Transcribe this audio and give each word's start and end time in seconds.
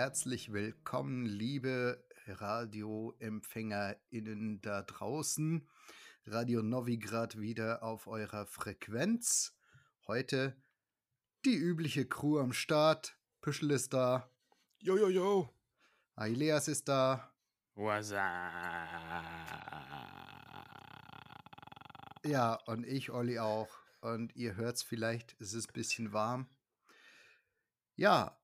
herzlich 0.00 0.50
willkommen, 0.50 1.26
liebe 1.26 2.02
RadioempfängerInnen 2.24 4.62
da 4.62 4.80
draußen. 4.80 5.68
Radio 6.24 6.62
Novigrad 6.62 7.38
wieder 7.38 7.82
auf 7.82 8.06
eurer 8.06 8.46
Frequenz. 8.46 9.54
Heute 10.06 10.56
die 11.44 11.54
übliche 11.54 12.06
Crew 12.06 12.38
am 12.38 12.54
Start. 12.54 13.18
Püschel 13.42 13.72
ist 13.72 13.92
da. 13.92 14.32
Jo, 14.78 14.96
jo, 14.96 15.10
jo. 15.10 15.50
Aileas 16.16 16.68
ist 16.68 16.88
da. 16.88 17.34
What's 17.74 18.10
up? 18.10 18.22
Ja, 22.24 22.54
und 22.64 22.86
ich, 22.86 23.10
Olli, 23.10 23.38
auch. 23.38 23.68
Und 24.00 24.34
ihr 24.34 24.56
hört 24.56 24.76
es 24.76 24.82
vielleicht, 24.82 25.38
es 25.42 25.52
ist 25.52 25.68
ein 25.68 25.74
bisschen 25.74 26.14
warm. 26.14 26.48
Ja, 27.96 28.39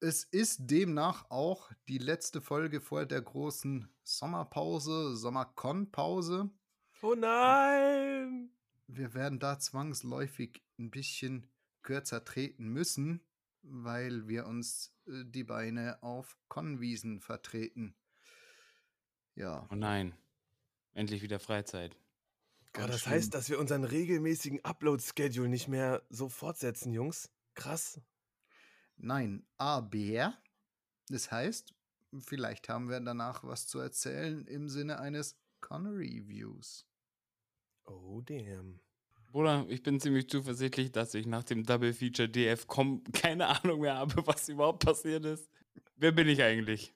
es 0.00 0.24
ist 0.24 0.70
demnach 0.70 1.30
auch 1.30 1.70
die 1.88 1.98
letzte 1.98 2.40
Folge 2.40 2.80
vor 2.80 3.06
der 3.06 3.20
großen 3.20 3.88
Sommerpause, 4.04 5.16
Sommercon-Pause. 5.16 6.50
Oh 7.02 7.14
nein! 7.14 8.50
Wir 8.86 9.14
werden 9.14 9.38
da 9.38 9.58
zwangsläufig 9.58 10.62
ein 10.78 10.90
bisschen 10.90 11.50
kürzer 11.82 12.24
treten 12.24 12.68
müssen, 12.68 13.20
weil 13.62 14.28
wir 14.28 14.46
uns 14.46 14.94
äh, 15.06 15.24
die 15.24 15.44
Beine 15.44 16.02
auf 16.02 16.38
Konwiesen 16.48 17.20
vertreten. 17.20 17.94
Ja. 19.34 19.68
Oh 19.70 19.74
nein. 19.74 20.14
Endlich 20.92 21.22
wieder 21.22 21.38
Freizeit. 21.38 21.96
Oh, 22.76 22.86
das 22.86 23.02
schlimm. 23.02 23.14
heißt, 23.14 23.34
dass 23.34 23.48
wir 23.48 23.58
unseren 23.58 23.84
regelmäßigen 23.84 24.64
Upload-Schedule 24.64 25.48
nicht 25.48 25.68
mehr 25.68 26.02
so 26.10 26.28
fortsetzen, 26.28 26.92
Jungs. 26.92 27.30
Krass. 27.54 28.00
Nein, 28.98 29.46
aber 29.56 30.34
das 31.08 31.30
heißt, 31.30 31.72
vielleicht 32.18 32.68
haben 32.68 32.88
wir 32.88 33.00
danach 33.00 33.44
was 33.44 33.66
zu 33.66 33.78
erzählen 33.78 34.44
im 34.46 34.68
Sinne 34.68 34.98
eines 34.98 35.38
Con-Reviews. 35.60 36.86
Oh, 37.84 38.20
damn. 38.20 38.80
Bruder, 39.30 39.66
ich 39.68 39.82
bin 39.82 40.00
ziemlich 40.00 40.28
zuversichtlich, 40.28 40.90
dass 40.90 41.14
ich 41.14 41.26
nach 41.26 41.44
dem 41.44 41.64
Double 41.64 41.92
Feature 41.92 42.28
DF 42.28 42.66
Com 42.66 43.04
keine 43.12 43.46
Ahnung 43.46 43.80
mehr 43.80 43.96
habe, 43.96 44.26
was 44.26 44.48
überhaupt 44.48 44.84
passiert 44.84 45.24
ist. 45.24 45.48
Wer 45.96 46.12
bin 46.12 46.28
ich 46.28 46.42
eigentlich? 46.42 46.94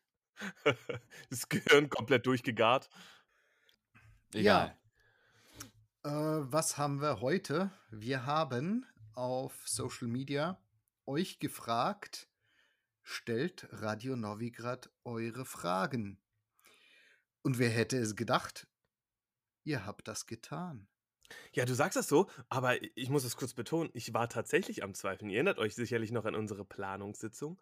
das 1.31 1.49
Gehirn 1.49 1.89
komplett 1.89 2.27
durchgegart. 2.27 2.89
Egal. 4.35 4.77
Ja. 6.05 6.41
Äh, 6.41 6.53
was 6.53 6.79
haben 6.79 7.01
wir 7.01 7.21
heute? 7.21 7.71
Wir 7.91 8.27
haben 8.27 8.87
auf 9.15 9.69
Social 9.69 10.09
Media 10.09 10.62
euch 11.07 11.39
gefragt, 11.39 12.29
stellt 13.03 13.69
Radio 13.71 14.17
Novigrad 14.17 14.91
eure 15.05 15.45
Fragen. 15.45 16.21
Und 17.43 17.59
wer 17.59 17.71
hätte 17.71 17.99
es 17.99 18.17
gedacht? 18.17 18.69
Ihr 19.65 19.85
habt 19.85 20.09
das 20.09 20.27
getan. 20.27 20.89
Ja, 21.53 21.65
du 21.65 21.75
sagst 21.75 21.97
das 21.97 22.09
so, 22.09 22.29
aber 22.49 22.83
ich 22.97 23.09
muss 23.09 23.25
es 23.25 23.37
kurz 23.37 23.55
betonen, 23.55 23.91
ich 23.95 24.13
war 24.13 24.29
tatsächlich 24.29 24.83
am 24.83 24.95
Zweifeln. 24.95 25.31
Ihr 25.31 25.37
erinnert 25.37 25.59
euch 25.59 25.75
sicherlich 25.75 26.13
noch 26.13 26.25
an 26.25 26.35
unsere 26.35 26.65
Planungssitzung, 26.65 27.61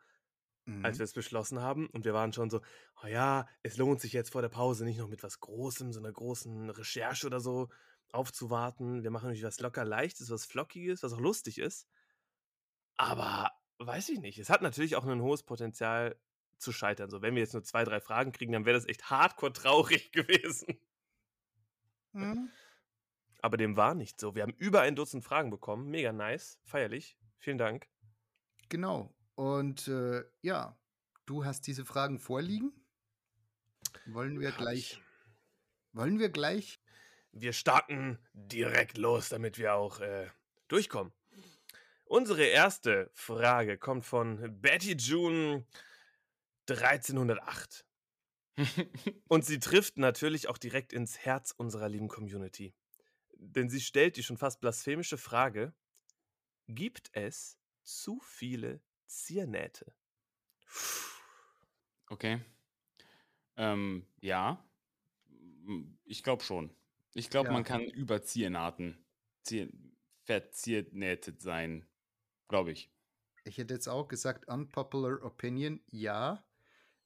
mhm. 0.64 0.84
als 0.84 0.98
wir 0.98 1.04
es 1.04 1.12
beschlossen 1.12 1.60
haben. 1.60 1.88
Und 1.88 2.04
wir 2.04 2.14
waren 2.14 2.32
schon 2.32 2.50
so, 2.50 2.60
oh 3.02 3.06
ja, 3.06 3.48
es 3.62 3.76
lohnt 3.76 4.00
sich 4.00 4.12
jetzt 4.12 4.32
vor 4.32 4.42
der 4.42 4.48
Pause 4.48 4.84
nicht 4.84 4.98
noch 4.98 5.08
mit 5.08 5.22
was 5.22 5.40
Großem, 5.40 5.92
so 5.92 6.00
einer 6.00 6.12
großen 6.12 6.70
Recherche 6.70 7.26
oder 7.26 7.40
so 7.40 7.68
aufzuwarten. 8.12 9.02
Wir 9.02 9.10
machen 9.10 9.26
nämlich 9.26 9.44
was 9.44 9.60
locker 9.60 9.84
leichtes, 9.84 10.30
was 10.30 10.46
flockiges, 10.46 11.02
was 11.02 11.12
auch 11.12 11.20
lustig 11.20 11.58
ist. 11.58 11.86
Aber 13.00 13.50
weiß 13.78 14.10
ich 14.10 14.20
nicht. 14.20 14.38
Es 14.38 14.50
hat 14.50 14.60
natürlich 14.60 14.94
auch 14.94 15.06
ein 15.06 15.22
hohes 15.22 15.42
Potenzial 15.42 16.20
zu 16.58 16.70
scheitern. 16.70 17.08
So, 17.08 17.22
wenn 17.22 17.34
wir 17.34 17.40
jetzt 17.40 17.54
nur 17.54 17.64
zwei, 17.64 17.82
drei 17.82 17.98
Fragen 17.98 18.30
kriegen, 18.30 18.52
dann 18.52 18.66
wäre 18.66 18.76
das 18.76 18.86
echt 18.86 19.08
hardcore 19.08 19.54
traurig 19.54 20.12
gewesen. 20.12 20.78
Mhm. 22.12 22.50
Aber 23.40 23.56
dem 23.56 23.78
war 23.78 23.94
nicht 23.94 24.20
so. 24.20 24.34
Wir 24.34 24.42
haben 24.42 24.52
über 24.52 24.82
ein 24.82 24.96
Dutzend 24.96 25.24
Fragen 25.24 25.48
bekommen. 25.48 25.88
Mega 25.88 26.12
nice, 26.12 26.60
feierlich. 26.62 27.16
Vielen 27.38 27.56
Dank. 27.56 27.88
Genau. 28.68 29.16
Und 29.34 29.88
äh, 29.88 30.22
ja, 30.42 30.78
du 31.24 31.46
hast 31.46 31.66
diese 31.66 31.86
Fragen 31.86 32.18
vorliegen. 32.18 32.70
Wollen 34.04 34.40
wir 34.40 34.52
gleich. 34.52 35.00
Wollen 35.92 36.18
wir 36.18 36.28
gleich? 36.28 36.82
Wir 37.32 37.54
starten 37.54 38.18
direkt 38.34 38.98
los, 38.98 39.30
damit 39.30 39.56
wir 39.56 39.72
auch 39.72 40.00
äh, 40.00 40.28
durchkommen. 40.68 41.14
Unsere 42.10 42.44
erste 42.44 43.08
Frage 43.14 43.78
kommt 43.78 44.04
von 44.04 44.60
Betty 44.60 44.94
June 44.94 45.64
1308. 46.68 47.86
Und 49.28 49.44
sie 49.44 49.60
trifft 49.60 49.96
natürlich 49.96 50.48
auch 50.48 50.58
direkt 50.58 50.92
ins 50.92 51.18
Herz 51.18 51.54
unserer 51.56 51.88
lieben 51.88 52.08
Community. 52.08 52.74
Denn 53.34 53.70
sie 53.70 53.80
stellt 53.80 54.16
die 54.16 54.24
schon 54.24 54.38
fast 54.38 54.60
blasphemische 54.60 55.18
Frage: 55.18 55.72
Gibt 56.66 57.10
es 57.12 57.60
zu 57.84 58.18
viele 58.24 58.82
Ziernähte? 59.06 59.94
Okay. 62.08 62.40
Ähm, 63.56 64.04
ja. 64.18 64.68
Ich 66.02 66.24
glaube 66.24 66.42
schon. 66.42 66.74
Ich 67.14 67.30
glaube, 67.30 67.50
ja. 67.50 67.52
man 67.52 67.62
kann 67.62 67.84
über 67.84 68.20
Ziernarten 68.24 68.98
Zier 69.44 69.68
verziernähtet 70.24 71.40
sein. 71.40 71.86
Glaube 72.50 72.72
ich. 72.72 72.90
Ich 73.44 73.58
hätte 73.58 73.74
jetzt 73.74 73.88
auch 73.88 74.08
gesagt, 74.08 74.48
unpopular 74.48 75.22
opinion, 75.24 75.80
ja. 75.90 76.44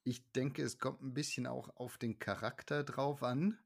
Ich 0.03 0.32
denke, 0.32 0.62
es 0.62 0.78
kommt 0.78 1.03
ein 1.03 1.15
bisschen 1.15 1.47
auch 1.47 1.77
auf 1.77 1.99
den 1.99 2.19
Charakter 2.19 2.82
drauf 2.82 3.22
an. 3.22 3.59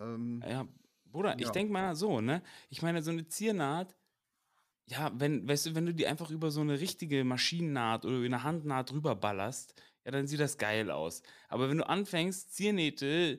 Ähm, 0.00 0.44
ja, 0.46 0.66
Bruder, 1.06 1.30
ja. 1.30 1.38
ich 1.38 1.50
denke 1.50 1.72
mal 1.72 1.94
so, 1.94 2.20
ne? 2.20 2.42
Ich 2.70 2.82
meine, 2.82 3.02
so 3.02 3.12
eine 3.12 3.26
Ziernaht, 3.28 3.96
ja, 4.86 5.12
wenn, 5.14 5.48
weißt 5.48 5.66
du, 5.66 5.74
wenn 5.76 5.86
du 5.86 5.94
die 5.94 6.08
einfach 6.08 6.30
über 6.30 6.50
so 6.50 6.60
eine 6.60 6.80
richtige 6.80 7.22
Maschinennaht 7.22 8.04
oder 8.04 8.16
eine 8.16 8.42
Handnaht 8.42 8.90
drüber 8.90 9.14
ballerst, 9.14 9.80
ja, 10.04 10.10
dann 10.10 10.26
sieht 10.26 10.40
das 10.40 10.58
geil 10.58 10.90
aus. 10.90 11.22
Aber 11.48 11.70
wenn 11.70 11.78
du 11.78 11.88
anfängst, 11.88 12.52
Ziernähte 12.52 13.38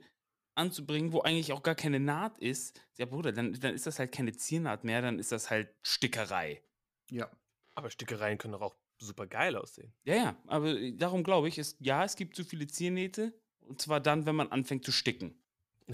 anzubringen, 0.55 1.11
wo 1.11 1.19
eigentlich 1.21 1.51
auch 1.51 1.63
gar 1.63 1.75
keine 1.75 1.99
Naht 1.99 2.37
ist, 2.37 2.79
ja, 2.97 3.05
Bruder, 3.05 3.33
dann, 3.33 3.53
dann 3.59 3.75
ist 3.75 3.87
das 3.87 3.99
halt 3.99 4.13
keine 4.13 4.31
Ziernaht 4.31 4.85
mehr, 4.85 5.01
dann 5.01 5.19
ist 5.19 5.33
das 5.33 5.49
halt 5.49 5.75
Stickerei. 5.83 6.63
Ja. 7.09 7.29
Aber 7.75 7.89
Stickereien 7.89 8.37
können 8.37 8.53
doch 8.53 8.61
auch 8.61 8.75
super 8.97 9.27
geil 9.27 9.55
aussehen. 9.55 9.93
Ja, 10.03 10.15
ja, 10.15 10.37
aber 10.47 10.69
äh, 10.69 10.93
darum 10.93 11.23
glaube 11.23 11.47
ich, 11.47 11.57
ist, 11.57 11.77
ja, 11.79 12.03
es 12.03 12.15
gibt 12.15 12.35
zu 12.35 12.43
viele 12.43 12.67
Ziernähte. 12.67 13.33
Und 13.61 13.81
zwar 13.81 13.99
dann, 13.99 14.25
wenn 14.25 14.35
man 14.35 14.51
anfängt 14.51 14.85
zu 14.85 14.91
sticken. 14.91 15.41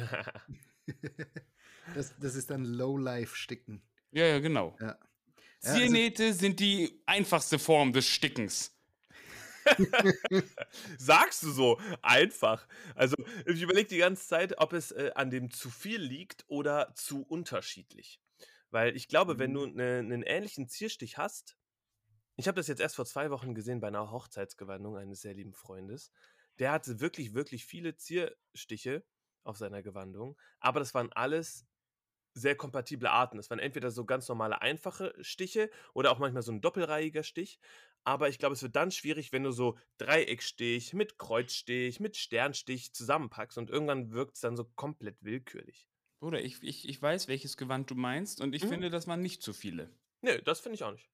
das, 1.95 2.13
das 2.19 2.35
ist 2.35 2.49
dann 2.49 2.65
Low-Life-Sticken. 2.65 3.81
Ja, 4.11 4.25
ja, 4.25 4.39
genau. 4.39 4.75
Ja. 4.79 4.97
Ziernähte 5.59 6.25
also, 6.25 6.39
sind 6.39 6.59
die 6.59 7.01
einfachste 7.05 7.59
Form 7.59 7.93
des 7.93 8.07
Stickens. 8.07 8.75
Sagst 10.97 11.43
du 11.43 11.51
so 11.51 11.79
einfach. 12.01 12.67
Also, 12.95 13.15
ich 13.45 13.61
überlege 13.61 13.89
die 13.89 13.97
ganze 13.97 14.27
Zeit, 14.27 14.57
ob 14.57 14.73
es 14.73 14.91
äh, 14.91 15.11
an 15.15 15.29
dem 15.29 15.51
zu 15.51 15.69
viel 15.69 16.01
liegt 16.01 16.45
oder 16.47 16.93
zu 16.95 17.21
unterschiedlich. 17.21 18.19
Weil 18.71 18.95
ich 18.95 19.07
glaube, 19.07 19.37
wenn 19.37 19.53
du 19.53 19.63
einen 19.63 20.07
ne, 20.07 20.27
ähnlichen 20.27 20.69
Zierstich 20.69 21.17
hast, 21.17 21.57
ich 22.39 22.47
habe 22.47 22.55
das 22.55 22.67
jetzt 22.67 22.79
erst 22.79 22.95
vor 22.95 23.05
zwei 23.05 23.31
Wochen 23.31 23.53
gesehen 23.53 23.81
bei 23.81 23.89
einer 23.89 24.11
Hochzeitsgewandung 24.11 24.95
eines 24.95 25.21
sehr 25.21 25.33
lieben 25.33 25.53
Freundes. 25.53 26.09
Der 26.57 26.71
hatte 26.71 27.01
wirklich, 27.01 27.33
wirklich 27.33 27.65
viele 27.65 27.97
Zierstiche 27.97 29.03
auf 29.43 29.57
seiner 29.57 29.83
Gewandung, 29.83 30.37
aber 30.61 30.79
das 30.79 30.93
waren 30.93 31.11
alles 31.11 31.67
sehr 32.33 32.55
kompatible 32.55 33.09
Arten. 33.09 33.35
Das 33.35 33.49
waren 33.49 33.59
entweder 33.59 33.91
so 33.91 34.05
ganz 34.05 34.29
normale, 34.29 34.61
einfache 34.61 35.13
Stiche 35.19 35.69
oder 35.93 36.11
auch 36.11 36.19
manchmal 36.19 36.41
so 36.41 36.53
ein 36.53 36.61
doppelreihiger 36.61 37.23
Stich. 37.23 37.59
Aber 38.05 38.29
ich 38.29 38.39
glaube, 38.39 38.53
es 38.53 38.63
wird 38.63 38.77
dann 38.77 38.91
schwierig, 38.91 39.33
wenn 39.33 39.43
du 39.43 39.51
so 39.51 39.77
Dreieckstich 39.97 40.93
mit 40.93 41.17
Kreuzstich, 41.17 41.99
mit 41.99 42.15
Sternstich 42.15 42.93
zusammenpackst 42.93 43.57
und 43.57 43.69
irgendwann 43.69 44.11
wirkt 44.11 44.35
es 44.35 44.41
dann 44.41 44.55
so 44.55 44.63
komplett 44.63 45.21
willkürlich. 45.21 45.89
Bruder, 46.21 46.41
ich, 46.41 46.63
ich, 46.63 46.87
ich 46.87 47.01
weiß, 47.01 47.27
welches 47.27 47.57
Gewand 47.57 47.91
du 47.91 47.95
meinst 47.95 48.39
und 48.39 48.55
ich 48.55 48.63
mhm. 48.63 48.69
finde, 48.69 48.89
das 48.89 49.07
waren 49.07 49.21
nicht 49.21 49.43
zu 49.43 49.51
viele. 49.51 49.93
Nee, 50.21 50.41
das 50.41 50.61
finde 50.61 50.75
ich 50.75 50.83
auch 50.85 50.91
nicht. 50.93 51.09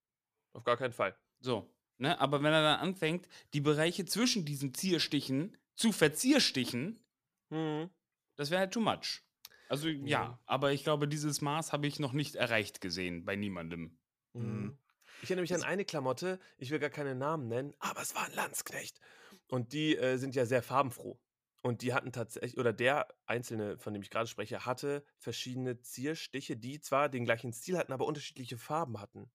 Auf 0.56 0.64
gar 0.64 0.78
keinen 0.78 0.94
Fall. 0.94 1.16
So, 1.40 1.70
ne? 1.98 2.20
Aber 2.20 2.42
wenn 2.42 2.54
er 2.54 2.64
dann 2.64 2.80
anfängt, 2.80 3.28
die 3.54 3.62
Bereiche 3.62 4.06
zwischen 4.06 4.46
diesen 4.46 4.74
Zierstichen 4.74 5.58
zu 5.76 5.92
verzierstichen, 5.92 7.04
mhm. 7.50 7.90
das 8.38 8.50
wäre 8.52 8.62
halt 8.62 8.74
too 8.74 8.80
much. 8.80 9.22
Also 9.68 9.90
mhm. 9.90 10.08
ja, 10.08 10.40
aber 10.46 10.72
ich 10.72 10.84
glaube, 10.84 11.08
dieses 11.08 11.42
Maß 11.42 11.74
habe 11.74 11.88
ich 11.88 12.00
noch 12.00 12.14
nicht 12.14 12.36
erreicht 12.36 12.80
gesehen 12.80 13.26
bei 13.26 13.36
niemandem. 13.36 13.98
Mhm. 14.34 14.78
Ich 15.22 15.30
erinnere 15.30 15.44
mich 15.44 15.54
an 15.54 15.64
eine 15.64 15.84
Klamotte, 15.84 16.40
ich 16.58 16.72
will 16.72 16.80
gar 16.80 16.90
keine 16.90 17.16
Namen 17.16 17.48
nennen, 17.48 17.74
aber 17.80 18.02
es 18.02 18.16
war 18.16 18.26
ein 18.26 18.36
Landsknecht. 18.36 19.00
Und 19.48 19.74
die 19.74 19.98
äh, 19.98 20.18
sind 20.18 20.36
ja 20.36 20.46
sehr 20.46 20.64
farbenfroh. 20.64 21.20
Und 21.64 21.82
die 21.82 21.94
hatten 21.94 22.12
tatsächlich, 22.12 22.58
oder 22.58 22.72
der 22.72 23.08
Einzelne, 23.26 23.78
von 23.78 23.94
dem 23.94 24.04
ich 24.04 24.10
gerade 24.10 24.28
spreche, 24.28 24.66
hatte 24.66 25.04
verschiedene 25.18 25.82
Zierstiche, 25.82 26.56
die 26.56 26.80
zwar 26.80 27.10
den 27.10 27.26
gleichen 27.26 27.52
Stil 27.52 27.78
hatten, 27.78 27.92
aber 27.92 28.06
unterschiedliche 28.06 28.58
Farben 28.58 29.02
hatten. 29.02 29.32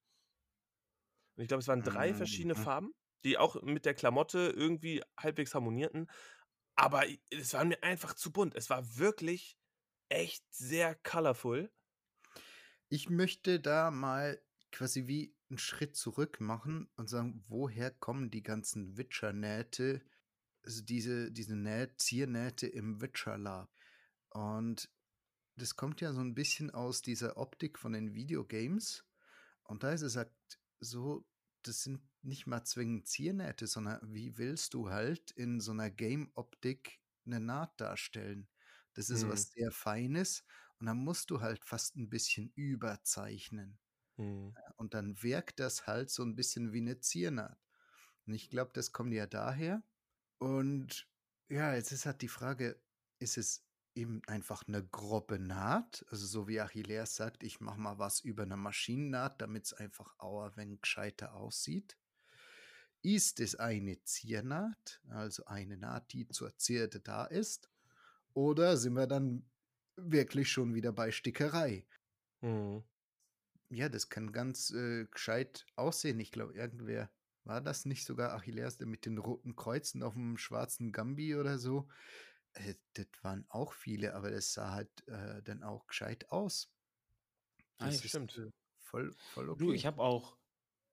Und 1.41 1.45
ich 1.45 1.49
glaube, 1.49 1.63
es 1.63 1.69
waren 1.69 1.83
drei 1.83 2.13
verschiedene 2.13 2.53
mhm. 2.53 2.63
Farben. 2.63 2.95
die 3.25 3.39
auch 3.39 3.63
mit 3.63 3.87
der 3.87 3.95
Klamotte 3.95 4.53
irgendwie 4.55 5.03
halbwegs 5.17 5.55
harmonierten. 5.55 6.11
Aber 6.75 7.05
es 7.31 7.55
war 7.55 7.65
mir 7.65 7.83
einfach 7.83 8.13
zu 8.13 8.31
bunt. 8.31 8.55
Es 8.55 8.69
war 8.69 8.99
wirklich 8.99 9.57
echt 10.11 10.45
sehr 10.53 10.95
colorful. 10.97 11.73
Ich 12.91 13.09
möchte 13.09 13.59
da 13.59 13.91
mal 13.91 14.39
quasi 14.71 15.07
wie 15.07 15.35
einen 15.49 15.57
Schritt 15.57 15.97
zurück 15.97 16.43
machen 16.43 16.91
und 16.97 17.09
sagen, 17.09 17.43
woher 17.49 17.91
kommen 17.91 18.31
die 18.31 18.43
ganzen 18.43 18.99
Witcher-Nähte, 18.99 20.05
also 20.63 20.83
diese, 20.83 21.33
diese 21.33 21.57
Näh 21.57 21.89
Ziernähte 21.97 22.67
im 22.67 23.01
Witcher 23.01 23.39
Lab. 23.39 23.73
Und 24.29 24.91
das 25.57 25.75
kommt 25.75 26.03
ja 26.03 26.13
so 26.13 26.21
ein 26.21 26.35
bisschen 26.35 26.71
aus 26.71 27.01
dieser 27.01 27.39
Optik 27.39 27.79
von 27.79 27.95
den 27.95 28.13
Videogames. 28.13 29.07
Und 29.63 29.85
da 29.85 29.93
ist 29.93 30.03
es 30.03 30.17
halt 30.17 30.33
so, 30.81 31.25
das 31.67 31.83
sind 31.83 32.03
nicht 32.23 32.47
mal 32.47 32.65
zwingend 32.65 33.07
Ziernähte, 33.09 33.67
sondern 33.67 34.15
wie 34.15 34.39
willst 34.39 34.75
du 34.75 34.91
halt 34.91 35.31
in 35.33 35.61
so 35.61 35.73
einer 35.73 35.91
Game-Optik 35.91 37.01
eine 37.27 37.41
Naht 37.41 37.81
darstellen? 37.81 38.49
Das 38.95 39.11
ist 39.11 39.27
was 39.29 39.43
Mhm. 39.43 39.51
sehr 39.53 39.71
Feines 39.73 40.45
und 40.79 40.87
dann 40.87 40.99
musst 40.99 41.31
du 41.31 41.41
halt 41.41 41.65
fast 41.65 41.97
ein 41.97 42.11
bisschen 42.11 42.53
überzeichnen. 42.55 43.79
Mhm. 44.19 44.57
Ja, 44.57 44.75
und 44.77 44.95
dann 44.95 45.23
wirkt 45.23 45.61
das 45.61 45.87
halt 45.87 46.11
so 46.11 46.23
ein 46.25 46.37
bisschen 46.37 46.73
wie 46.73 46.79
eine 46.79 47.01
Ziernaht. 47.01 47.59
Und 48.27 48.35
ich 48.35 48.51
glaube, 48.51 48.73
das 48.75 48.93
kommt 48.93 49.15
ja 49.15 49.27
daher. 49.27 49.85
Und 50.39 51.09
ja, 51.51 51.75
jetzt 51.75 51.93
ist 51.93 52.07
halt 52.07 52.23
die 52.23 52.29
Frage, 52.29 52.83
ist 53.21 53.39
es 53.39 53.70
eben 53.95 54.23
einfach 54.27 54.67
eine 54.67 54.85
grobe 54.85 55.39
Naht? 55.39 56.05
Also 56.11 56.27
so 56.27 56.49
wie 56.49 56.61
Achilles 56.61 57.17
sagt, 57.17 57.43
ich 57.43 57.61
mache 57.61 57.81
mal 57.81 57.99
was 57.99 58.21
über 58.21 58.45
eine 58.45 58.57
Maschinennaht, 58.57 59.41
damit 59.41 59.67
es 59.67 59.73
einfach 59.73 60.15
auch 60.19 60.45
ein 60.45 60.57
wenig 60.57 60.83
gescheiter 60.83 61.35
aussieht. 61.35 61.97
Ist 63.03 63.41
es 63.41 63.55
eine 63.57 64.03
Ziernaht, 64.03 65.01
also 65.09 65.45
eine 65.47 65.77
Naht, 65.77 66.13
die 66.13 66.29
zur 66.29 66.57
Zierde 66.57 67.01
da 67.01 67.25
ist? 67.25 67.71
Oder 68.35 68.77
sind 68.77 68.95
wir 68.95 69.07
dann 69.07 69.49
wirklich 69.97 70.51
schon 70.51 70.75
wieder 70.75 70.93
bei 70.93 71.11
Stickerei? 71.11 71.87
Mhm. 72.41 72.83
Ja, 73.71 73.89
das 73.89 74.09
kann 74.09 74.33
ganz 74.33 74.71
äh, 74.71 75.07
gescheit 75.07 75.65
aussehen. 75.77 76.19
Ich 76.21 76.33
glaube, 76.33 76.55
irgendwer 76.55 77.11
war 77.45 77.61
das 77.61 77.85
nicht 77.85 78.05
sogar 78.05 78.33
Achilles, 78.35 78.77
der 78.77 78.87
mit 78.87 79.07
den 79.07 79.19
roten 79.19 79.57
Kreuzen 79.57 80.03
auf 80.03 80.15
dem 80.15 80.37
schwarzen 80.37 80.93
Gambi 80.93 81.37
oder 81.37 81.59
so. 81.59 81.89
Äh, 82.55 82.75
das 82.95 83.07
waren 83.23 83.45
auch 83.49 83.73
viele, 83.73 84.15
aber 84.15 84.31
das 84.31 84.53
sah 84.53 84.73
halt 84.73 85.07
äh, 85.09 85.43
dann 85.43 85.63
auch 85.63 85.87
gescheit 85.87 86.31
aus. 86.31 86.73
Ah, 87.79 87.87
Das 87.87 88.03
ja, 88.03 88.09
stimmt. 88.09 88.37
äh, 88.39 88.51
voll, 88.79 89.15
voll 89.33 89.47
Du, 89.57 89.67
okay. 89.67 89.75
ich 89.75 89.87
habe 89.87 90.03
auch 90.03 90.37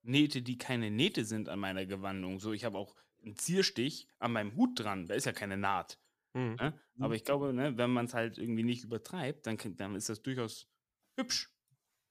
Nähte, 0.04 0.42
die 0.42 0.58
keine 0.58 0.92
Nähte 0.92 1.26
sind 1.26 1.50
an 1.50 1.60
meiner 1.60 1.86
Gewandung. 1.86 2.40
So, 2.40 2.54
ich 2.54 2.64
habe 2.64 2.78
auch 2.78 2.96
einen 3.24 3.36
Zierstich 3.36 4.08
an 4.20 4.32
meinem 4.32 4.56
Hut 4.56 4.80
dran. 4.80 5.08
Da 5.08 5.16
ist 5.16 5.26
ja 5.26 5.34
keine 5.34 5.58
Naht. 5.58 6.00
Mhm. 6.34 6.56
Ne? 6.56 6.80
Aber 7.00 7.16
ich 7.16 7.24
glaube, 7.24 7.54
ne, 7.54 7.78
wenn 7.78 7.92
man 7.92 8.06
es 8.06 8.14
halt 8.14 8.38
irgendwie 8.38 8.64
nicht 8.64 8.84
übertreibt, 8.84 9.48
dann, 9.48 9.58
dann 9.76 9.96
ist 9.96 10.10
das 10.10 10.22
durchaus 10.22 10.70
hübsch. 11.16 11.52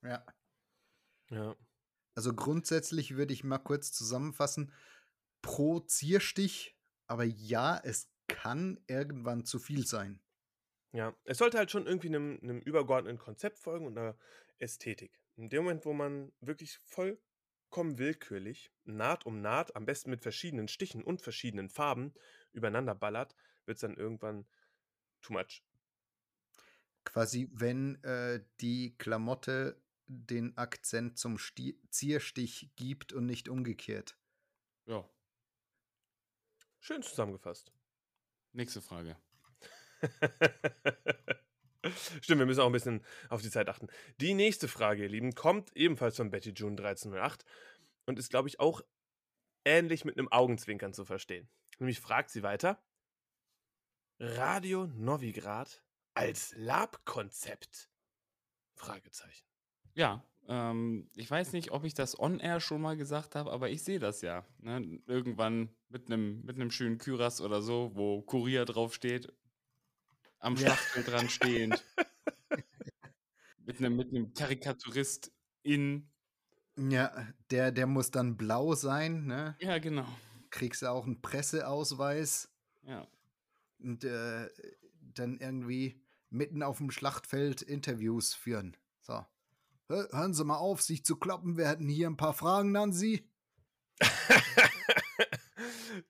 Ja. 0.02 0.24
Ja. 1.30 1.56
Also 2.14 2.34
grundsätzlich 2.34 3.16
würde 3.16 3.32
ich 3.34 3.44
mal 3.44 3.58
kurz 3.58 3.92
zusammenfassen. 3.92 4.72
Pro 5.42 5.80
Zierstich, 5.80 6.76
aber 7.06 7.24
ja, 7.24 7.78
es 7.78 8.10
kann 8.28 8.80
irgendwann 8.86 9.44
zu 9.44 9.58
viel 9.58 9.86
sein. 9.86 10.20
Ja, 10.92 11.14
es 11.24 11.38
sollte 11.38 11.58
halt 11.58 11.70
schon 11.70 11.86
irgendwie 11.86 12.08
einem, 12.08 12.38
einem 12.42 12.60
übergeordneten 12.60 13.18
Konzept 13.18 13.58
folgen 13.58 13.86
und 13.86 13.98
einer 13.98 14.16
Ästhetik. 14.58 15.20
In 15.36 15.50
dem 15.50 15.64
Moment, 15.64 15.84
wo 15.84 15.92
man 15.92 16.32
wirklich 16.40 16.78
vollkommen 16.78 17.98
willkürlich 17.98 18.72
Naht 18.84 19.26
um 19.26 19.40
Naht, 19.40 19.76
am 19.76 19.84
besten 19.84 20.10
mit 20.10 20.22
verschiedenen 20.22 20.68
Stichen 20.68 21.02
und 21.02 21.20
verschiedenen 21.20 21.68
Farben 21.68 22.14
übereinander 22.52 22.94
ballert, 22.94 23.34
wird 23.66 23.76
es 23.76 23.82
dann 23.82 23.96
irgendwann 23.96 24.46
too 25.20 25.34
much. 25.34 25.62
Quasi, 27.04 27.48
wenn 27.52 28.02
äh, 28.02 28.42
die 28.60 28.96
Klamotte 28.96 29.80
den 30.06 30.56
Akzent 30.56 31.18
zum 31.18 31.36
Sti 31.36 31.78
Zierstich 31.90 32.70
gibt 32.76 33.12
und 33.12 33.26
nicht 33.26 33.48
umgekehrt. 33.48 34.16
Ja, 34.86 35.08
Schön 36.86 37.02
zusammengefasst. 37.02 37.72
Nächste 38.56 38.80
Frage. 38.80 39.16
Stimmt, 42.20 42.40
wir 42.40 42.46
müssen 42.46 42.60
auch 42.60 42.66
ein 42.66 42.72
bisschen 42.72 43.04
auf 43.28 43.42
die 43.42 43.50
Zeit 43.50 43.68
achten. 43.68 43.88
Die 44.20 44.34
nächste 44.34 44.66
Frage, 44.68 45.02
ihr 45.04 45.08
Lieben, 45.08 45.34
kommt 45.34 45.76
ebenfalls 45.76 46.16
von 46.16 46.30
Betty 46.30 46.50
June 46.50 46.72
1308 46.72 47.44
und 48.06 48.18
ist, 48.18 48.30
glaube 48.30 48.48
ich, 48.48 48.58
auch 48.58 48.80
ähnlich 49.64 50.04
mit 50.04 50.18
einem 50.18 50.30
Augenzwinkern 50.30 50.92
zu 50.92 51.04
verstehen. 51.04 51.48
Nämlich 51.78 52.00
fragt 52.00 52.30
sie 52.30 52.42
weiter: 52.42 52.82
Radio 54.18 54.86
Novigrad 54.86 55.82
als 56.14 56.54
Lab-Konzept? 56.56 57.90
Fragezeichen. 58.74 59.46
Ja, 59.96 60.22
ähm, 60.46 61.08
ich 61.16 61.30
weiß 61.30 61.52
nicht, 61.54 61.72
ob 61.72 61.84
ich 61.84 61.94
das 61.94 62.18
on-air 62.18 62.60
schon 62.60 62.82
mal 62.82 62.96
gesagt 62.96 63.34
habe, 63.34 63.50
aber 63.50 63.70
ich 63.70 63.82
sehe 63.82 63.98
das 63.98 64.20
ja. 64.20 64.44
Ne? 64.60 65.00
Irgendwann 65.06 65.70
mit 65.88 66.06
einem 66.06 66.42
mit 66.44 66.72
schönen 66.72 66.98
Kyras 66.98 67.40
oder 67.40 67.62
so, 67.62 67.90
wo 67.94 68.20
Kurier 68.22 68.64
draufsteht, 68.64 69.32
am. 70.38 70.56
Schlachtfeld 70.56 71.08
dran 71.08 71.28
stehend. 71.30 71.82
mit 73.64 73.78
einem 73.78 73.96
mit 73.96 74.36
Karikaturist 74.36 75.32
in. 75.62 76.08
Ja, 76.78 77.26
der, 77.50 77.72
der 77.72 77.86
muss 77.86 78.10
dann 78.10 78.36
blau 78.36 78.74
sein, 78.74 79.24
ne? 79.24 79.56
Ja, 79.60 79.78
genau. 79.78 80.06
Kriegst 80.50 80.82
du 80.82 80.90
auch 80.90 81.06
einen 81.06 81.22
Presseausweis 81.22 82.50
Ja. 82.82 83.08
und 83.78 84.04
äh, 84.04 84.50
dann 85.00 85.38
irgendwie 85.38 86.02
mitten 86.28 86.62
auf 86.62 86.76
dem 86.76 86.90
Schlachtfeld 86.90 87.62
Interviews 87.62 88.34
führen. 88.34 88.76
So. 89.00 89.24
Hör- 89.88 90.08
Hören 90.10 90.34
Sie 90.34 90.44
mal 90.44 90.56
auf, 90.56 90.82
sich 90.82 91.04
zu 91.04 91.16
kloppen. 91.16 91.56
Wir 91.56 91.68
hätten 91.68 91.88
hier 91.88 92.08
ein 92.08 92.16
paar 92.16 92.34
Fragen 92.34 92.76
an 92.76 92.92
Sie. 92.92 93.28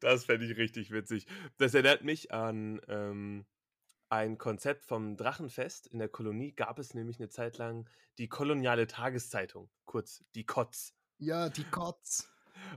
das 0.01 0.25
fände 0.25 0.47
ich 0.47 0.57
richtig 0.57 0.91
witzig. 0.91 1.27
Das 1.59 1.75
erinnert 1.75 2.03
mich 2.03 2.33
an 2.33 2.81
ähm, 2.89 3.47
ein 4.09 4.39
Konzept 4.39 4.85
vom 4.85 5.17
Drachenfest. 5.17 5.87
In 5.89 5.99
der 5.99 6.09
Kolonie 6.09 6.53
gab 6.53 6.79
es 6.79 6.95
nämlich 6.95 7.19
eine 7.19 7.29
Zeit 7.29 7.59
lang 7.59 7.89
die 8.19 8.29
koloniale 8.29 8.87
Tageszeitung, 8.87 9.71
kurz 9.85 10.25
die 10.35 10.47
Kotz. 10.47 10.95
Ja, 11.19 11.49
die 11.49 11.65
Kotz. 11.65 12.29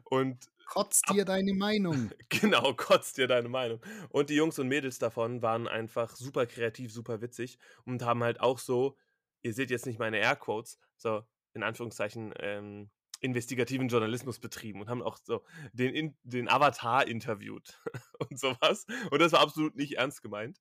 Und 0.04 0.50
Kotz 0.66 1.02
dir 1.04 1.26
deine 1.26 1.54
Meinung. 1.54 2.12
genau, 2.30 2.74
kotzt 2.74 3.18
dir 3.18 3.28
deine 3.28 3.50
Meinung. 3.50 3.82
Und 4.10 4.30
die 4.30 4.36
Jungs 4.36 4.60
und 4.60 4.68
Mädels 4.68 5.00
davon 5.00 5.42
waren 5.42 5.68
einfach 5.68 6.16
super 6.16 6.46
kreativ, 6.46 6.94
super 6.94 7.22
witzig 7.22 7.58
und 7.86 8.04
haben 8.04 8.24
halt 8.24 8.42
auch 8.42 8.60
so, 8.60 8.98
ihr 9.42 9.54
seht 9.54 9.72
jetzt 9.72 9.86
nicht 9.86 9.98
meine 9.98 10.20
Airquotes, 10.20 10.78
so 11.02 11.24
in 11.54 11.64
Anführungszeichen 11.64 12.34
ähm, 12.40 12.90
investigativen 13.22 13.90
Journalismus 13.90 14.40
betrieben 14.40 14.82
und 14.82 14.90
haben 14.90 15.02
auch 15.02 15.18
so 15.18 15.44
den, 15.74 15.94
in, 15.94 16.18
den 16.24 16.48
Avatar 16.48 17.08
interviewt 17.08 17.80
und 18.20 18.40
sowas. 18.40 18.86
Und 19.12 19.20
das 19.20 19.34
war 19.34 19.42
absolut 19.42 19.76
nicht 19.76 19.98
ernst 19.98 20.22
gemeint. 20.22 20.60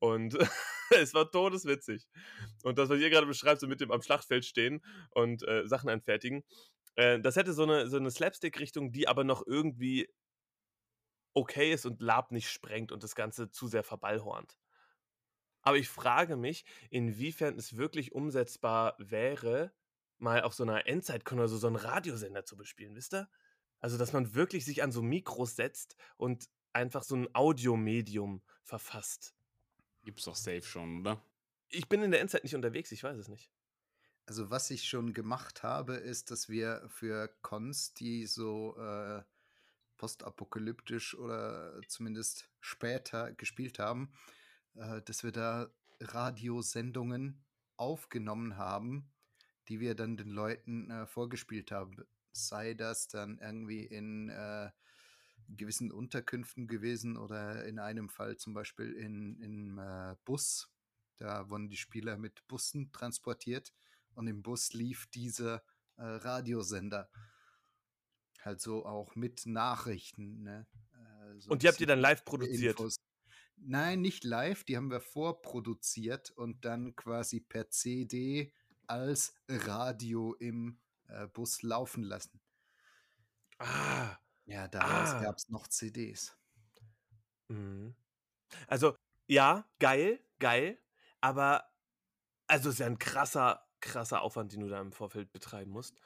Und 0.00 0.36
es 0.90 1.14
war 1.14 1.30
todeswitzig. 1.30 2.06
Und 2.62 2.78
das, 2.78 2.88
was 2.88 3.00
ihr 3.00 3.10
gerade 3.10 3.26
beschreibt, 3.26 3.60
so 3.60 3.66
mit 3.66 3.80
dem 3.80 3.90
am 3.90 4.02
Schlachtfeld 4.02 4.44
stehen 4.44 4.80
und 5.10 5.46
äh, 5.46 5.66
Sachen 5.66 5.88
anfertigen, 5.88 6.44
äh, 6.94 7.20
das 7.20 7.36
hätte 7.36 7.52
so 7.52 7.64
eine, 7.64 7.88
so 7.88 7.96
eine 7.96 8.10
Slapstick-Richtung, 8.10 8.92
die 8.92 9.08
aber 9.08 9.24
noch 9.24 9.44
irgendwie 9.46 10.08
okay 11.34 11.72
ist 11.72 11.86
und 11.86 12.00
Lab 12.00 12.30
nicht 12.32 12.50
sprengt 12.50 12.92
und 12.92 13.02
das 13.02 13.14
Ganze 13.14 13.50
zu 13.50 13.66
sehr 13.68 13.84
verballhornt. 13.84 14.56
Aber 15.62 15.76
ich 15.76 15.88
frage 15.88 16.36
mich, 16.36 16.64
inwiefern 16.90 17.56
es 17.58 17.76
wirklich 17.76 18.12
umsetzbar 18.12 18.94
wäre, 18.98 19.72
mal 20.18 20.42
auf 20.42 20.54
so 20.54 20.62
einer 20.62 20.86
Endzeit-Con 20.86 21.38
oder 21.38 21.48
so, 21.48 21.58
so 21.58 21.66
einen 21.66 21.76
Radiosender 21.76 22.44
zu 22.44 22.56
bespielen, 22.56 22.94
wisst 22.94 23.14
ihr? 23.14 23.28
Also, 23.80 23.96
dass 23.96 24.12
man 24.12 24.34
wirklich 24.34 24.64
sich 24.64 24.82
an 24.82 24.92
so 24.92 25.02
Mikros 25.02 25.56
setzt 25.56 25.96
und 26.16 26.48
einfach 26.72 27.04
so 27.04 27.16
ein 27.16 27.28
Audiomedium 27.34 28.42
verfasst. 28.62 29.34
Gibt's 30.02 30.24
doch 30.24 30.36
safe 30.36 30.62
schon, 30.62 31.00
oder? 31.00 31.22
Ich 31.68 31.88
bin 31.88 32.02
in 32.02 32.10
der 32.10 32.20
Endzeit 32.20 32.44
nicht 32.44 32.54
unterwegs, 32.54 32.92
ich 32.92 33.02
weiß 33.02 33.16
es 33.16 33.28
nicht. 33.28 33.50
Also 34.26 34.50
was 34.50 34.70
ich 34.70 34.84
schon 34.84 35.14
gemacht 35.14 35.62
habe, 35.62 35.94
ist, 35.94 36.30
dass 36.30 36.48
wir 36.48 36.86
für 36.88 37.28
Cons, 37.40 37.94
die 37.94 38.26
so 38.26 38.76
äh, 38.76 39.22
postapokalyptisch 39.96 41.14
oder 41.14 41.80
zumindest 41.88 42.50
später 42.60 43.32
gespielt 43.32 43.78
haben, 43.78 44.12
äh, 44.78 45.02
dass 45.02 45.22
wir 45.22 45.32
da 45.32 45.70
Radiosendungen 46.00 47.44
aufgenommen 47.76 48.56
haben, 48.56 49.10
die 49.68 49.80
wir 49.80 49.94
dann 49.94 50.16
den 50.16 50.30
Leuten 50.30 50.90
äh, 50.90 51.06
vorgespielt 51.06 51.70
haben. 51.70 51.96
Sei 52.32 52.74
das 52.74 53.08
dann 53.08 53.38
irgendwie 53.38 53.84
in 53.84 54.28
äh, 54.28 54.70
gewissen 55.48 55.90
Unterkünften 55.90 56.66
gewesen 56.66 57.16
oder 57.16 57.64
in 57.64 57.78
einem 57.78 58.08
Fall 58.08 58.36
zum 58.36 58.54
Beispiel 58.54 58.92
in, 58.92 59.40
im 59.40 59.78
äh, 59.78 60.14
Bus. 60.24 60.70
Da 61.16 61.50
wurden 61.50 61.68
die 61.68 61.76
Spieler 61.76 62.16
mit 62.16 62.46
Bussen 62.46 62.92
transportiert 62.92 63.72
und 64.14 64.26
im 64.26 64.42
Bus 64.42 64.72
lief 64.72 65.06
dieser 65.08 65.62
äh, 65.96 66.02
Radiosender. 66.02 67.10
Halt 68.40 68.60
so 68.60 68.86
auch 68.86 69.16
mit 69.16 69.46
Nachrichten, 69.46 70.42
ne? 70.42 70.66
Äh, 70.92 71.38
so 71.40 71.50
Und 71.50 71.62
die 71.62 71.68
habt 71.68 71.80
ihr 71.80 71.86
dann 71.88 71.98
live 71.98 72.24
produziert? 72.24 72.78
Infos. 72.78 72.98
Nein, 73.60 74.00
nicht 74.00 74.24
live, 74.24 74.64
die 74.64 74.76
haben 74.76 74.90
wir 74.90 75.00
vorproduziert 75.00 76.30
und 76.30 76.64
dann 76.64 76.94
quasi 76.96 77.40
per 77.40 77.70
CD 77.70 78.52
als 78.86 79.34
Radio 79.48 80.34
im 80.34 80.80
äh, 81.08 81.26
Bus 81.26 81.62
laufen 81.62 82.02
lassen. 82.02 82.40
Ah. 83.58 84.16
Ja, 84.46 84.66
damals 84.68 85.10
Ah. 85.10 85.22
gab 85.22 85.36
es 85.36 85.48
noch 85.48 85.66
CDs. 85.68 86.36
Mhm. 87.48 87.94
Also, 88.66 88.96
ja, 89.26 89.68
geil, 89.78 90.20
geil, 90.38 90.78
aber 91.20 91.64
also 92.46 92.70
ist 92.70 92.78
ja 92.78 92.86
ein 92.86 92.98
krasser, 92.98 93.66
krasser 93.80 94.22
Aufwand, 94.22 94.52
den 94.52 94.60
du 94.60 94.68
da 94.68 94.80
im 94.80 94.92
Vorfeld 94.92 95.32
betreiben 95.32 95.70
musst. 95.70 95.96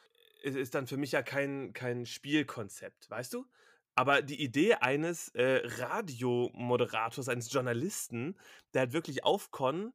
Es 0.45 0.57
ist 0.57 0.75
dann 0.75 0.87
für 0.89 0.97
mich 0.97 1.13
ja 1.13 1.23
kein, 1.23 1.73
kein 1.73 2.07
Spielkonzept, 2.07 3.09
weißt 3.11 3.33
du? 3.35 3.47
Aber 3.95 4.23
die 4.23 4.43
Idee 4.43 4.75
eines 4.75 5.29
äh, 5.31 5.63
Radiomoderators, 5.65 7.29
eines 7.29 7.53
Journalisten, 7.53 8.37
der 8.73 8.83
halt 8.83 8.93
wirklich 8.93 9.25
auf 9.25 9.51
Con 9.51 9.93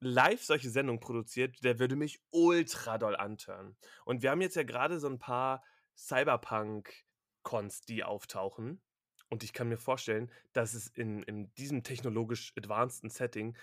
live 0.00 0.42
solche 0.42 0.70
Sendungen 0.70 1.00
produziert, 1.00 1.62
der 1.62 1.78
würde 1.78 1.96
mich 1.96 2.20
ultra 2.30 2.98
doll 2.98 3.16
antören. 3.16 3.76
Und 4.04 4.22
wir 4.22 4.30
haben 4.30 4.40
jetzt 4.40 4.56
ja 4.56 4.62
gerade 4.62 4.98
so 4.98 5.08
ein 5.08 5.18
paar 5.18 5.62
Cyberpunk-Cons, 5.96 7.82
die 7.82 8.04
auftauchen. 8.04 8.80
Und 9.28 9.44
ich 9.44 9.52
kann 9.52 9.68
mir 9.68 9.76
vorstellen, 9.76 10.30
dass 10.52 10.74
es 10.74 10.88
in, 10.88 11.22
in 11.22 11.52
diesem 11.54 11.82
technologisch 11.82 12.52
advanceden 12.56 13.10
Setting 13.10 13.56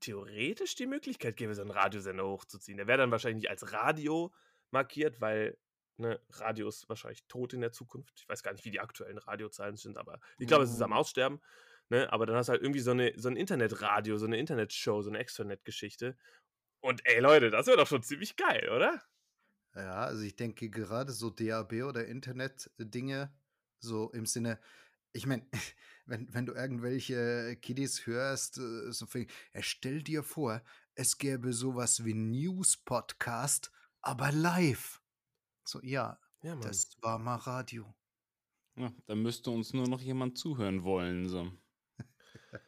theoretisch 0.00 0.74
die 0.74 0.86
Möglichkeit 0.86 1.36
gäbe, 1.36 1.54
so 1.54 1.62
einen 1.62 1.70
Radiosender 1.70 2.26
hochzuziehen. 2.26 2.76
Der 2.76 2.86
wäre 2.86 2.98
dann 2.98 3.10
wahrscheinlich 3.10 3.42
nicht 3.42 3.50
als 3.50 3.72
Radio 3.72 4.32
markiert, 4.70 5.20
weil 5.20 5.56
ne, 6.00 6.20
Radio 6.30 6.68
ist 6.68 6.88
wahrscheinlich 6.88 7.24
tot 7.28 7.52
in 7.52 7.60
der 7.60 7.72
Zukunft. 7.72 8.12
Ich 8.16 8.28
weiß 8.28 8.42
gar 8.42 8.52
nicht, 8.52 8.64
wie 8.64 8.70
die 8.70 8.80
aktuellen 8.80 9.18
Radiozahlen 9.18 9.76
sind, 9.76 9.96
aber 9.98 10.20
ich 10.38 10.46
glaube, 10.48 10.64
es 10.64 10.70
ist 10.72 10.82
am 10.82 10.90
Mhm. 10.90 10.96
Aussterben. 10.96 11.40
Ne? 11.88 12.12
Aber 12.12 12.26
dann 12.26 12.36
hast 12.36 12.48
du 12.48 12.52
halt 12.52 12.62
irgendwie 12.62 12.80
so, 12.80 12.92
eine, 12.92 13.12
so 13.16 13.28
ein 13.28 13.36
Internetradio, 13.36 14.16
so 14.16 14.26
eine 14.26 14.38
Internetshow, 14.38 15.02
so 15.02 15.10
eine 15.10 15.18
Extranet-Geschichte. 15.18 16.16
Und 16.80 17.02
ey 17.04 17.20
Leute, 17.20 17.50
das 17.50 17.66
wäre 17.66 17.76
doch 17.76 17.86
schon 17.86 18.02
ziemlich 18.02 18.36
geil, 18.36 18.68
oder? 18.70 19.02
Ja, 19.74 20.04
also 20.04 20.22
ich 20.22 20.34
denke 20.36 20.70
gerade 20.70 21.12
so 21.12 21.30
DAB 21.30 21.82
oder 21.84 22.06
Internet-Dinge, 22.06 23.32
so 23.78 24.10
im 24.12 24.26
Sinne, 24.26 24.58
ich 25.12 25.26
meine, 25.26 25.46
wenn, 26.06 26.32
wenn 26.32 26.46
du 26.46 26.54
irgendwelche 26.54 27.56
Kiddies 27.60 28.06
hörst, 28.06 28.58
äh, 28.58 28.92
so 28.92 29.06
viel, 29.06 29.26
ja, 29.52 29.62
stell 29.62 30.02
dir 30.02 30.22
vor, 30.22 30.62
es 30.94 31.18
gäbe 31.18 31.52
sowas 31.52 32.04
wie 32.04 32.14
News-Podcast, 32.14 33.70
aber 34.00 34.32
live. 34.32 34.99
So, 35.70 35.80
ja, 35.82 36.18
Ja, 36.42 36.56
das 36.56 36.96
war 37.02 37.18
mal 37.18 37.36
Radio. 37.36 37.94
Ja, 38.76 38.92
dann 39.06 39.22
müsste 39.22 39.50
uns 39.50 39.72
nur 39.72 39.86
noch 39.88 40.00
jemand 40.00 40.38
zuhören 40.38 40.84
wollen. 40.84 41.28
So. 41.28 41.50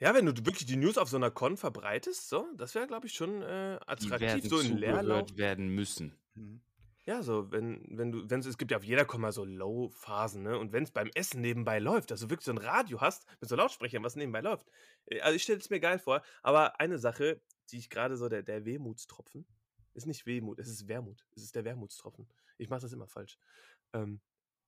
Ja, 0.00 0.14
wenn 0.14 0.26
du 0.26 0.32
wirklich 0.46 0.66
die 0.66 0.76
News 0.76 0.96
auf 0.96 1.08
so 1.08 1.16
einer 1.16 1.30
Con 1.32 1.56
verbreitest, 1.56 2.28
so, 2.28 2.46
das 2.56 2.74
wäre, 2.76 2.86
glaube 2.86 3.08
ich, 3.08 3.14
schon 3.14 3.42
äh, 3.42 3.80
Die 3.80 3.88
attraktiv, 3.88 4.20
werden 4.20 4.48
so 4.48 4.60
in 4.60 4.76
Leerlauf. 4.76 5.02
zugehört 5.02 5.36
werden 5.36 5.68
müssen. 5.74 6.16
Mhm. 6.34 6.60
Ja, 7.04 7.22
so, 7.22 7.50
wenn, 7.50 7.82
wenn 7.90 8.12
du, 8.12 8.30
wenn 8.30 8.40
es 8.40 8.58
gibt 8.58 8.70
ja 8.70 8.76
auf 8.76 8.84
jeder 8.84 9.04
Con 9.06 9.20
mal 9.22 9.32
so 9.32 9.44
Low-Phasen, 9.44 10.42
ne? 10.42 10.56
Und 10.58 10.72
wenn 10.72 10.84
es 10.84 10.90
beim 10.92 11.10
Essen 11.14 11.40
nebenbei 11.40 11.78
läuft, 11.80 12.10
dass 12.12 12.20
du 12.20 12.30
wirklich 12.30 12.44
so 12.44 12.52
ein 12.52 12.58
Radio 12.58 13.00
hast 13.00 13.26
mit 13.40 13.48
so 13.50 13.56
Lautsprechern, 13.56 14.04
was 14.04 14.14
nebenbei 14.14 14.40
läuft. 14.40 14.66
Äh, 15.06 15.20
Also 15.20 15.34
ich 15.34 15.42
stelle 15.42 15.58
es 15.58 15.70
mir 15.70 15.80
geil 15.80 15.98
vor, 15.98 16.22
aber 16.42 16.78
eine 16.80 16.98
Sache, 16.98 17.40
die 17.70 17.78
ich 17.78 17.90
gerade 17.90 18.16
so, 18.16 18.28
der, 18.28 18.42
der 18.44 18.64
Wehmutstropfen, 18.64 19.46
ist 19.98 20.06
nicht 20.06 20.26
Wehmut, 20.26 20.58
es 20.58 20.68
ist 20.68 20.88
Wermut. 20.88 21.26
Es 21.36 21.42
ist 21.42 21.54
der 21.54 21.64
Wermutstropfen. 21.64 22.26
Ich 22.56 22.68
mache 22.68 22.80
das 22.80 22.92
immer 22.92 23.06
falsch. 23.06 23.38
Ähm, 23.92 24.20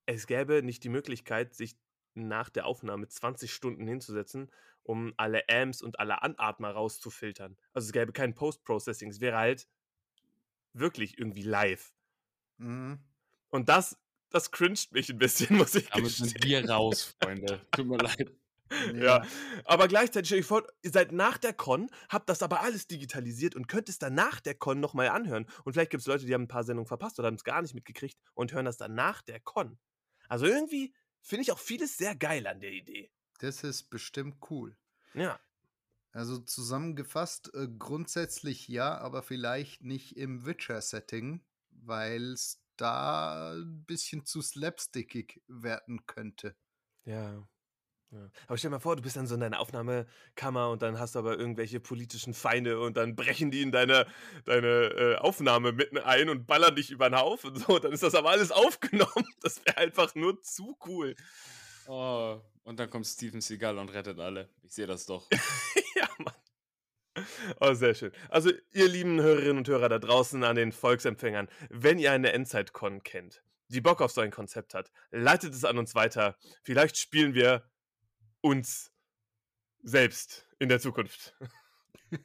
es 0.07 0.27
gäbe 0.27 0.63
nicht 0.63 0.85
die 0.85 0.89
Möglichkeit, 0.89 1.55
sich 1.55 1.77
nach 2.15 2.51
der 2.51 2.67
Aufnahme 2.67 3.09
20 3.09 3.53
Stunden 3.53 3.87
hinzusetzen, 3.87 4.51
um 4.83 5.15
alle 5.17 5.49
Amps 5.49 5.83
und 5.83 5.99
alle 5.99 6.23
Anatmer 6.23 6.73
rauszufiltern. 6.73 7.57
Also 7.73 7.87
es 7.87 7.93
gäbe 7.93 8.13
kein 8.13 8.35
Post-Processing, 8.35 9.11
es 9.11 9.21
wäre 9.21 9.37
halt 9.37 9.69
wirklich 10.73 11.19
irgendwie 11.19 11.43
live. 11.43 11.93
Mhm. 12.59 12.99
Und 13.49 13.69
das, 13.69 13.99
das 14.31 14.51
cringed 14.51 14.93
mich 14.93 15.11
ein 15.11 15.19
bisschen, 15.19 15.57
muss 15.57 15.75
ich 15.75 15.89
Damit 15.91 16.11
sind 16.13 16.35
gestehen. 16.35 16.65
wir 16.65 16.71
raus, 16.71 17.17
Freunde. 17.23 17.61
Tut 17.73 17.87
mir 17.87 17.99
leid. 17.99 18.33
Ja, 18.95 19.25
aber 19.65 19.89
gleichzeitig 19.89 20.29
stell 20.29 20.39
ich 20.41 20.47
vor, 20.47 20.67
ihr 20.83 20.91
seid 20.91 21.13
nach 21.13 21.39
der 21.39 21.53
Con, 21.53 21.91
habt 22.09 22.29
das 22.29 22.43
aber 22.43 22.61
alles 22.61 22.87
digitalisiert 22.87 23.57
und 23.57 23.69
könnt 23.69 23.89
es 23.89 23.99
dann 23.99 24.15
nach 24.15 24.41
der 24.41 24.55
Con 24.55 24.81
nochmal 24.81 25.09
anhören. 25.09 25.47
Und 25.65 25.73
vielleicht 25.73 25.91
gibt 25.91 26.03
es 26.03 26.07
Leute, 26.07 26.27
die 26.27 26.35
haben 26.35 26.43
ein 26.43 26.49
paar 26.49 26.65
Sendungen 26.65 26.87
verpasst 26.87 27.19
oder 27.19 27.27
haben 27.27 27.35
es 27.35 27.45
gar 27.45 27.63
nicht 27.63 27.75
mitgekriegt 27.75 28.19
und 28.35 28.53
hören 28.53 28.65
das 28.65 28.77
dann 28.77 28.95
nach 28.95 29.23
der 29.23 29.41
Con. 29.41 29.79
Also 30.29 30.47
irgendwie 30.47 30.95
finde 31.21 31.43
ich 31.43 31.53
auch 31.53 31.59
vieles 31.59 31.97
sehr 31.97 32.15
geil 32.15 32.47
an 32.47 32.61
der 32.61 32.73
Idee. 32.73 33.11
Das 33.41 33.65
ist 33.65 33.91
bestimmt 33.91 34.37
cool. 34.51 34.77
Ja. 35.15 35.41
Also 36.13 36.39
zusammengefasst, 36.39 37.53
äh, 37.55 37.69
grundsätzlich 37.69 38.69
ja, 38.69 38.99
aber 38.99 39.23
vielleicht 39.23 39.83
nicht 39.83 40.17
im 40.17 40.45
Witcher-Setting, 40.45 41.45
weil 41.71 42.33
es 42.33 42.61
da 42.77 43.53
ein 43.53 43.85
bisschen 43.85 44.25
zu 44.25 44.43
slapstickig 44.43 45.43
werden 45.47 46.07
könnte. 46.07 46.57
Ja. 47.05 47.47
Ja. 48.13 48.29
Aber 48.49 48.59
stell 48.59 48.71
dir 48.71 48.77
mal 48.77 48.81
vor, 48.81 48.97
du 48.97 49.03
bist 49.03 49.17
dann 49.17 49.29
so 49.29 49.35
in 49.35 49.41
deiner 49.41 49.61
Aufnahmekammer 49.61 50.71
und 50.71 50.83
dann 50.83 50.99
hast 50.99 51.15
du 51.15 51.21
aber 51.21 51.39
irgendwelche 51.39 51.79
politischen 51.79 52.35
Feinde 52.35 52.81
und 52.81 52.97
dann 52.97 53.15
brechen 53.15 53.53
die 53.53 53.63
in 53.63 53.71
deine, 53.71 54.07
deine 54.45 54.67
äh, 54.69 55.17
Aufnahme 55.17 55.73
mitten 55.73 55.99
ein 55.99 56.29
und 56.29 56.47
ballern 56.47 56.75
dich 56.75 56.91
über 56.91 57.09
den 57.09 57.19
Haufen 57.19 57.51
und 57.51 57.59
so. 57.59 57.79
Dann 57.79 57.93
ist 57.93 58.03
das 58.03 58.17
aber 58.17 58.31
alles 58.31 58.51
aufgenommen. 58.53 59.27
Das 59.43 59.65
wäre 59.65 59.77
einfach 59.77 60.15
nur 60.17 60.43
zu 60.43 60.77
cool. 60.87 61.15
Oh, 61.87 62.41
und 62.65 62.81
dann 62.81 62.91
kommt 62.91 63.07
Steven 63.07 63.41
Seagal 63.41 63.79
und 63.79 63.91
rettet 63.91 64.19
alle. 64.19 64.49
Ich 64.63 64.73
sehe 64.73 64.87
das 64.87 65.07
doch. 65.07 65.29
ja, 65.95 66.09
Mann. 66.19 66.35
Oh, 67.61 67.75
sehr 67.75 67.95
schön. 67.95 68.13
Also, 68.29 68.51
ihr 68.73 68.89
lieben 68.89 69.21
Hörerinnen 69.21 69.59
und 69.59 69.69
Hörer 69.69 69.89
da 69.89 69.99
draußen 69.99 70.43
an 70.43 70.57
den 70.57 70.73
Volksempfängern, 70.73 71.49
wenn 71.69 71.99
ihr 71.99 72.11
eine 72.13 72.33
Endzeit-Con 72.33 73.03
kennt, 73.03 73.43
die 73.69 73.81
Bock 73.81 74.01
auf 74.01 74.11
so 74.11 74.21
ein 74.21 74.31
Konzept 74.31 74.75
hat, 74.75 74.91
leitet 75.11 75.55
es 75.55 75.65
an 75.65 75.79
uns 75.79 75.95
weiter. 75.95 76.37
Vielleicht 76.63 76.97
spielen 76.97 77.35
wir 77.35 77.70
uns 78.41 78.93
selbst 79.83 80.47
in 80.59 80.69
der 80.69 80.81
Zukunft. 80.81 81.35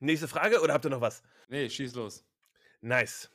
Nächste 0.00 0.28
Frage 0.28 0.60
oder 0.60 0.74
habt 0.74 0.84
ihr 0.84 0.90
noch 0.90 1.00
was? 1.00 1.22
Nee, 1.48 1.68
schieß 1.70 1.94
los. 1.94 2.24
Nice. 2.80 3.30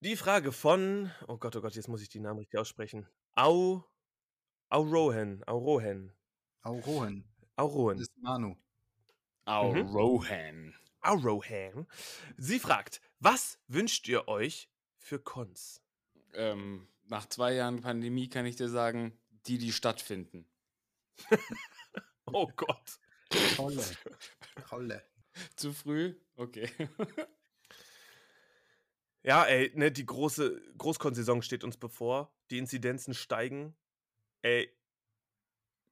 Die 0.00 0.16
Frage 0.16 0.52
von, 0.52 1.10
oh 1.28 1.36
Gott, 1.38 1.56
oh 1.56 1.60
Gott, 1.60 1.74
jetzt 1.74 1.88
muss 1.88 2.02
ich 2.02 2.08
die 2.08 2.20
Namen 2.20 2.38
richtig 2.38 2.58
aussprechen. 2.58 3.06
Au, 3.34 3.84
Aurohen, 4.68 5.42
Aurohen, 5.44 6.12
Aurohen, 6.62 7.24
Aurohen. 7.56 7.98
das 7.98 8.08
ist 8.08 8.16
Manu. 8.18 8.56
Au, 9.44 9.72
Mhm. 9.72 9.88
Rohan. 9.88 10.74
Aurohan. 11.00 11.86
Sie 12.36 12.58
fragt, 12.58 13.00
was 13.20 13.58
wünscht 13.68 14.06
ihr 14.08 14.28
euch 14.28 14.70
für 14.96 15.18
Cons? 15.18 15.82
Ähm, 16.34 16.88
nach 17.04 17.26
zwei 17.26 17.54
Jahren 17.54 17.80
Pandemie 17.80 18.28
kann 18.28 18.46
ich 18.46 18.56
dir 18.56 18.68
sagen, 18.68 19.18
die, 19.50 19.58
die 19.58 19.72
stattfinden. 19.72 20.46
Oh 22.32 22.46
Gott. 22.54 23.00
Tolle. 23.56 23.84
Tolle. 24.68 25.02
Zu 25.56 25.72
früh? 25.72 26.14
Okay. 26.36 26.70
Ja, 29.22 29.44
ey, 29.44 29.70
ne, 29.74 29.92
die 29.92 30.06
große 30.06 30.62
Großkonsaison 30.78 31.42
steht 31.42 31.62
uns 31.62 31.76
bevor. 31.76 32.34
Die 32.50 32.56
Inzidenzen 32.56 33.12
steigen. 33.12 33.76
Ey, 34.40 34.74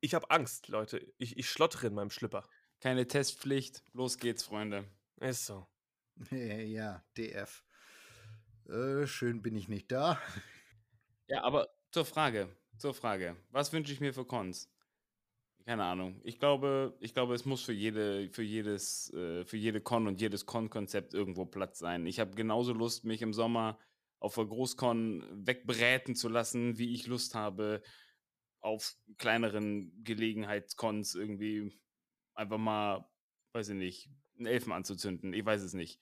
ich 0.00 0.14
habe 0.14 0.30
Angst, 0.30 0.68
Leute. 0.68 1.12
Ich, 1.18 1.36
ich 1.36 1.50
schlottere 1.50 1.88
in 1.88 1.94
meinem 1.94 2.08
Schlüpper. 2.08 2.48
Keine 2.80 3.06
Testpflicht. 3.06 3.84
Los 3.92 4.16
geht's, 4.16 4.44
Freunde. 4.44 4.88
Ist 5.20 5.44
so. 5.44 5.66
Ja, 6.30 7.04
DF. 7.18 7.64
Äh, 8.66 9.06
schön 9.06 9.42
bin 9.42 9.56
ich 9.56 9.68
nicht 9.68 9.92
da. 9.92 10.18
Ja, 11.26 11.42
aber 11.42 11.68
zur 11.90 12.06
Frage, 12.06 12.48
zur 12.78 12.94
Frage. 12.94 13.36
Was 13.50 13.72
wünsche 13.72 13.92
ich 13.92 14.00
mir 14.00 14.14
für 14.14 14.24
Cons? 14.24 14.70
Keine 15.64 15.84
Ahnung. 15.84 16.20
Ich 16.24 16.38
glaube, 16.38 16.96
ich 17.00 17.12
glaube, 17.12 17.34
es 17.34 17.44
muss 17.44 17.62
für 17.62 17.74
jede, 17.74 18.30
für 18.30 18.42
jedes, 18.42 19.12
äh, 19.12 19.44
für 19.44 19.58
jede 19.58 19.82
Con 19.82 20.06
und 20.06 20.20
jedes 20.20 20.46
Con-Konzept 20.46 21.12
irgendwo 21.12 21.44
Platz 21.44 21.78
sein. 21.78 22.06
Ich 22.06 22.20
habe 22.20 22.34
genauso 22.34 22.72
Lust, 22.72 23.04
mich 23.04 23.20
im 23.20 23.34
Sommer 23.34 23.78
auf 24.18 24.34
der 24.34 24.46
Großcon 24.46 25.46
wegbräten 25.46 26.14
zu 26.14 26.28
lassen, 26.28 26.78
wie 26.78 26.94
ich 26.94 27.06
Lust 27.06 27.34
habe, 27.34 27.82
auf 28.60 28.96
kleineren 29.18 29.92
Gelegenheitscons 30.04 31.14
irgendwie 31.14 31.78
einfach 32.34 32.58
mal, 32.58 33.08
weiß 33.52 33.68
ich 33.68 33.76
nicht, 33.76 34.10
einen 34.36 34.46
Elfen 34.46 34.72
anzuzünden. 34.72 35.32
Ich 35.34 35.44
weiß 35.44 35.62
es 35.62 35.74
nicht. 35.74 36.00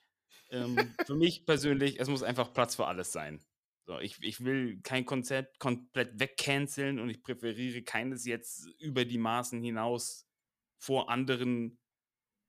Ähm, 0.50 0.94
für 1.06 1.16
mich 1.16 1.44
persönlich, 1.44 1.98
es 1.98 2.08
muss 2.08 2.22
einfach 2.22 2.52
Platz 2.52 2.76
für 2.76 2.86
alles 2.86 3.12
sein. 3.12 3.44
So, 3.86 4.00
ich, 4.00 4.20
ich 4.22 4.44
will 4.44 4.80
kein 4.82 5.06
Konzept 5.06 5.60
komplett 5.60 6.18
wegcanceln 6.18 6.98
und 6.98 7.08
ich 7.08 7.22
präferiere 7.22 7.82
keines 7.82 8.26
jetzt 8.26 8.66
über 8.80 9.04
die 9.04 9.18
Maßen 9.18 9.62
hinaus 9.62 10.26
vor 10.76 11.08
anderen 11.08 11.78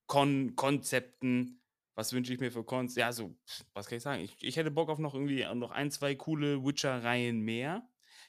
Kon 0.07 0.55
Konzepten, 0.55 1.61
Was 1.95 2.13
wünsche 2.13 2.33
ich 2.33 2.39
mir 2.39 2.51
für 2.51 2.63
Cons? 2.63 2.95
Ja, 2.95 3.11
so, 3.11 3.35
was 3.73 3.87
kann 3.87 3.97
ich 3.97 4.03
sagen? 4.03 4.23
Ich, 4.23 4.35
ich 4.41 4.55
hätte 4.57 4.71
Bock 4.71 4.89
auf 4.89 4.99
noch 4.99 5.13
irgendwie 5.13 5.45
noch 5.55 5.71
ein, 5.71 5.91
zwei 5.91 6.15
coole 6.15 6.63
Witcher-Reihen 6.63 7.39
mehr, 7.41 7.87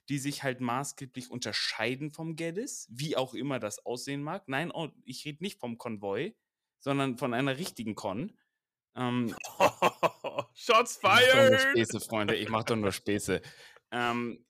die 0.09 0.19
sich 0.19 0.43
halt 0.43 0.61
maßgeblich 0.61 1.31
unterscheiden 1.31 2.11
vom 2.11 2.37
Geddes, 2.37 2.89
wie 2.91 3.17
auch 3.17 3.35
immer 3.35 3.59
das 3.59 3.85
aussehen 3.87 4.23
mag. 4.23 4.49
Nein, 4.49 4.71
oh, 4.73 4.89
ich 5.05 5.25
rede 5.25 5.43
nicht 5.43 5.61
vom 5.61 5.79
Konvoi, 5.79 6.35
sondern 6.81 7.19
von 7.19 7.35
einer 7.35 7.59
richtigen 7.59 7.95
Con. 7.95 8.37
Ähm, 8.97 9.35
Shots 10.55 10.97
ich 10.97 11.03
mach 11.03 11.21
doch 11.21 11.35
nur 11.35 11.59
fired! 11.59 11.61
Späße, 11.61 12.01
Freunde, 12.01 12.37
ich 12.37 12.49
mach 12.49 12.65
doch 12.65 12.77
nur 12.77 12.93
Späße. 12.93 13.41
Ähm, 13.91 14.45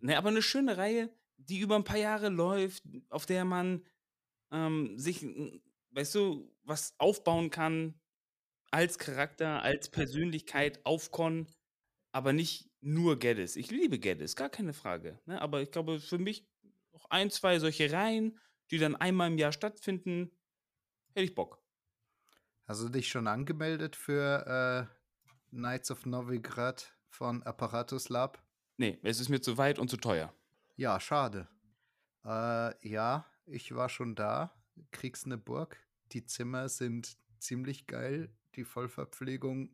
ne, 0.00 0.16
aber 0.16 0.28
eine 0.28 0.42
schöne 0.42 0.76
Reihe, 0.76 1.10
die 1.36 1.60
über 1.60 1.76
ein 1.76 1.84
paar 1.84 1.98
Jahre 1.98 2.28
läuft, 2.28 2.82
auf 3.08 3.26
der 3.26 3.44
man 3.44 3.84
ähm, 4.50 4.98
sich, 4.98 5.26
weißt 5.90 6.14
du, 6.14 6.54
was 6.62 6.94
aufbauen 6.98 7.50
kann 7.50 8.00
als 8.70 8.98
Charakter, 8.98 9.62
als 9.62 9.90
Persönlichkeit 9.90 10.84
auf 10.84 11.10
Con, 11.10 11.46
aber 12.12 12.32
nicht 12.32 12.70
nur 12.80 13.18
Geddes. 13.18 13.56
Ich 13.56 13.70
liebe 13.70 13.98
Geddes, 13.98 14.36
gar 14.36 14.50
keine 14.50 14.72
Frage. 14.72 15.20
Ne? 15.26 15.40
Aber 15.40 15.62
ich 15.62 15.70
glaube, 15.70 16.00
für 16.00 16.18
mich 16.18 16.46
noch 16.92 17.06
ein, 17.10 17.30
zwei 17.30 17.58
solche 17.58 17.90
Reihen, 17.92 18.38
die 18.70 18.78
dann 18.78 18.96
einmal 18.96 19.30
im 19.30 19.38
Jahr 19.38 19.52
stattfinden, 19.52 20.30
hätte 21.12 21.24
ich 21.24 21.34
Bock. 21.34 21.62
Hast 22.66 22.82
du 22.82 22.88
dich 22.88 23.08
schon 23.08 23.26
angemeldet 23.26 23.94
für 23.94 24.88
äh, 24.90 25.03
Knights 25.54 25.90
of 25.90 26.04
Novigrad 26.04 26.92
von 27.08 27.42
Apparatus 27.44 28.08
Lab? 28.08 28.42
Nee, 28.76 28.98
es 29.02 29.20
ist 29.20 29.28
mir 29.28 29.40
zu 29.40 29.56
weit 29.56 29.78
und 29.78 29.88
zu 29.88 29.96
teuer. 29.96 30.34
Ja, 30.76 30.98
schade. 30.98 31.48
Äh, 32.24 32.88
ja, 32.88 33.24
ich 33.46 33.74
war 33.74 33.88
schon 33.88 34.16
da. 34.16 34.52
Kriegst 34.90 35.26
eine 35.26 35.38
Burg. 35.38 35.78
Die 36.12 36.26
Zimmer 36.26 36.68
sind 36.68 37.16
ziemlich 37.38 37.86
geil. 37.86 38.34
Die 38.56 38.64
Vollverpflegung 38.64 39.70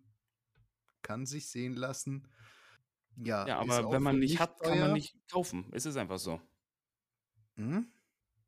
kann 1.02 1.24
sich 1.24 1.48
sehen 1.48 1.74
lassen. 1.74 2.28
Ja, 3.16 3.46
Ja, 3.46 3.58
aber 3.58 3.90
wenn 3.90 4.02
man 4.02 4.18
nicht 4.18 4.38
hat, 4.38 4.60
kann 4.60 4.78
man 4.78 4.92
nicht 4.92 5.16
kaufen. 5.30 5.66
Es 5.72 5.86
ist 5.86 5.96
einfach 5.96 6.18
so. 6.18 6.40
Hm? 7.56 7.90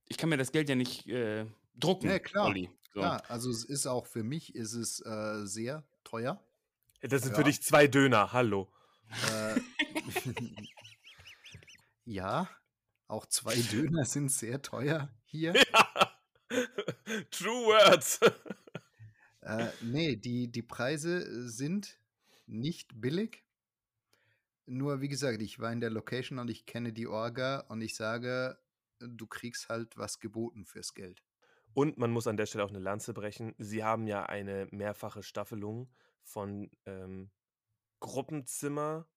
Ich 0.07 0.19
kann 0.19 0.29
mir 0.29 0.37
das 0.37 0.53
Geld 0.53 0.69
ja 0.69 0.75
nicht 0.75 1.07
äh, 1.09 1.47
drucken, 1.75 2.09
Ja, 2.09 2.19
klar. 2.19 2.55
So. 2.93 3.01
Ja, 3.01 3.17
also 3.29 3.51
es 3.51 3.65
ist 3.65 3.87
auch 3.87 4.07
für 4.07 4.23
mich 4.23 4.55
ist 4.55 4.75
es 4.75 5.01
äh, 5.01 5.47
sehr 5.47 5.83
teuer. 6.05 6.43
Das 7.03 7.23
sind 7.23 7.33
Ja. 7.33 7.39
für 7.39 7.45
dich 7.45 7.63
zwei 7.63 7.87
Döner, 7.89 8.33
hallo. 8.33 8.71
Äh, 9.31 9.61
ja, 12.05 12.49
auch 13.09 13.27
zwei 13.27 13.57
Döner 13.57 14.05
sind 14.05 14.31
sehr 14.31 14.63
teuer 14.63 15.11
hier. 15.25 15.53
True 17.31 17.67
Words. 17.67 18.21
Äh, 19.45 19.71
nee, 19.81 20.15
die, 20.15 20.53
die 20.53 20.63
Preise 20.63 21.49
sind 21.49 21.99
nicht 22.47 23.01
billig. 23.01 23.45
Nur 24.67 25.01
wie 25.01 25.09
gesagt, 25.09 25.43
ich 25.43 25.59
war 25.59 25.73
in 25.73 25.81
der 25.81 25.91
Location 25.91 26.39
und 26.39 26.49
ich 26.49 26.65
kenne 26.65 26.93
die 26.93 27.09
Orga 27.09 27.65
und 27.69 27.81
ich 27.83 27.97
sage, 27.97 28.57
du 29.01 29.27
kriegst 29.27 29.69
halt 29.69 29.99
was 29.99 30.21
geboten 30.21 30.65
fürs 30.65 30.95
Geld. 30.95 31.25
Und 31.75 31.99
man 31.99 32.13
muss 32.13 32.29
an 32.29 32.37
der 32.37 32.47
Stelle 32.47 32.63
auch 32.63 32.69
eine 32.71 32.79
Lanze 32.79 33.15
brechen. 33.15 33.57
Sie 33.59 33.83
haben 33.83 34.07
ja 34.07 34.27
eine 34.27 34.69
mehrfache 34.71 35.25
Staffelung 35.25 35.91
von 36.25 36.71
ähm, 36.87 37.31
Gruppenzimmer 38.01 39.09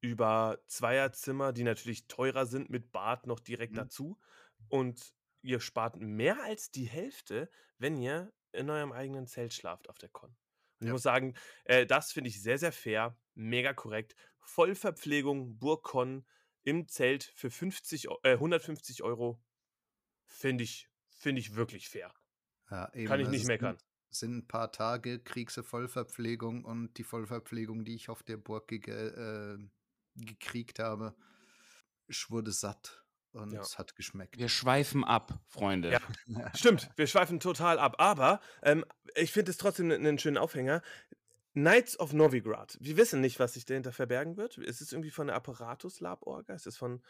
über 0.00 0.60
Zweierzimmer, 0.68 1.52
die 1.52 1.64
natürlich 1.64 2.06
teurer 2.08 2.46
sind, 2.46 2.70
mit 2.70 2.92
Bad 2.92 3.26
noch 3.26 3.40
direkt 3.40 3.76
Mhm. 3.76 3.78
dazu. 3.78 4.20
Und 4.68 5.14
ihr 5.42 5.60
spart 5.60 5.96
mehr 5.96 6.42
als 6.42 6.70
die 6.70 6.84
Hälfte, 6.86 7.50
wenn 7.78 7.96
ihr 7.96 8.32
in 8.52 8.70
eurem 8.70 8.92
eigenen 8.92 9.26
Zelt 9.26 9.54
schlaft 9.54 9.88
auf 9.88 9.98
der 9.98 10.08
Con. 10.10 10.30
Und 10.80 10.86
ich 10.86 10.90
Ja. 10.90 10.92
muss 10.92 11.02
sagen, 11.02 11.34
äh, 11.64 11.86
das 11.86 12.12
finde 12.12 12.30
ich 12.30 12.42
sehr, 12.42 12.58
sehr 12.58 12.72
fair, 12.72 13.18
mega 13.34 13.72
korrekt. 13.74 14.14
Vollverpflegung, 14.40 15.58
Burgcon 15.58 16.26
im 16.64 16.88
Zelt 16.88 17.24
für 17.24 17.50
50, 17.50 18.08
Eu- 18.10 18.18
äh, 18.22 18.38
150 18.38 19.02
Euro 19.02 19.42
finde 20.26 20.64
ich, 20.64 20.90
finde 21.10 21.40
ich 21.40 21.54
wirklich 21.56 21.88
fair. 21.88 22.14
Ja, 22.70 22.90
Kann 23.04 23.20
ich 23.20 23.28
nicht 23.28 23.44
meckern. 23.44 23.78
Sind, 24.10 24.30
sind 24.30 24.36
ein 24.38 24.46
paar 24.48 24.72
Tage, 24.72 25.18
kriegst 25.18 25.56
du 25.56 25.62
Vollverpflegung 25.62 26.64
und 26.64 26.96
die 26.98 27.04
Vollverpflegung, 27.04 27.84
die 27.84 27.94
ich 27.94 28.08
auf 28.08 28.22
der 28.22 28.36
Burg 28.36 28.68
ge 28.68 28.80
äh, 28.88 29.58
gekriegt 30.14 30.78
habe, 30.78 31.14
ich 32.06 32.30
wurde 32.30 32.52
satt 32.52 33.04
und 33.32 33.52
Ja. 33.52 33.60
es 33.60 33.78
hat 33.78 33.94
geschmeckt. 33.96 34.38
Wir 34.38 34.48
schweifen 34.48 35.04
ab, 35.04 35.38
Freunde. 35.46 35.92
Ja. 36.26 36.54
Stimmt, 36.56 36.90
wir 36.96 37.06
schweifen 37.06 37.40
total 37.40 37.78
ab. 37.78 37.96
Aber 37.98 38.40
ähm, 38.62 38.84
ich 39.14 39.32
finde 39.32 39.50
es 39.50 39.58
trotzdem 39.58 39.90
einen 39.90 40.18
schönen 40.18 40.38
Aufhänger. 40.38 40.82
Knights 41.52 41.98
of 41.98 42.12
Novigrad. 42.12 42.76
Wir 42.80 42.96
wissen 42.96 43.20
nicht, 43.20 43.38
was 43.40 43.54
sich 43.54 43.64
dahinter 43.64 43.92
verbergen 43.92 44.36
wird. 44.36 44.58
Ist 44.58 44.80
es 44.80 44.92
irgendwie 44.92 45.10
von 45.10 45.26
der 45.26 45.36
Apparatus 45.36 46.00
Lab 46.00 46.22
Orga? 46.26 46.54
Ist 46.54 46.66
es 46.66 46.76
von, 46.76 47.02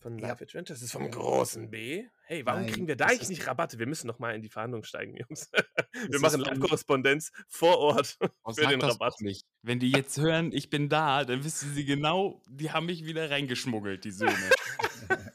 von 0.00 0.18
Ja. 0.18 0.28
Live 0.28 0.42
Adventure? 0.42 0.74
Ist 0.76 0.82
es 0.82 0.92
vom 0.92 1.10
großen 1.10 1.70
B? 1.70 2.06
Hey, 2.24 2.44
warum 2.46 2.62
Nein, 2.62 2.72
kriegen 2.72 2.88
wir 2.88 2.96
da 2.96 3.04
das 3.04 3.12
eigentlich 3.12 3.22
ist- 3.22 3.28
nicht 3.30 3.46
Rabatte? 3.46 3.78
Wir 3.78 3.86
müssen 3.86 4.06
noch 4.06 4.18
mal 4.18 4.34
in 4.34 4.42
die 4.42 4.48
Verhandlungen 4.48 4.84
steigen, 4.84 5.16
Jungs. 5.16 5.50
wir 5.92 6.14
ist 6.14 6.20
machen 6.20 6.40
Live-Korrespondenz 6.40 7.30
vor 7.48 7.78
Ort 7.78 8.18
Oh, 8.44 8.52
für 8.52 8.66
den 8.66 8.80
das 8.80 8.94
Rabatt. 8.94 9.20
nicht. 9.20 9.46
Wenn 9.62 9.78
die 9.78 9.90
jetzt 9.92 10.18
hören, 10.18 10.52
ich 10.52 10.70
bin 10.70 10.88
da, 10.88 11.24
dann 11.24 11.44
wissen 11.44 11.72
sie 11.74 11.84
genau, 11.84 12.42
die 12.48 12.70
haben 12.70 12.86
mich 12.86 13.04
wieder 13.04 13.30
reingeschmuggelt, 13.30 14.04
die 14.04 14.10
Söhne. 14.10 14.34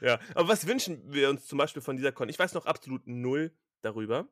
Ja, 0.00 0.18
aber 0.34 0.48
was 0.48 0.66
wünschen 0.66 1.12
wir 1.12 1.28
uns 1.30 1.46
zum 1.46 1.58
Beispiel 1.58 1.82
von 1.82 1.96
dieser 1.96 2.12
Con? 2.12 2.28
Ich 2.28 2.38
weiß 2.38 2.54
noch 2.54 2.66
absolut 2.66 3.06
null 3.06 3.52
darüber. 3.82 4.28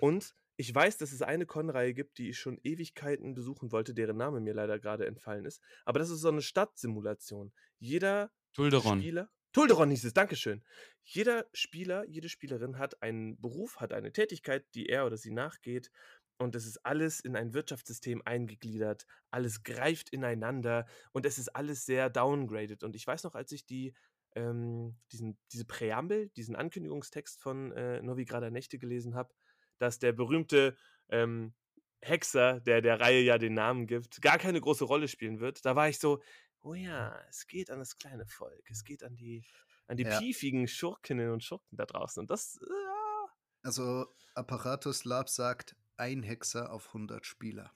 Und 0.00 0.34
ich 0.56 0.74
weiß, 0.74 0.98
dass 0.98 1.12
es 1.12 1.22
eine 1.22 1.46
Con-Reihe 1.46 1.92
gibt, 1.94 2.18
die 2.18 2.30
ich 2.30 2.38
schon 2.38 2.58
Ewigkeiten 2.62 3.34
besuchen 3.34 3.70
wollte, 3.72 3.94
deren 3.94 4.16
Name 4.16 4.40
mir 4.40 4.54
leider 4.54 4.78
gerade 4.78 5.06
entfallen 5.06 5.44
ist. 5.44 5.60
Aber 5.84 5.98
das 5.98 6.10
ist 6.10 6.20
so 6.20 6.28
eine 6.28 6.42
Stadtsimulation. 6.42 7.52
Jeder 7.78 8.30
Tulderon. 8.52 9.00
Spieler. 9.00 9.30
Tulderon 9.52 9.90
hieß 9.90 10.04
es, 10.04 10.14
Dankeschön. 10.14 10.62
Jeder 11.04 11.46
Spieler, 11.52 12.04
jede 12.06 12.28
Spielerin 12.28 12.78
hat 12.78 13.02
einen 13.02 13.40
Beruf, 13.40 13.76
hat 13.80 13.92
eine 13.92 14.12
Tätigkeit, 14.12 14.64
die 14.74 14.86
er 14.86 15.06
oder 15.06 15.16
sie 15.16 15.30
nachgeht. 15.30 15.90
Und 16.38 16.56
es 16.56 16.66
ist 16.66 16.78
alles 16.84 17.20
in 17.20 17.36
ein 17.36 17.52
Wirtschaftssystem 17.52 18.22
eingegliedert. 18.24 19.06
Alles 19.30 19.62
greift 19.62 20.10
ineinander 20.10 20.86
und 21.12 21.26
es 21.26 21.38
ist 21.38 21.54
alles 21.54 21.84
sehr 21.84 22.10
downgraded. 22.10 22.82
Und 22.82 22.96
ich 22.96 23.06
weiß 23.06 23.24
noch, 23.24 23.34
als 23.34 23.52
ich 23.52 23.66
die, 23.66 23.94
ähm, 24.34 24.96
diesen, 25.12 25.38
diese 25.52 25.66
Präambel, 25.66 26.30
diesen 26.30 26.56
Ankündigungstext 26.56 27.40
von 27.40 27.72
äh, 27.72 28.02
Novigrader 28.02 28.50
Nächte 28.50 28.78
gelesen 28.78 29.14
habe, 29.14 29.32
dass 29.78 29.98
der 29.98 30.12
berühmte 30.12 30.76
ähm, 31.10 31.54
Hexer, 32.00 32.60
der 32.60 32.80
der 32.80 32.98
Reihe 33.00 33.20
ja 33.20 33.38
den 33.38 33.54
Namen 33.54 33.86
gibt, 33.86 34.20
gar 34.22 34.38
keine 34.38 34.60
große 34.60 34.84
Rolle 34.84 35.06
spielen 35.06 35.38
wird. 35.38 35.64
Da 35.64 35.76
war 35.76 35.88
ich 35.88 35.98
so, 35.98 36.20
oh 36.62 36.74
ja, 36.74 37.18
es 37.28 37.46
geht 37.46 37.70
an 37.70 37.78
das 37.78 37.96
kleine 37.98 38.26
Volk, 38.26 38.70
es 38.70 38.84
geht 38.84 39.02
an 39.04 39.16
die, 39.16 39.44
an 39.86 39.96
die 39.96 40.04
Ja. 40.04 40.18
piefigen 40.18 40.66
Schurkinnen 40.68 41.30
und 41.30 41.42
Schurken 41.44 41.76
da 41.76 41.86
draußen. 41.86 42.20
Und 42.20 42.30
das, 42.30 42.58
äh, 42.62 43.28
Also 43.62 44.06
Apparatus 44.34 45.04
Lab 45.04 45.28
sagt, 45.28 45.76
ein 45.96 46.22
Hexer 46.22 46.72
auf 46.72 46.88
100 46.92 47.26
Spieler. 47.26 47.72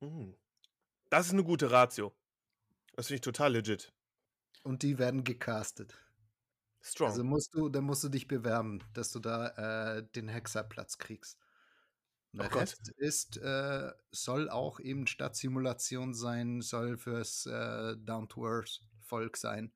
mm. 0.00 0.32
das 1.10 1.26
ist 1.26 1.32
eine 1.32 1.44
gute 1.44 1.70
Ratio. 1.70 2.14
Das 2.94 3.06
finde 3.08 3.16
ich 3.16 3.20
total 3.22 3.52
legit. 3.52 3.92
Und 4.62 4.82
die 4.82 4.98
werden 4.98 5.24
gecastet. 5.24 5.98
Strong. 6.80 7.10
Also 7.10 7.24
musst 7.24 7.54
du, 7.54 7.68
da 7.68 7.80
musst 7.80 8.04
du 8.04 8.08
dich 8.08 8.28
bewerben, 8.28 8.82
dass 8.92 9.10
du 9.10 9.18
da 9.18 9.96
äh, 9.96 10.06
den 10.14 10.28
Hexerplatz 10.28 10.98
kriegst. 10.98 11.43
Und 12.34 12.42
der 12.42 12.50
Oh. 12.52 12.58
Rest 12.58 12.88
ist, 12.96 13.36
äh, 13.36 13.92
soll 14.10 14.50
auch 14.50 14.80
eben 14.80 15.06
Stadtsimulation 15.06 16.14
sein, 16.14 16.60
soll 16.62 16.96
fürs 16.96 17.46
äh, 17.46 17.96
Down-to-Earth-Volk 17.96 19.36
sein. 19.36 19.72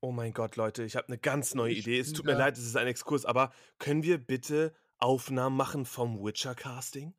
Oh 0.00 0.12
mein 0.12 0.32
Gott, 0.34 0.56
Leute, 0.56 0.82
ich 0.82 0.94
habe 0.96 1.08
eine 1.08 1.16
ganz 1.18 1.54
neue 1.54 1.72
Ich 1.72 1.78
Idee. 1.80 2.00
Es 2.00 2.12
tut 2.12 2.26
mir 2.26 2.34
leid, 2.34 2.58
es 2.58 2.64
ist 2.66 2.76
ein 2.76 2.86
Exkurs, 2.86 3.24
aber 3.24 3.52
können 3.78 4.02
wir 4.02 4.18
bitte 4.18 4.74
Aufnahmen 4.98 5.56
machen 5.56 5.86
vom 5.86 6.22
Witcher-Casting? 6.22 7.14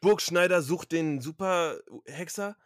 Burgschneider 0.00 0.62
sucht 0.62 0.92
den 0.92 1.20
Super-Hexer. 1.20 2.56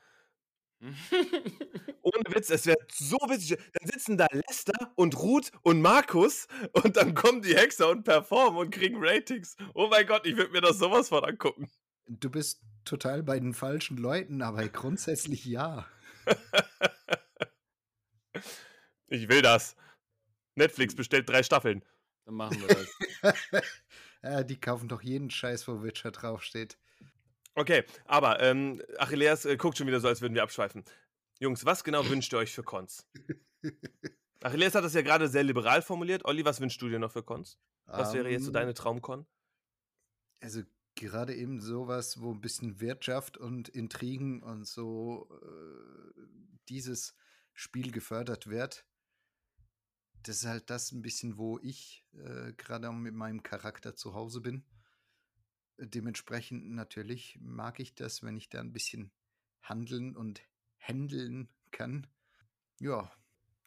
Ohne 2.14 2.34
Witz, 2.34 2.50
es 2.50 2.66
wäre 2.66 2.78
so 2.92 3.16
witzig. 3.28 3.58
Dann 3.72 3.88
sitzen 3.90 4.16
da 4.18 4.26
Lester 4.30 4.92
und 4.96 5.18
Ruth 5.18 5.50
und 5.62 5.80
Markus 5.80 6.46
und 6.72 6.96
dann 6.96 7.14
kommen 7.14 7.42
die 7.42 7.56
Hexer 7.56 7.88
und 7.88 8.04
performen 8.04 8.58
und 8.58 8.70
kriegen 8.70 8.96
Ratings. 8.98 9.56
Oh 9.74 9.88
mein 9.88 10.06
Gott, 10.06 10.26
ich 10.26 10.36
würde 10.36 10.52
mir 10.52 10.60
das 10.60 10.78
sowas 10.78 11.08
von 11.08 11.24
angucken. 11.24 11.70
Du 12.06 12.30
bist 12.30 12.60
total 12.84 13.22
bei 13.22 13.38
den 13.38 13.54
falschen 13.54 13.96
Leuten, 13.96 14.42
aber 14.42 14.68
grundsätzlich 14.68 15.44
ja. 15.44 15.86
Ich 19.12 19.28
will 19.28 19.42
das. 19.42 19.76
Netflix 20.54 20.94
bestellt 20.94 21.28
drei 21.28 21.42
Staffeln. 21.42 21.84
Dann 22.24 22.34
machen 22.34 22.62
wir 22.62 22.68
das. 23.22 23.36
ja, 24.22 24.42
die 24.42 24.58
kaufen 24.58 24.88
doch 24.88 25.02
jeden 25.02 25.30
Scheiß, 25.30 25.68
wo 25.68 25.82
Witcher 25.82 26.12
draufsteht. 26.12 26.78
Okay, 27.54 27.84
aber 28.06 28.40
ähm, 28.40 28.80
Achilleas 28.96 29.44
äh, 29.44 29.58
guckt 29.58 29.76
schon 29.76 29.86
wieder 29.86 30.00
so, 30.00 30.08
als 30.08 30.22
würden 30.22 30.34
wir 30.34 30.42
abschweifen. 30.42 30.84
Jungs, 31.42 31.64
was 31.64 31.82
genau 31.82 32.08
wünscht 32.08 32.32
ihr 32.32 32.38
euch 32.38 32.52
für 32.52 32.62
Cons? 32.62 33.04
Achilleas 34.42 34.76
hat 34.76 34.84
das 34.84 34.94
ja 34.94 35.02
gerade 35.02 35.26
sehr 35.26 35.42
liberal 35.42 35.82
formuliert. 35.82 36.24
Olli, 36.24 36.44
was 36.44 36.60
wünschst 36.60 36.80
du 36.80 36.88
dir 36.88 37.00
noch 37.00 37.10
für 37.10 37.24
Cons? 37.24 37.58
Was 37.86 38.14
wäre 38.14 38.30
jetzt 38.30 38.44
so 38.44 38.50
Ähm, 38.50 38.54
deine 38.54 38.74
Traumcon? 38.74 39.26
Also 40.40 40.62
gerade 40.94 41.34
eben 41.34 41.60
sowas, 41.60 42.20
wo 42.20 42.32
ein 42.32 42.40
bisschen 42.40 42.80
Wirtschaft 42.80 43.38
und 43.38 43.68
Intrigen 43.68 44.40
und 44.40 44.68
so 44.68 45.28
äh, 45.42 46.22
dieses 46.68 47.16
Spiel 47.54 47.90
gefördert 47.90 48.46
wird. 48.46 48.86
Das 50.22 50.36
ist 50.36 50.46
halt 50.46 50.70
das 50.70 50.92
ein 50.92 51.02
bisschen, 51.02 51.38
wo 51.38 51.58
ich 51.58 52.06
äh, 52.12 52.52
gerade 52.52 52.92
mit 52.92 53.14
meinem 53.14 53.42
Charakter 53.42 53.96
zu 53.96 54.14
Hause 54.14 54.42
bin. 54.42 54.64
Dementsprechend 55.76 56.70
natürlich 56.70 57.36
mag 57.40 57.80
ich 57.80 57.96
das, 57.96 58.22
wenn 58.22 58.36
ich 58.36 58.48
da 58.48 58.60
ein 58.60 58.72
bisschen 58.72 59.10
handeln 59.60 60.16
und 60.16 60.40
händeln 60.82 61.48
kann. 61.70 62.06
Ja, 62.80 63.10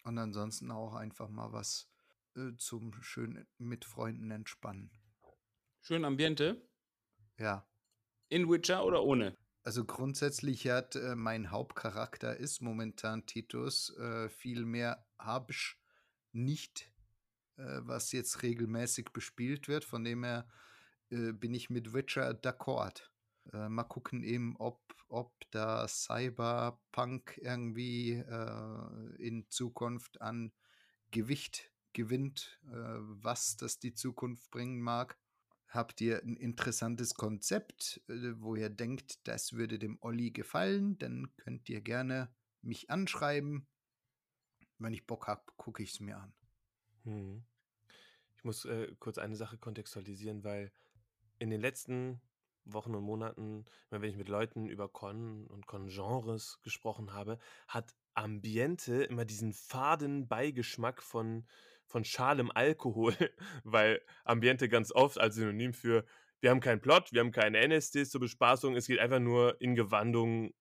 und 0.04 0.18
ansonsten 0.18 0.70
auch 0.72 0.94
einfach 0.94 1.30
mal 1.30 1.52
was 1.52 1.90
äh, 2.36 2.52
zum 2.58 2.94
schön 3.02 3.48
mit 3.58 3.86
Freunden 3.86 4.30
entspannen. 4.32 4.92
Schön 5.82 6.04
Ambiente? 6.04 6.62
Ja. 7.38 7.68
In 8.30 8.50
Witcher 8.50 8.86
oder 8.86 9.04
ohne? 9.04 9.38
Also 9.64 9.86
grundsätzlich 9.86 10.68
hat 10.68 10.96
äh, 10.96 11.16
mein 11.16 11.52
Hauptcharakter 11.52 12.38
ist 12.38 12.62
momentan 12.62 13.26
Titus. 13.26 13.96
Äh, 13.98 14.30
viel 14.30 14.66
mehr 14.66 15.08
habe 15.18 15.54
ich 15.54 15.78
nicht, 16.34 16.92
äh, 17.58 17.80
was 17.82 18.12
jetzt 18.12 18.44
regelmäßig 18.44 19.12
bespielt 19.14 19.68
wird. 19.68 19.86
Von 19.86 20.04
dem 20.04 20.24
her 20.24 20.48
äh, 21.10 21.32
bin 21.32 21.54
ich 21.54 21.70
mit 21.70 21.94
Witcher 21.94 22.32
d'accord. 22.32 23.10
Äh, 23.54 23.70
mal 23.70 23.84
gucken 23.84 24.24
eben, 24.24 24.56
ob, 24.58 24.82
ob 25.08 25.34
da 25.52 25.88
Cyberpunk 25.88 27.38
irgendwie 27.42 28.14
äh, 28.14 29.16
in 29.18 29.50
Zukunft 29.50 30.22
an 30.22 30.52
Gewicht 31.12 31.72
gewinnt, 31.94 32.60
äh, 32.68 32.74
was 32.74 33.58
das 33.58 33.80
die 33.80 33.94
Zukunft 33.94 34.52
bringen 34.52 34.82
mag. 34.82 35.18
Habt 35.68 36.00
ihr 36.02 36.22
ein 36.24 36.36
interessantes 36.36 37.16
Konzept, 37.16 38.02
äh, 38.08 38.34
wo 38.38 38.56
ihr 38.56 38.70
denkt, 38.70 39.28
das 39.28 39.54
würde 39.54 39.80
dem 39.80 39.98
Olli 40.02 40.32
gefallen, 40.32 40.98
dann 40.98 41.36
könnt 41.38 41.70
ihr 41.70 41.82
gerne 41.82 42.34
mich 42.62 42.90
anschreiben. 42.90 43.68
Wenn 44.78 44.94
ich 44.94 45.08
Bock 45.08 45.28
habe, 45.28 45.44
gucke 45.56 45.84
ich 45.84 45.92
es 45.92 46.00
mir 46.00 46.18
an. 46.18 46.34
Hm. 47.04 47.46
Ich 48.36 48.44
muss 48.44 48.66
äh, 48.66 48.94
kurz 49.00 49.18
eine 49.18 49.36
Sache 49.36 49.58
kontextualisieren, 49.58 50.44
weil 50.44 50.72
in 51.40 51.50
den 51.50 51.62
letzten 51.62 52.22
Wochen 52.66 52.96
und 52.96 53.04
Monaten, 53.04 53.66
wenn 53.90 54.04
ich 54.04 54.18
mit 54.18 54.30
Leuten 54.30 54.68
über 54.68 54.90
Con 54.90 55.48
und 55.48 55.68
Con-Genres 55.68 56.60
gesprochen 56.64 57.14
habe, 57.14 57.40
hat 57.68 57.96
Ambiente 58.14 59.04
immer 59.04 59.26
diesen 59.26 59.54
faden 59.54 60.28
Beigeschmack 60.28 61.02
von, 61.02 61.48
von 61.86 62.04
schalem 62.04 62.52
Alkohol, 62.54 63.14
weil 63.64 64.02
Ambiente 64.24 64.70
ganz 64.70 64.92
oft 64.92 65.20
als 65.20 65.36
Synonym 65.36 65.74
für 65.74 66.06
wir 66.42 66.52
haben 66.52 66.60
keinen 66.60 66.82
Plot, 66.82 67.12
wir 67.12 67.22
haben 67.22 67.32
keine 67.32 67.58
NSDs 67.60 68.12
zur 68.12 68.22
Bespaßung, 68.22 68.76
es 68.76 68.88
geht 68.88 69.00
einfach 69.00 69.20
nur 69.20 69.60
in 69.62 69.74
Gewandung 69.74 70.54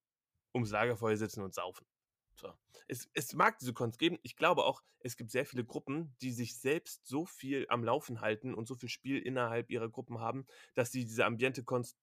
ums 0.54 0.70
Lagerfeuer 0.70 1.16
sitzen 1.16 1.42
und 1.42 1.52
saufen. 1.52 1.86
So. 2.34 2.52
Es, 2.88 3.08
es 3.14 3.32
mag 3.34 3.58
diese 3.58 3.72
Cons 3.72 3.98
geben. 3.98 4.18
Ich 4.22 4.36
glaube 4.36 4.64
auch, 4.64 4.82
es 5.00 5.16
gibt 5.16 5.30
sehr 5.30 5.46
viele 5.46 5.64
Gruppen, 5.64 6.16
die 6.20 6.32
sich 6.32 6.58
selbst 6.58 7.06
so 7.06 7.24
viel 7.24 7.66
am 7.68 7.84
Laufen 7.84 8.20
halten 8.20 8.54
und 8.54 8.66
so 8.66 8.74
viel 8.74 8.88
Spiel 8.88 9.18
innerhalb 9.18 9.70
ihrer 9.70 9.88
Gruppen 9.88 10.20
haben, 10.20 10.46
dass 10.74 10.92
sie 10.92 11.04
diese 11.04 11.24
Ambiente-Cons 11.24 11.96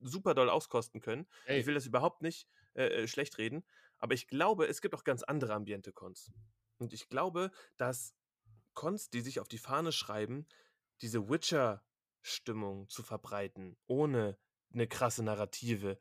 super 0.00 0.34
doll 0.34 0.50
auskosten 0.50 1.00
können. 1.00 1.26
Ey. 1.46 1.60
Ich 1.60 1.66
will 1.66 1.74
das 1.74 1.86
überhaupt 1.86 2.22
nicht 2.22 2.48
äh, 2.74 2.86
äh, 2.86 3.08
schlecht 3.08 3.38
reden, 3.38 3.64
aber 3.98 4.14
ich 4.14 4.26
glaube, 4.28 4.66
es 4.66 4.80
gibt 4.80 4.94
auch 4.94 5.04
ganz 5.04 5.22
andere 5.22 5.54
Ambiente-Cons. 5.54 6.32
Und 6.78 6.92
ich 6.92 7.08
glaube, 7.08 7.50
dass 7.76 8.14
Cons, 8.74 9.10
die 9.10 9.20
sich 9.20 9.40
auf 9.40 9.48
die 9.48 9.58
Fahne 9.58 9.92
schreiben, 9.92 10.46
diese 11.00 11.28
Witcher-Stimmung 11.28 12.88
zu 12.88 13.02
verbreiten, 13.02 13.76
ohne 13.86 14.38
eine 14.72 14.88
krasse 14.88 15.22
Narrative, 15.22 15.98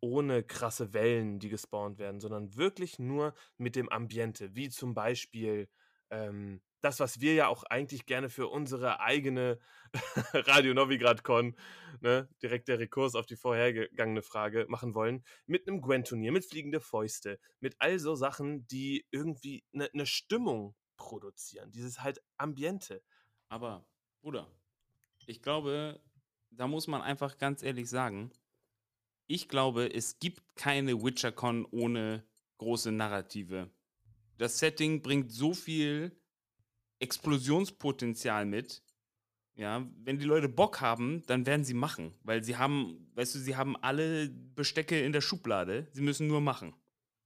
ohne 0.00 0.42
krasse 0.42 0.92
Wellen, 0.92 1.38
die 1.38 1.48
gespawnt 1.48 1.98
werden, 1.98 2.20
sondern 2.20 2.56
wirklich 2.56 2.98
nur 2.98 3.34
mit 3.58 3.76
dem 3.76 3.88
Ambiente, 3.88 4.54
wie 4.54 4.70
zum 4.70 4.94
Beispiel 4.94 5.68
ähm, 6.10 6.62
das, 6.80 7.00
was 7.00 7.20
wir 7.20 7.34
ja 7.34 7.48
auch 7.48 7.64
eigentlich 7.64 8.06
gerne 8.06 8.30
für 8.30 8.48
unsere 8.48 9.00
eigene 9.00 9.58
Radio 10.32 10.74
Novigrad 10.74 11.22
Con, 11.24 11.56
ne, 12.00 12.28
direkt 12.42 12.68
der 12.68 12.78
Rekurs 12.78 13.14
auf 13.14 13.26
die 13.26 13.36
vorhergegangene 13.36 14.22
Frage 14.22 14.66
machen 14.68 14.94
wollen, 14.94 15.24
mit 15.46 15.68
einem 15.68 15.82
Gwen-Turnier, 15.82 16.32
mit 16.32 16.46
fliegende 16.46 16.80
Fäuste, 16.80 17.38
mit 17.60 17.76
all 17.78 17.98
so 17.98 18.14
Sachen, 18.14 18.66
die 18.66 19.06
irgendwie 19.10 19.64
eine 19.74 19.90
ne 19.92 20.06
Stimmung 20.06 20.74
produzieren, 20.96 21.70
dieses 21.70 22.02
halt 22.02 22.22
Ambiente. 22.36 23.02
Aber, 23.48 23.86
Bruder, 24.22 24.50
ich 25.26 25.42
glaube, 25.42 26.00
da 26.50 26.66
muss 26.66 26.86
man 26.86 27.02
einfach 27.02 27.38
ganz 27.38 27.62
ehrlich 27.62 27.88
sagen, 27.88 28.32
ich 29.30 29.48
glaube, 29.48 29.94
es 29.94 30.18
gibt 30.18 30.42
keine 30.56 31.04
WitcherCon 31.04 31.64
ohne 31.70 32.24
große 32.58 32.90
Narrative. 32.90 33.70
Das 34.38 34.58
Setting 34.58 35.02
bringt 35.02 35.30
so 35.30 35.54
viel 35.54 36.20
Explosionspotenzial 36.98 38.44
mit. 38.44 38.82
Ja, 39.54 39.88
wenn 40.02 40.18
die 40.18 40.24
Leute 40.24 40.48
Bock 40.48 40.80
haben, 40.80 41.22
dann 41.26 41.46
werden 41.46 41.64
sie 41.64 41.74
machen, 41.74 42.12
weil 42.22 42.42
sie 42.42 42.56
haben, 42.56 43.08
weißt 43.14 43.36
du, 43.36 43.38
sie 43.38 43.54
haben 43.54 43.76
alle 43.76 44.28
Bestecke 44.30 45.00
in 45.00 45.12
der 45.12 45.20
Schublade. 45.20 45.86
Sie 45.92 46.02
müssen 46.02 46.26
nur 46.26 46.40
machen. 46.40 46.74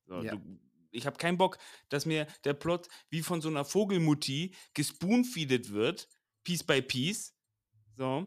So, 0.06 0.20
ja. 0.20 0.36
du, 0.36 0.58
ich 0.90 1.06
habe 1.06 1.16
keinen 1.16 1.38
Bock, 1.38 1.56
dass 1.88 2.04
mir 2.04 2.26
der 2.44 2.52
Plot 2.52 2.88
wie 3.08 3.22
von 3.22 3.40
so 3.40 3.48
einer 3.48 3.64
Vogelmutti 3.64 4.54
gespoonfeedet 4.74 5.72
wird, 5.72 6.08
Piece 6.42 6.64
by 6.64 6.82
Piece. 6.82 7.34
So, 7.96 8.26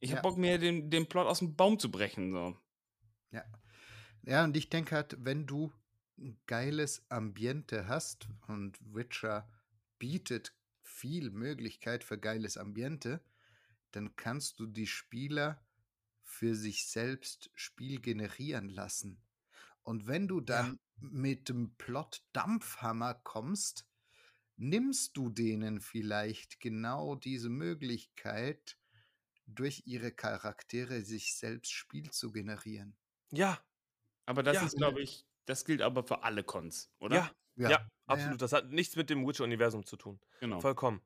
ich 0.00 0.10
habe 0.10 0.18
ja. 0.18 0.22
Bock, 0.22 0.36
mir 0.36 0.58
den, 0.58 0.90
den 0.90 1.06
Plot 1.06 1.28
aus 1.28 1.38
dem 1.38 1.54
Baum 1.54 1.78
zu 1.78 1.92
brechen. 1.92 2.32
So. 2.32 2.56
Ja. 3.34 3.44
Ja, 4.22 4.44
und 4.44 4.56
ich 4.56 4.70
denke 4.70 4.94
halt, 4.94 5.16
wenn 5.18 5.46
du 5.46 5.72
ein 6.18 6.38
geiles 6.46 7.04
Ambiente 7.10 7.88
hast 7.88 8.28
und 8.46 8.78
Witcher 8.94 9.50
bietet 9.98 10.54
viel 10.82 11.30
Möglichkeit 11.30 12.04
für 12.04 12.18
geiles 12.18 12.56
Ambiente, 12.56 13.20
dann 13.90 14.16
kannst 14.16 14.60
du 14.60 14.66
die 14.66 14.86
Spieler 14.86 15.62
für 16.22 16.54
sich 16.54 16.86
selbst 16.86 17.50
Spiel 17.54 18.00
generieren 18.00 18.68
lassen. 18.68 19.20
Und 19.82 20.06
wenn 20.06 20.28
du 20.28 20.40
dann 20.40 20.78
ja. 21.00 21.08
mit 21.10 21.48
dem 21.48 21.74
Plot 21.76 22.24
Dampfhammer 22.32 23.14
kommst, 23.14 23.86
nimmst 24.56 25.16
du 25.16 25.28
denen 25.28 25.80
vielleicht 25.80 26.60
genau 26.60 27.16
diese 27.16 27.50
Möglichkeit, 27.50 28.78
durch 29.46 29.82
ihre 29.84 30.10
Charaktere 30.10 31.02
sich 31.02 31.34
selbst 31.34 31.72
Spiel 31.72 32.10
zu 32.10 32.32
generieren. 32.32 32.96
Ja. 33.30 33.58
Aber 34.26 34.42
das 34.42 34.56
ja. 34.56 34.66
ist, 34.66 34.76
glaube 34.76 35.02
ich, 35.02 35.26
das 35.46 35.64
gilt 35.64 35.82
aber 35.82 36.02
für 36.02 36.22
alle 36.22 36.44
Cons, 36.44 36.90
oder? 36.98 37.16
Ja, 37.16 37.30
ja, 37.56 37.70
ja 37.70 37.90
absolut. 38.06 38.40
Das 38.40 38.52
hat 38.52 38.70
nichts 38.70 38.96
mit 38.96 39.10
dem 39.10 39.26
Witcher-Universum 39.26 39.84
zu 39.84 39.96
tun. 39.96 40.20
Genau. 40.40 40.60
Vollkommen. 40.60 41.02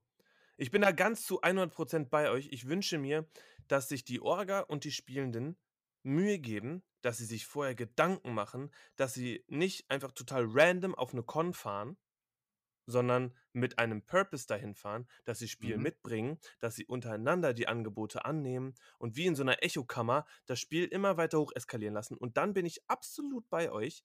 Ich 0.57 0.71
bin 0.71 0.83
da 0.83 0.91
ganz 0.93 1.25
zu 1.25 1.43
100% 1.43 2.09
bei 2.09 2.31
euch. 2.31 2.49
Ich 2.51 2.69
wünsche 2.69 2.99
mir, 2.99 3.29
dass 3.69 3.89
sich 3.89 4.05
die 4.05 4.21
Orga 4.21 4.61
und 4.61 4.85
die 4.85 4.91
Spielenden 4.91 5.57
Mühe 6.03 6.39
geben, 6.39 6.83
dass 7.01 7.19
sie 7.19 7.25
sich 7.25 7.47
vorher 7.47 7.75
Gedanken 7.75 8.35
machen, 8.35 8.71
dass 8.97 9.15
sie 9.15 9.45
nicht 9.47 9.89
einfach 9.91 10.13
total 10.13 10.47
random 10.49 10.95
auf 10.95 11.13
eine 11.13 11.23
Con 11.23 11.55
fahren, 11.55 11.97
sondern 12.89 13.37
mit 13.53 13.79
einem 13.79 14.03
Purpose 14.03 14.47
dahin 14.47 14.75
fahren, 14.75 15.07
dass 15.27 15.39
sie 15.39 15.49
Spiel 15.49 15.77
mhm. 15.77 15.83
mitbringen, 15.83 16.39
dass 16.59 16.75
sie 16.75 16.87
untereinander 16.87 17.53
die 17.53 17.69
Angebote 17.69 18.25
annehmen 18.25 18.75
und 18.99 19.15
wie 19.15 19.27
in 19.27 19.35
so 19.35 19.43
einer 19.43 19.63
Echokammer 19.63 20.27
das 20.47 20.59
Spiel 20.59 20.87
immer 20.87 21.19
weiter 21.19 21.39
hoch 21.39 21.53
eskalieren 21.55 21.95
lassen. 21.95 22.17
Und 22.17 22.39
dann 22.39 22.55
bin 22.55 22.65
ich 22.65 22.89
absolut 22.89 23.49
bei 23.51 23.71
euch. 23.71 24.05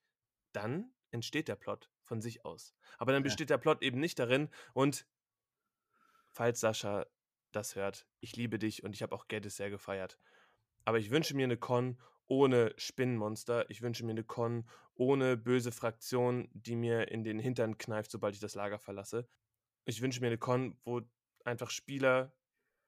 Dann 0.52 0.94
entsteht 1.12 1.48
der 1.48 1.56
Plot 1.56 1.90
von 2.02 2.22
sich 2.22 2.44
aus. 2.44 2.76
Aber 2.98 3.14
dann 3.14 3.24
besteht 3.24 3.50
ja. 3.50 3.56
der 3.56 3.62
Plot 3.62 3.82
eben 3.82 4.00
nicht 4.00 4.20
darin. 4.20 4.50
Und 4.74 5.08
falls 6.30 6.60
Sascha 6.60 7.06
das 7.54 7.76
hört, 7.76 8.06
ich 8.20 8.36
liebe 8.36 8.60
dich 8.60 8.84
und 8.84 8.94
ich 8.94 9.02
habe 9.02 9.16
auch 9.16 9.30
Geddes 9.30 9.56
sehr 9.56 9.70
gefeiert. 9.70 10.20
Aber 10.84 11.00
ich 11.00 11.10
wünsche 11.10 11.36
mir 11.36 11.46
eine 11.46 11.58
Con 11.58 11.98
ohne 12.28 12.74
Spinnenmonster. 12.78 13.70
Ich 13.70 13.82
wünsche 13.82 14.06
mir 14.06 14.12
eine 14.12 14.24
Con 14.24 14.68
ohne 14.96 15.38
böse 15.38 15.72
Fraktion, 15.72 16.50
die 16.54 16.76
mir 16.76 17.10
in 17.10 17.24
den 17.24 17.40
Hintern 17.40 17.78
kneift, 17.78 18.12
sobald 18.12 18.36
ich 18.36 18.42
das 18.42 18.56
Lager 18.56 18.80
verlasse. 18.80 19.28
Ich 19.86 20.02
wünsche 20.02 20.22
mir 20.22 20.28
eine 20.28 20.38
Con, 20.38 20.78
wo 20.84 21.02
einfach 21.44 21.70
Spieler 21.70 22.36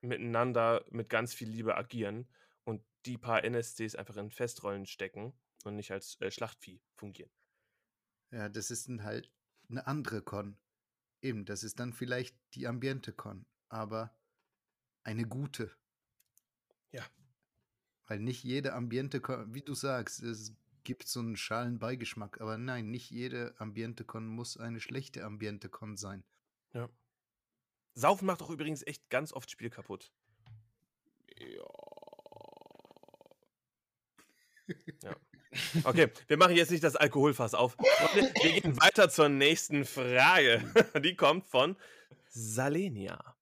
miteinander 0.02 0.86
mit 0.91 1.10
ganz 1.10 1.34
viel 1.34 1.50
Liebe 1.50 1.76
agieren 1.76 2.28
und 2.63 2.84
die 3.06 3.17
paar 3.17 3.43
NSCs 3.43 3.95
einfach 3.95 4.17
in 4.17 4.32
Festrollen 4.32 4.86
stecken 4.86 5.34
und 5.63 5.76
nicht 5.76 5.91
als 5.91 6.19
äh, 6.21 6.32
Schlachtvieh 6.32 6.82
fungieren. 6.95 7.32
Ja, 8.32 8.50
das 8.50 8.71
ist 8.71 8.88
dann 8.88 9.04
halt 9.04 9.32
eine 9.69 9.88
andere 9.88 10.21
Con. 10.21 10.58
Eben, 11.21 11.45
das 11.45 11.63
ist 11.63 11.80
dann 11.80 11.93
vielleicht 11.93 12.38
die 12.54 12.67
Ambiente-Con, 12.67 13.45
aber 13.69 14.15
eine 15.04 15.26
gute. 15.26 15.71
Ja. 16.91 17.04
Weil 18.07 18.19
nicht 18.19 18.43
jede 18.43 18.73
Ambiente-Con, 18.73 19.53
wie 19.53 19.61
du 19.61 19.73
sagst, 19.73 20.21
es 20.21 20.53
gibt 20.83 21.07
so 21.07 21.19
einen 21.19 21.35
schalen 21.35 21.79
Beigeschmack, 21.79 22.39
aber 22.39 22.57
nein, 22.57 22.91
nicht 22.91 23.09
jede 23.09 23.55
Ambiente-Con 23.57 24.27
muss 24.27 24.57
eine 24.57 24.79
schlechte 24.79 25.23
Ambiente-Con 25.23 25.97
sein. 25.97 26.23
Ja. 26.73 26.89
Saufen 27.95 28.25
macht 28.25 28.41
auch 28.41 28.49
übrigens 28.49 28.85
echt 28.85 29.09
ganz 29.09 29.33
oft 29.33 29.49
Spiel 29.49 29.69
kaputt. 29.69 30.11
Ja. 31.37 31.65
Ja. 35.01 35.15
Okay, 35.83 36.11
wir 36.27 36.37
machen 36.37 36.55
jetzt 36.55 36.71
nicht 36.71 36.83
das 36.83 36.95
Alkoholfass 36.95 37.53
auf. 37.53 37.77
Wir 38.13 38.61
gehen 38.61 38.79
weiter 38.81 39.09
zur 39.09 39.29
nächsten 39.29 39.85
Frage. 39.85 40.61
Die 41.03 41.15
kommt 41.15 41.45
von 41.45 41.77
Salenia. 42.27 43.37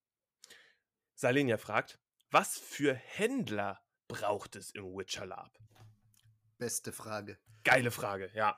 Salenia 1.16 1.58
fragt, 1.58 2.00
was 2.30 2.58
für 2.58 2.94
Händler 2.94 3.83
braucht 4.14 4.56
es 4.56 4.70
im 4.72 4.96
Witcher 4.96 5.26
Lab? 5.26 5.58
Beste 6.60 6.92
Frage. 6.92 7.40
Geile 7.64 7.90
Frage, 7.90 8.30
ja. 8.36 8.56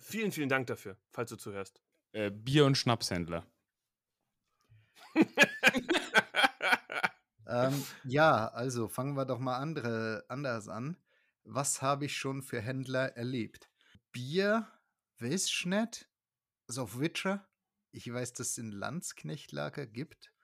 Vielen, 0.00 0.32
vielen 0.32 0.50
Dank 0.50 0.66
dafür, 0.66 0.98
falls 1.10 1.30
du 1.30 1.36
zuhörst. 1.36 1.82
Äh, 2.12 2.30
Bier- 2.30 2.66
und 2.66 2.76
Schnapshändler. 2.76 3.46
ähm, 7.46 7.86
ja, 8.04 8.48
also 8.48 8.88
fangen 8.88 9.16
wir 9.16 9.24
doch 9.24 9.38
mal 9.38 9.56
andere, 9.56 10.26
anders 10.28 10.68
an. 10.68 10.98
Was 11.44 11.80
habe 11.80 12.04
ich 12.04 12.14
schon 12.14 12.42
für 12.42 12.60
Händler 12.60 13.16
erlebt? 13.16 13.70
Bier, 14.12 14.68
weiß 15.20 15.46
ich 15.46 15.64
nicht. 15.64 16.10
Also 16.66 16.82
auf 16.82 17.00
Witcher. 17.00 17.48
Ich 17.92 18.12
weiß, 18.12 18.34
dass 18.34 18.50
es 18.50 18.58
in 18.58 18.72
Landsknechtlager 18.72 19.86
gibt. 19.86 20.34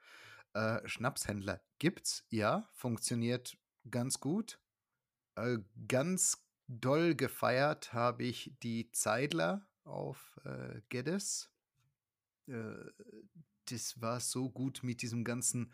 Äh, 0.55 0.81
Schnapshändler 0.89 1.61
gibt's, 1.79 2.25
ja, 2.31 2.67
funktioniert 2.73 3.59
ganz 3.91 4.21
gut. 4.21 4.61
Äh, 5.37 5.59
ganz 5.89 6.45
doll 6.67 7.15
gefeiert 7.15 7.93
habe 7.93 8.25
ich 8.25 8.57
die 8.63 8.91
Zeidler 8.93 9.67
auf 9.85 10.41
äh, 10.45 10.81
Geddes. 10.89 11.51
Äh, 12.47 12.75
das 13.67 14.01
war 14.01 14.21
so 14.21 14.51
gut 14.51 14.83
mit 14.83 15.03
diesem 15.03 15.25
ganzen 15.25 15.73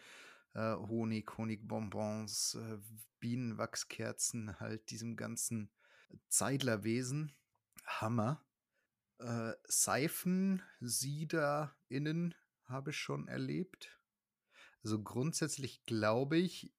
äh, 0.55 0.75
Honig, 0.75 1.37
Honigbonbons, 1.37 2.55
äh, 2.55 2.79
Bienenwachskerzen, 3.21 4.59
halt 4.61 4.91
diesem 4.91 5.17
ganzen 5.17 5.71
Zeidlerwesen. 6.29 7.33
Hammer. 7.85 8.45
Äh, 9.19 9.53
Seifen, 9.65 10.63
Sieder 10.81 11.77
innen 11.89 12.35
habe 12.65 12.91
ich 12.91 12.97
schon 12.97 13.29
erlebt. 13.29 14.01
Also 14.83 15.03
grundsätzlich 15.03 15.85
glaube 15.85 16.39
ich, 16.39 16.73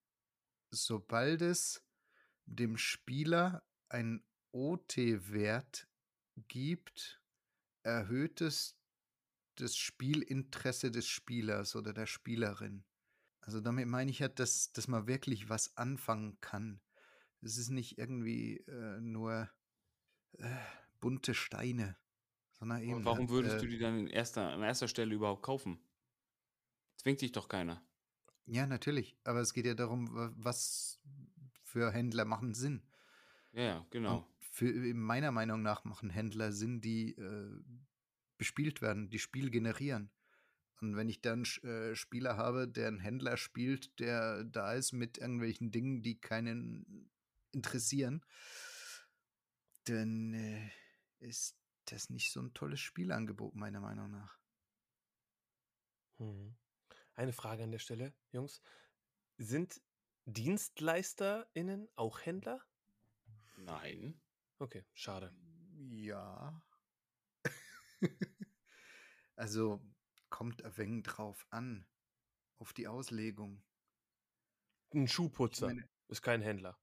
sobald 0.72 1.42
es 1.42 1.84
dem 2.46 2.78
Spieler 2.78 3.64
ein 3.90 4.24
OT-Wert 4.52 5.88
gibt, 6.48 7.22
erhöht 7.84 8.42
es 8.42 8.78
das 9.56 9.76
Spielinteresse 9.76 10.92
des 10.92 11.08
Spielers 11.08 11.76
oder 11.76 11.94
der 11.94 12.08
Spielerin. 12.08 12.84
Also 13.42 13.60
damit 13.60 13.88
meine 13.88 14.12
ich 14.12 14.22
halt, 14.22 14.40
dass, 14.40 14.72
dass 14.72 14.88
man 14.88 15.08
wirklich 15.08 15.50
was 15.50 15.76
anfangen 15.78 16.40
kann. 16.42 16.82
Es 17.42 17.58
ist 17.58 17.70
nicht 17.70 17.98
irgendwie 17.98 18.58
äh, 18.68 19.00
nur 19.02 19.50
äh, 20.34 20.56
bunte 21.00 21.34
Steine, 21.34 21.98
sondern 22.52 22.82
eben. 22.82 22.94
Und 22.94 23.06
warum 23.06 23.20
halt, 23.20 23.30
würdest 23.30 23.58
äh, 23.58 23.60
du 23.60 23.68
die 23.68 23.80
dann 23.80 24.00
in 24.00 24.08
erster, 24.08 24.50
an 24.50 24.62
erster 24.62 24.88
Stelle 24.88 25.14
überhaupt 25.14 25.42
kaufen? 25.42 25.80
Zwingt 26.98 27.22
dich 27.22 27.32
doch 27.32 27.50
keiner. 27.50 27.84
Ja, 28.52 28.68
natürlich. 28.68 29.16
Aber 29.24 29.40
es 29.40 29.54
geht 29.54 29.66
ja 29.66 29.74
darum, 29.76 30.14
wa- 30.14 30.34
was 30.36 31.00
für 31.64 31.90
Händler 31.92 32.26
machen 32.26 32.54
Sinn. 32.54 32.82
Ja, 33.54 33.86
genau. 33.90 34.18
Und 34.18 34.26
für, 34.40 34.94
meiner 34.94 35.32
Meinung 35.32 35.62
nach 35.62 35.86
machen 35.86 36.10
Händler 36.10 36.52
Sinn, 36.52 36.82
die 36.82 37.16
äh, 37.16 37.62
bespielt 38.38 38.82
werden, 38.82 39.10
die 39.10 39.20
Spiel 39.20 39.52
generieren. 39.52 40.12
Und 40.82 40.98
wenn 40.98 41.08
ich 41.08 41.22
dann 41.22 41.44
äh, 41.64 41.96
Spieler 41.96 42.36
habe, 42.36 42.68
der 42.68 42.90
einen 42.90 43.00
Händler 43.00 43.38
spielt, 43.38 43.98
der 44.00 44.44
da 44.44 44.74
ist 44.74 44.92
mit 44.92 45.18
irgendwelchen 45.18 45.72
Dingen, 45.72 46.02
die 46.02 46.20
keinen 46.20 47.10
interessieren, 47.54 48.26
dann 49.86 50.34
äh, 50.34 50.70
ist 51.20 51.56
das 51.86 52.10
nicht 52.10 52.32
so 52.32 52.42
ein 52.42 52.54
tolles 52.54 52.80
Spielangebot, 52.80 53.56
meiner 53.56 53.80
Meinung 53.80 54.10
nach. 54.12 54.40
Mhm. 56.20 56.56
Eine 57.22 57.34
Frage 57.34 57.62
an 57.64 57.70
der 57.70 57.78
Stelle, 57.78 58.16
Jungs. 58.32 58.64
Sind 59.38 59.80
DienstleisterInnen 60.26 61.88
auch 61.94 62.20
Händler? 62.26 62.66
Nein. 63.58 64.20
Okay, 64.58 64.84
schade. 64.94 65.32
Ja. 65.92 66.60
also 69.36 69.80
kommt 70.32 70.64
ein 70.64 70.76
wenig 70.78 71.04
drauf 71.04 71.46
an, 71.52 71.86
auf 72.58 72.74
die 72.74 72.88
Auslegung. 72.88 73.64
Ein 74.92 75.08
Schuhputzer 75.08 75.68
meine, 75.68 75.88
ist 76.08 76.24
kein 76.24 76.42
Händler. 76.42 76.82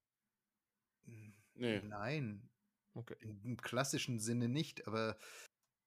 Nee. 1.54 1.80
nein, 1.82 2.48
Okay. 2.94 3.16
im 3.20 3.56
klassischen 3.56 4.20
Sinne 4.20 4.48
nicht, 4.48 4.86
aber 4.86 5.18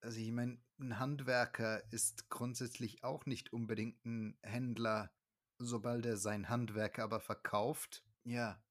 also 0.01 0.19
ich 0.19 0.31
meine, 0.31 0.57
ein 0.79 0.99
Handwerker 0.99 1.83
ist 1.91 2.29
grundsätzlich 2.29 3.03
auch 3.03 3.25
nicht 3.25 3.53
unbedingt 3.53 4.03
ein 4.05 4.37
Händler, 4.41 5.11
sobald 5.59 6.05
er 6.05 6.17
sein 6.17 6.49
Handwerk 6.49 6.99
aber 6.99 7.19
verkauft. 7.19 8.03
Ja. 8.23 8.63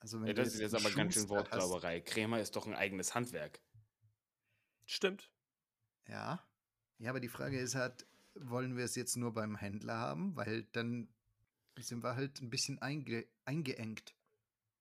Also 0.00 0.20
wenn 0.20 0.28
Ja, 0.28 0.34
du 0.34 0.42
das 0.42 0.54
ist 0.54 0.60
jetzt 0.60 0.74
aber 0.74 0.90
ganz 0.90 1.14
schön 1.14 1.28
Wortglauberei. 1.28 2.00
Krämer 2.00 2.40
ist 2.40 2.56
doch 2.56 2.66
ein 2.66 2.74
eigenes 2.74 3.14
Handwerk. 3.14 3.60
Stimmt. 4.84 5.30
Ja. 6.06 6.46
Ja, 6.98 7.10
aber 7.10 7.20
die 7.20 7.28
Frage 7.28 7.58
ist 7.58 7.74
halt, 7.74 8.06
wollen 8.34 8.76
wir 8.76 8.84
es 8.84 8.94
jetzt 8.94 9.16
nur 9.16 9.32
beim 9.32 9.56
Händler 9.56 9.98
haben? 9.98 10.36
Weil 10.36 10.64
dann 10.72 11.08
sind 11.78 12.04
wir 12.04 12.14
halt 12.14 12.40
ein 12.40 12.50
bisschen 12.50 12.80
einge 12.80 13.26
eingeengt. 13.44 14.14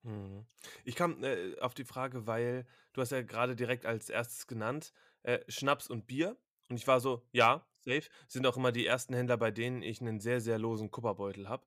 Mhm. 0.04 0.46
Ich 0.84 0.96
kam 0.96 1.24
äh, 1.24 1.58
auf 1.60 1.74
die 1.74 1.86
Frage, 1.86 2.28
weil 2.28 2.68
du 2.92 3.02
hast 3.02 3.12
ja 3.12 3.22
gerade 3.22 3.56
direkt 3.56 3.86
als 3.86 4.10
erstes 4.10 4.48
genannt, 4.48 4.94
äh, 5.24 5.40
Schnaps 5.48 5.88
und 5.88 6.08
Bier. 6.08 6.38
Und 6.70 6.78
ich 6.78 6.88
war 6.88 7.00
so, 7.00 7.28
ja, 7.32 7.66
safe. 7.72 8.10
Sind 8.28 8.46
auch 8.48 8.58
immer 8.58 8.72
die 8.72 8.86
ersten 8.86 9.14
Händler, 9.14 9.38
bei 9.38 9.52
denen 9.52 9.82
ich 9.82 10.02
einen 10.02 10.20
sehr, 10.20 10.42
sehr 10.42 10.60
losen 10.60 10.92
Kupperbeutel 10.92 11.50
habe. 11.50 11.66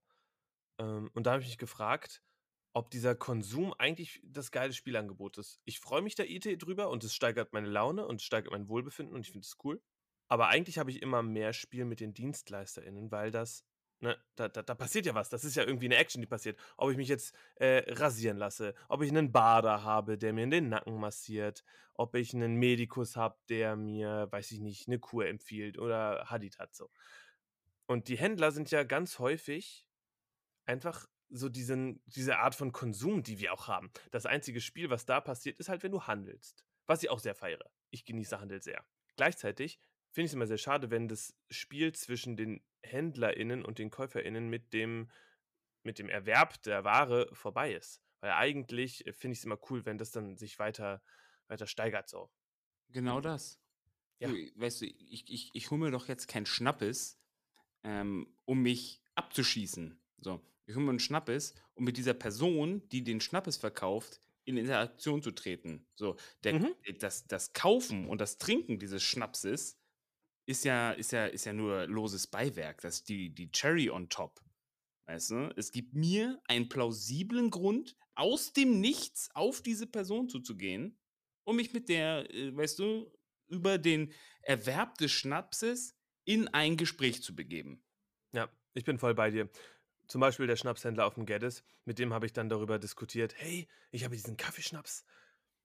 Ähm, 0.78 1.10
und 1.14 1.26
da 1.26 1.32
habe 1.32 1.42
ich 1.42 1.48
mich 1.48 1.58
gefragt, 1.58 2.22
ob 2.72 2.90
dieser 2.90 3.14
Konsum 3.14 3.72
eigentlich 3.74 4.20
das 4.22 4.50
geile 4.50 4.72
Spielangebot 4.72 5.38
ist. 5.38 5.60
Ich 5.64 5.80
freue 5.80 6.02
mich 6.02 6.14
da 6.14 6.24
IT 6.24 6.62
drüber 6.62 6.90
und 6.90 7.04
es 7.04 7.14
steigert 7.14 7.52
meine 7.52 7.68
Laune 7.68 8.06
und 8.06 8.20
steigert 8.20 8.52
mein 8.52 8.68
Wohlbefinden 8.68 9.14
und 9.14 9.22
ich 9.22 9.32
finde 9.32 9.46
es 9.46 9.56
cool. 9.64 9.80
Aber 10.28 10.48
eigentlich 10.48 10.78
habe 10.78 10.90
ich 10.90 11.00
immer 11.00 11.22
mehr 11.22 11.52
Spiel 11.52 11.84
mit 11.84 12.00
den 12.00 12.12
DienstleisterInnen, 12.12 13.10
weil 13.10 13.30
das, 13.30 13.64
ne, 14.00 14.16
da, 14.34 14.48
da, 14.48 14.62
da 14.62 14.74
passiert 14.74 15.06
ja 15.06 15.14
was. 15.14 15.28
Das 15.28 15.44
ist 15.44 15.56
ja 15.56 15.64
irgendwie 15.64 15.86
eine 15.86 15.96
Action, 15.96 16.20
die 16.20 16.26
passiert. 16.26 16.58
Ob 16.76 16.90
ich 16.90 16.96
mich 16.96 17.08
jetzt 17.08 17.34
äh, 17.56 17.84
rasieren 17.94 18.36
lasse, 18.36 18.74
ob 18.88 19.02
ich 19.02 19.10
einen 19.10 19.32
Bader 19.32 19.82
habe, 19.82 20.18
der 20.18 20.32
mir 20.32 20.44
in 20.44 20.50
den 20.50 20.68
Nacken 20.68 20.98
massiert, 20.98 21.64
ob 21.94 22.14
ich 22.14 22.34
einen 22.34 22.56
Medikus 22.56 23.16
habe, 23.16 23.36
der 23.48 23.76
mir, 23.76 24.28
weiß 24.30 24.52
ich 24.52 24.60
nicht, 24.60 24.88
eine 24.88 24.98
Kur 24.98 25.26
empfiehlt 25.26 25.78
oder 25.78 26.26
Hadid 26.28 26.58
hat 26.58 26.74
so. 26.74 26.90
Und 27.86 28.08
die 28.08 28.18
Händler 28.18 28.50
sind 28.50 28.70
ja 28.70 28.82
ganz 28.82 29.18
häufig 29.18 29.86
einfach 30.66 31.06
so 31.28 31.48
diesen, 31.48 32.02
diese 32.06 32.38
Art 32.38 32.54
von 32.54 32.72
Konsum, 32.72 33.22
die 33.22 33.38
wir 33.38 33.52
auch 33.52 33.68
haben. 33.68 33.90
Das 34.10 34.26
einzige 34.26 34.60
Spiel, 34.60 34.90
was 34.90 35.06
da 35.06 35.20
passiert, 35.20 35.58
ist 35.58 35.68
halt, 35.68 35.82
wenn 35.82 35.92
du 35.92 36.02
handelst. 36.02 36.64
Was 36.86 37.02
ich 37.02 37.10
auch 37.10 37.18
sehr 37.18 37.34
feiere. 37.34 37.70
Ich 37.90 38.04
genieße 38.04 38.38
Handel 38.38 38.62
sehr. 38.62 38.84
Gleichzeitig 39.16 39.80
finde 40.10 40.26
ich 40.26 40.30
es 40.30 40.34
immer 40.34 40.46
sehr 40.46 40.58
schade, 40.58 40.90
wenn 40.90 41.08
das 41.08 41.34
Spiel 41.50 41.92
zwischen 41.92 42.36
den 42.36 42.62
HändlerInnen 42.86 43.64
und 43.64 43.78
den 43.78 43.90
KäuferInnen 43.90 44.48
mit 44.48 44.72
dem, 44.72 45.10
mit 45.82 45.98
dem 45.98 46.08
Erwerb 46.08 46.62
der 46.62 46.84
Ware 46.84 47.28
vorbei 47.34 47.74
ist. 47.74 48.02
Weil 48.20 48.32
eigentlich 48.32 49.06
äh, 49.06 49.12
finde 49.12 49.34
ich 49.34 49.40
es 49.40 49.44
immer 49.44 49.58
cool, 49.70 49.84
wenn 49.84 49.98
das 49.98 50.10
dann 50.10 50.36
sich 50.36 50.58
weiter, 50.58 51.02
weiter 51.48 51.66
steigert 51.66 52.08
so. 52.08 52.30
Genau 52.88 53.20
das. 53.20 53.60
Ja. 54.18 54.28
Du, 54.28 54.34
weißt 54.54 54.80
du, 54.80 54.86
ich, 54.86 55.30
ich, 55.30 55.50
ich 55.54 55.70
hole 55.70 55.80
mir 55.80 55.90
doch 55.90 56.08
jetzt 56.08 56.28
kein 56.28 56.46
Schnappes, 56.46 57.20
ähm, 57.84 58.34
um 58.44 58.62
mich 58.62 59.02
abzuschießen. 59.14 60.00
So, 60.18 60.40
ich 60.66 60.74
hole 60.74 60.84
mir 60.84 60.90
einen 60.90 61.00
Schnappes, 61.00 61.54
um 61.74 61.84
mit 61.84 61.96
dieser 61.96 62.14
Person, 62.14 62.88
die 62.88 63.04
den 63.04 63.20
Schnappes 63.20 63.56
verkauft, 63.56 64.20
in 64.44 64.56
Interaktion 64.56 65.22
zu 65.22 65.32
treten. 65.32 65.86
So, 65.96 66.16
der, 66.44 66.54
Mhm. 66.54 66.74
das, 66.98 67.26
das 67.26 67.52
Kaufen 67.52 68.08
und 68.08 68.20
das 68.20 68.38
Trinken 68.38 68.78
dieses 68.78 69.02
Schnapses 69.02 69.78
ist 70.46 70.64
ja, 70.64 70.92
ist 70.92 71.12
ja, 71.12 71.26
ist 71.26 71.44
ja 71.44 71.52
nur 71.52 71.86
loses 71.86 72.26
Beiwerk. 72.26 72.80
Das 72.80 72.96
ist 72.96 73.08
die, 73.08 73.34
die 73.34 73.50
Cherry 73.50 73.90
on 73.90 74.08
top. 74.08 74.40
Weißt 75.06 75.30
du? 75.30 75.52
Es 75.56 75.70
gibt 75.70 75.94
mir 75.94 76.40
einen 76.46 76.68
plausiblen 76.68 77.50
Grund, 77.50 77.96
aus 78.14 78.52
dem 78.52 78.80
Nichts 78.80 79.28
auf 79.34 79.62
diese 79.62 79.86
Person 79.86 80.28
zuzugehen, 80.28 80.98
um 81.44 81.56
mich 81.56 81.72
mit 81.72 81.88
der, 81.88 82.32
äh, 82.34 82.56
weißt 82.56 82.78
du, 82.78 83.12
über 83.48 83.78
den 83.78 84.12
Erwerb 84.42 84.98
des 84.98 85.12
Schnapses 85.12 85.96
in 86.24 86.48
ein 86.48 86.76
Gespräch 86.76 87.22
zu 87.22 87.36
begeben. 87.36 87.84
Ja, 88.32 88.50
ich 88.74 88.84
bin 88.84 88.98
voll 88.98 89.14
bei 89.14 89.30
dir. 89.30 89.48
Zum 90.08 90.20
Beispiel 90.20 90.46
der 90.46 90.56
Schnapshändler 90.56 91.06
auf 91.06 91.14
dem 91.14 91.26
Geddes, 91.26 91.64
mit 91.84 91.98
dem 91.98 92.12
habe 92.12 92.26
ich 92.26 92.32
dann 92.32 92.48
darüber 92.48 92.78
diskutiert, 92.78 93.34
hey, 93.36 93.68
ich 93.90 94.04
habe 94.04 94.14
diesen 94.14 94.36
Kaffeeschnaps, 94.36 95.04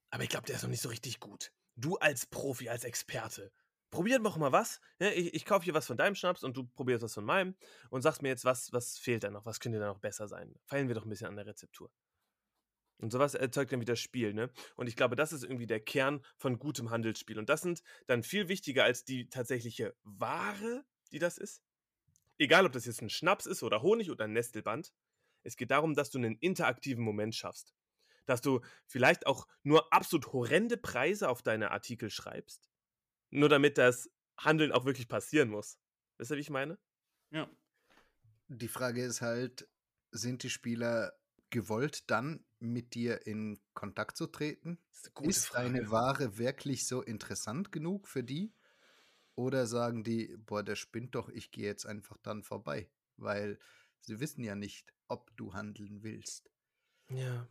aber 0.10 0.24
ich 0.24 0.30
glaube, 0.30 0.46
der 0.46 0.56
ist 0.56 0.64
noch 0.64 0.70
nicht 0.70 0.82
so 0.82 0.90
richtig 0.90 1.20
gut. 1.20 1.52
Du 1.76 1.96
als 1.98 2.26
Profi, 2.26 2.70
als 2.70 2.84
Experte, 2.84 3.52
probiert 3.92 4.26
doch 4.26 4.38
mal 4.38 4.52
was. 4.52 4.82
Ja, 5.00 5.10
ich, 5.10 5.34
ich 5.34 5.46
kaufe 5.46 5.66
hier 5.66 5.74
was 5.74 5.86
von 5.86 5.98
deinem 5.98 6.16
Schnaps 6.16 6.44
und 6.44 6.58
du 6.58 6.64
probierst 6.64 7.04
was 7.04 7.14
von 7.14 7.26
meinem 7.26 7.56
und 7.90 8.02
sagst 8.02 8.22
mir 8.22 8.30
jetzt, 8.30 8.46
was, 8.46 8.74
was 8.74 8.98
fehlt 8.98 9.24
da 9.24 9.30
noch, 9.30 9.46
was 9.46 9.60
könnte 9.60 9.80
da 9.80 9.88
noch 9.88 10.00
besser 10.00 10.28
sein. 10.28 10.56
Feilen 10.66 10.88
wir 10.88 10.96
doch 10.96 11.06
ein 11.06 11.10
bisschen 11.10 11.28
an 11.28 11.36
der 11.36 11.46
Rezeptur. 11.46 11.92
Und 12.98 13.12
sowas 13.12 13.34
erzeugt 13.34 13.74
dann 13.74 13.82
wieder 13.82 13.96
Spiel, 13.96 14.34
ne? 14.34 14.52
Und 14.76 14.88
ich 14.88 14.96
glaube, 14.96 15.16
das 15.16 15.34
ist 15.34 15.44
irgendwie 15.44 15.66
der 15.66 15.80
Kern 15.80 16.24
von 16.38 16.60
gutem 16.60 16.92
Handelsspiel. 16.92 17.40
Und 17.40 17.50
das 17.50 17.62
sind 17.62 17.82
dann 18.06 18.22
viel 18.22 18.48
wichtiger 18.48 18.84
als 18.84 19.04
die 19.04 19.28
tatsächliche 19.28 19.96
Ware, 20.04 20.86
die 21.12 21.20
das 21.20 21.40
ist. 21.40 21.64
Egal, 22.38 22.66
ob 22.66 22.72
das 22.72 22.86
jetzt 22.86 23.02
ein 23.02 23.10
Schnaps 23.10 23.48
ist 23.48 23.64
oder 23.64 23.82
Honig 23.82 24.12
oder 24.12 24.26
ein 24.26 24.34
Nestelband. 24.34 24.94
Es 25.44 25.58
geht 25.58 25.72
darum, 25.72 25.96
dass 25.96 26.12
du 26.12 26.20
einen 26.20 26.38
interaktiven 26.38 27.04
Moment 27.04 27.36
schaffst. 27.36 27.74
Dass 28.28 28.42
du 28.42 28.62
vielleicht 28.86 29.26
auch 29.26 29.48
nur 29.64 29.92
absolut 29.92 30.32
horrende 30.32 30.78
Preise 30.78 31.28
auf 31.28 31.42
deine 31.42 31.72
Artikel 31.72 32.12
schreibst. 32.12 32.71
Nur 33.32 33.50
damit 33.50 33.78
das 33.78 34.10
Handeln 34.38 34.72
auch 34.72 34.86
wirklich 34.86 35.08
passieren 35.08 35.50
muss. 35.50 35.80
Wisst 36.18 36.32
ihr, 36.32 36.38
wie 36.38 36.42
ich 36.42 36.50
meine? 36.50 36.78
Ja. 37.32 37.50
Die 38.48 38.68
Frage 38.68 39.04
ist 39.04 39.22
halt, 39.22 39.68
sind 40.12 40.44
die 40.44 40.50
Spieler 40.50 41.14
gewollt, 41.50 42.10
dann 42.10 42.46
mit 42.60 42.94
dir 42.94 43.26
in 43.26 43.60
Kontakt 43.74 44.18
zu 44.18 44.28
treten? 44.28 44.78
Das 44.90 45.12
ist, 45.22 45.38
ist 45.46 45.54
deine 45.54 45.90
Ware 45.90 46.38
wirklich 46.38 46.88
so 46.88 47.02
interessant 47.02 47.72
genug 47.72 48.08
für 48.08 48.24
die? 48.24 48.54
Oder 49.36 49.66
sagen 49.66 50.04
die, 50.04 50.36
boah, 50.38 50.64
der 50.64 50.76
spinnt 50.76 51.16
doch, 51.16 51.30
ich 51.30 51.52
gehe 51.52 51.66
jetzt 51.66 51.86
einfach 51.86 52.18
dann 52.18 52.44
vorbei? 52.44 52.92
Weil 53.18 53.60
sie 54.00 54.20
wissen 54.20 54.44
ja 54.44 54.56
nicht, 54.56 54.94
ob 55.08 55.36
du 55.38 55.54
handeln 55.54 56.04
willst. 56.04 56.52
Ja. 57.10 57.48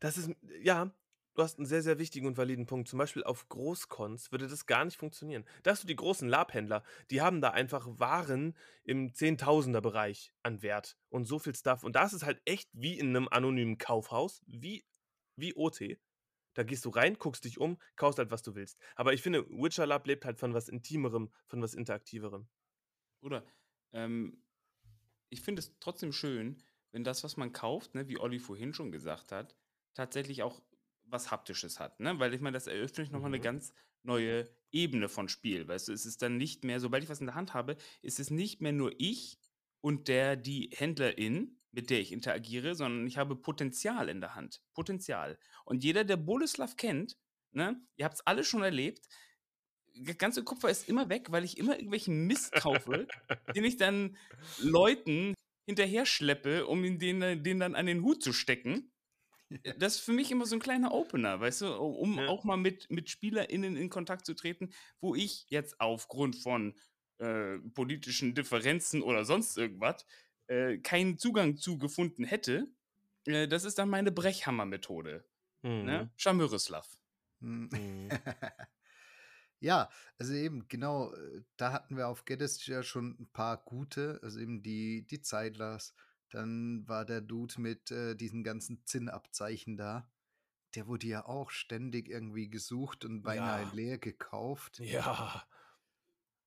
Das 0.00 0.16
ist, 0.16 0.30
ja, 0.60 0.94
du 1.34 1.42
hast 1.42 1.58
einen 1.58 1.66
sehr, 1.66 1.82
sehr 1.82 1.98
wichtigen 1.98 2.26
und 2.26 2.36
validen 2.36 2.66
Punkt. 2.66 2.88
Zum 2.88 2.98
Beispiel 2.98 3.24
auf 3.24 3.48
Großkons 3.48 4.32
würde 4.32 4.48
das 4.48 4.66
gar 4.66 4.84
nicht 4.84 4.96
funktionieren. 4.96 5.44
Da 5.62 5.72
hast 5.72 5.82
du 5.82 5.86
die 5.86 5.96
großen 5.96 6.28
Labhändler, 6.28 6.82
die 7.10 7.20
haben 7.20 7.40
da 7.40 7.50
einfach 7.50 7.86
Waren 7.98 8.56
im 8.84 9.14
Zehntausender-Bereich 9.14 10.32
an 10.42 10.62
Wert 10.62 10.96
und 11.08 11.24
so 11.24 11.38
viel 11.38 11.54
Stuff. 11.54 11.84
Und 11.84 11.96
da 11.96 12.04
ist 12.04 12.12
es 12.12 12.24
halt 12.24 12.40
echt 12.44 12.68
wie 12.72 12.98
in 12.98 13.08
einem 13.08 13.28
anonymen 13.28 13.78
Kaufhaus, 13.78 14.42
wie, 14.46 14.84
wie 15.36 15.54
OT. 15.54 15.98
Da 16.54 16.64
gehst 16.64 16.84
du 16.84 16.90
rein, 16.90 17.16
guckst 17.18 17.44
dich 17.44 17.58
um, 17.58 17.78
kaufst 17.96 18.18
halt, 18.18 18.30
was 18.30 18.42
du 18.42 18.54
willst. 18.54 18.78
Aber 18.94 19.14
ich 19.14 19.22
finde, 19.22 19.46
Witcher 19.48 19.86
Lab 19.86 20.06
lebt 20.06 20.24
halt 20.24 20.38
von 20.38 20.52
was 20.52 20.68
Intimerem, 20.68 21.32
von 21.46 21.62
was 21.62 21.74
Interaktiverem. 21.74 22.46
Oder 23.22 23.46
ähm, 23.92 24.42
ich 25.30 25.40
finde 25.40 25.60
es 25.60 25.78
trotzdem 25.80 26.12
schön, 26.12 26.62
wenn 26.90 27.04
das, 27.04 27.24
was 27.24 27.38
man 27.38 27.52
kauft, 27.52 27.94
ne, 27.94 28.06
wie 28.08 28.18
Olli 28.18 28.38
vorhin 28.38 28.74
schon 28.74 28.92
gesagt 28.92 29.32
hat, 29.32 29.56
tatsächlich 29.94 30.42
auch 30.42 30.60
was 31.12 31.30
Haptisches 31.30 31.78
hat, 31.80 32.00
ne? 32.00 32.18
Weil 32.18 32.34
ich 32.34 32.40
meine, 32.40 32.54
das 32.54 32.66
eröffnet 32.66 33.12
nochmal 33.12 33.28
eine 33.28 33.38
Mhm. 33.38 33.42
ganz 33.42 33.72
neue 34.02 34.48
Ebene 34.72 35.08
von 35.08 35.28
Spiel. 35.28 35.68
Weißt 35.68 35.88
du, 35.88 35.92
es 35.92 36.06
ist 36.06 36.22
dann 36.22 36.36
nicht 36.36 36.64
mehr, 36.64 36.80
sobald 36.80 37.04
ich 37.04 37.10
was 37.10 37.20
in 37.20 37.26
der 37.26 37.34
Hand 37.34 37.54
habe, 37.54 37.76
ist 38.00 38.18
es 38.18 38.30
nicht 38.30 38.60
mehr 38.60 38.72
nur 38.72 38.92
ich 38.98 39.38
und 39.80 40.08
der, 40.08 40.36
die 40.36 40.70
Händlerin, 40.72 41.58
mit 41.70 41.90
der 41.90 42.00
ich 42.00 42.12
interagiere, 42.12 42.74
sondern 42.74 43.06
ich 43.06 43.16
habe 43.18 43.36
Potenzial 43.36 44.08
in 44.08 44.20
der 44.20 44.34
Hand. 44.34 44.62
Potenzial. 44.74 45.38
Und 45.64 45.84
jeder, 45.84 46.04
der 46.04 46.16
Boleslav 46.16 46.76
kennt, 46.76 47.16
ne, 47.52 47.80
ihr 47.96 48.04
habt 48.04 48.14
es 48.16 48.26
alle 48.26 48.44
schon 48.44 48.62
erlebt, 48.62 49.08
der 49.94 50.14
ganze 50.14 50.42
Kupfer 50.44 50.70
ist 50.70 50.88
immer 50.88 51.08
weg, 51.08 51.30
weil 51.30 51.44
ich 51.44 51.58
immer 51.58 51.74
irgendwelchen 51.74 52.26
Mist 52.26 52.52
kaufe, 52.52 53.06
den 53.54 53.64
ich 53.64 53.76
dann 53.76 54.16
Leuten 54.58 55.34
hinterher 55.66 56.06
schleppe, 56.06 56.66
um 56.66 56.84
ihn 56.84 56.98
den, 56.98 57.42
den 57.42 57.60
dann 57.60 57.74
an 57.74 57.86
den 57.86 58.02
Hut 58.02 58.22
zu 58.22 58.32
stecken. 58.32 58.91
Das 59.78 59.96
ist 59.96 60.00
für 60.00 60.12
mich 60.12 60.30
immer 60.30 60.46
so 60.46 60.56
ein 60.56 60.60
kleiner 60.60 60.92
Opener, 60.92 61.40
weißt 61.40 61.62
du, 61.62 61.74
um 61.76 62.18
Ja. 62.18 62.28
auch 62.28 62.44
mal 62.44 62.56
mit, 62.56 62.90
mit 62.90 63.10
SpielerInnen 63.10 63.76
in 63.76 63.90
Kontakt 63.90 64.26
zu 64.26 64.34
treten, 64.34 64.72
wo 65.00 65.14
ich 65.14 65.46
jetzt 65.48 65.80
aufgrund 65.80 66.36
von 66.36 66.74
äh, 67.18 67.58
politischen 67.74 68.34
Differenzen 68.34 69.02
oder 69.02 69.24
sonst 69.24 69.56
irgendwas 69.56 70.06
äh, 70.48 70.78
keinen 70.78 71.18
Zugang 71.18 71.56
zu 71.56 71.78
gefunden 71.78 72.24
hätte. 72.24 72.68
Äh, 73.26 73.48
das 73.48 73.64
ist 73.64 73.78
dann 73.78 73.88
meine 73.88 74.12
Brechhammer-Methode. 74.12 75.24
Mhm. 75.62 75.84
Ne? 75.84 76.10
Schamyrislav. 76.16 76.98
Hm. 77.40 77.68
Mhm. 77.70 78.08
Ja, 79.60 79.90
also 80.18 80.32
eben, 80.34 80.66
genau, 80.66 81.14
äh, 81.14 81.42
da 81.56 81.72
hatten 81.72 81.96
wir 81.96 82.08
auf 82.08 82.24
Geddest 82.24 82.66
ja 82.66 82.82
schon 82.82 83.16
ein 83.20 83.30
paar 83.32 83.58
gute, 83.64 84.18
also 84.22 84.40
eben 84.40 84.62
die, 84.62 85.06
die 85.06 85.20
Zeitlers, 85.20 85.94
dann 86.32 86.86
war 86.88 87.04
der 87.04 87.20
Dude 87.20 87.60
mit 87.60 87.90
äh, 87.90 88.14
diesen 88.14 88.42
ganzen 88.44 88.84
Zinnabzeichen 88.86 89.76
da. 89.76 90.10
Der 90.74 90.86
wurde 90.86 91.06
ja 91.06 91.26
auch 91.26 91.50
ständig 91.50 92.08
irgendwie 92.08 92.48
gesucht 92.48 93.04
und 93.04 93.22
beinahe 93.22 93.64
Ja. 93.64 93.72
leer 93.72 93.98
gekauft. 93.98 94.78
Ja. 94.78 95.46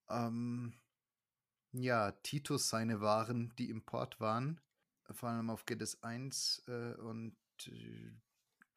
Ähm, 0.09 0.73
ja, 1.71 2.11
Titus 2.11 2.69
seine 2.69 3.01
Waren, 3.01 3.53
die 3.57 3.69
Import 3.69 4.19
waren, 4.19 4.61
vor 5.11 5.29
allem 5.29 5.49
auf 5.49 5.65
Geddes 5.65 6.01
1 6.03 6.63
äh, 6.67 6.93
und 6.95 7.35
äh, 7.67 8.11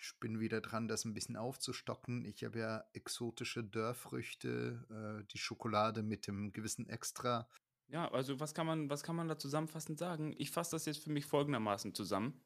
ich 0.01 0.18
bin 0.21 0.38
wieder 0.38 0.61
dran, 0.61 0.87
das 0.87 1.05
ein 1.05 1.14
bisschen 1.14 1.37
aufzustocken. 1.37 2.25
Ich 2.25 2.44
habe 2.44 2.59
ja 2.61 2.85
exotische 2.92 3.64
Dörrfrüchte, 3.64 5.23
äh, 5.23 5.27
die 5.33 5.38
Schokolade 5.38 6.03
mit 6.03 6.27
dem 6.27 6.53
gewissen 6.53 6.88
Extra. 6.88 7.49
Ja, 7.88 8.11
also 8.12 8.38
was 8.38 8.55
kann 8.55 8.66
man, 8.66 8.90
was 8.90 9.03
kann 9.03 9.16
man 9.16 9.29
da 9.29 9.38
zusammenfassend 9.38 9.98
sagen? 9.98 10.35
Ich 10.38 10.51
fasse 10.51 10.72
das 10.72 10.85
jetzt 10.85 11.03
für 11.03 11.11
mich 11.11 11.24
folgendermaßen 11.24 11.94
zusammen. 11.94 12.44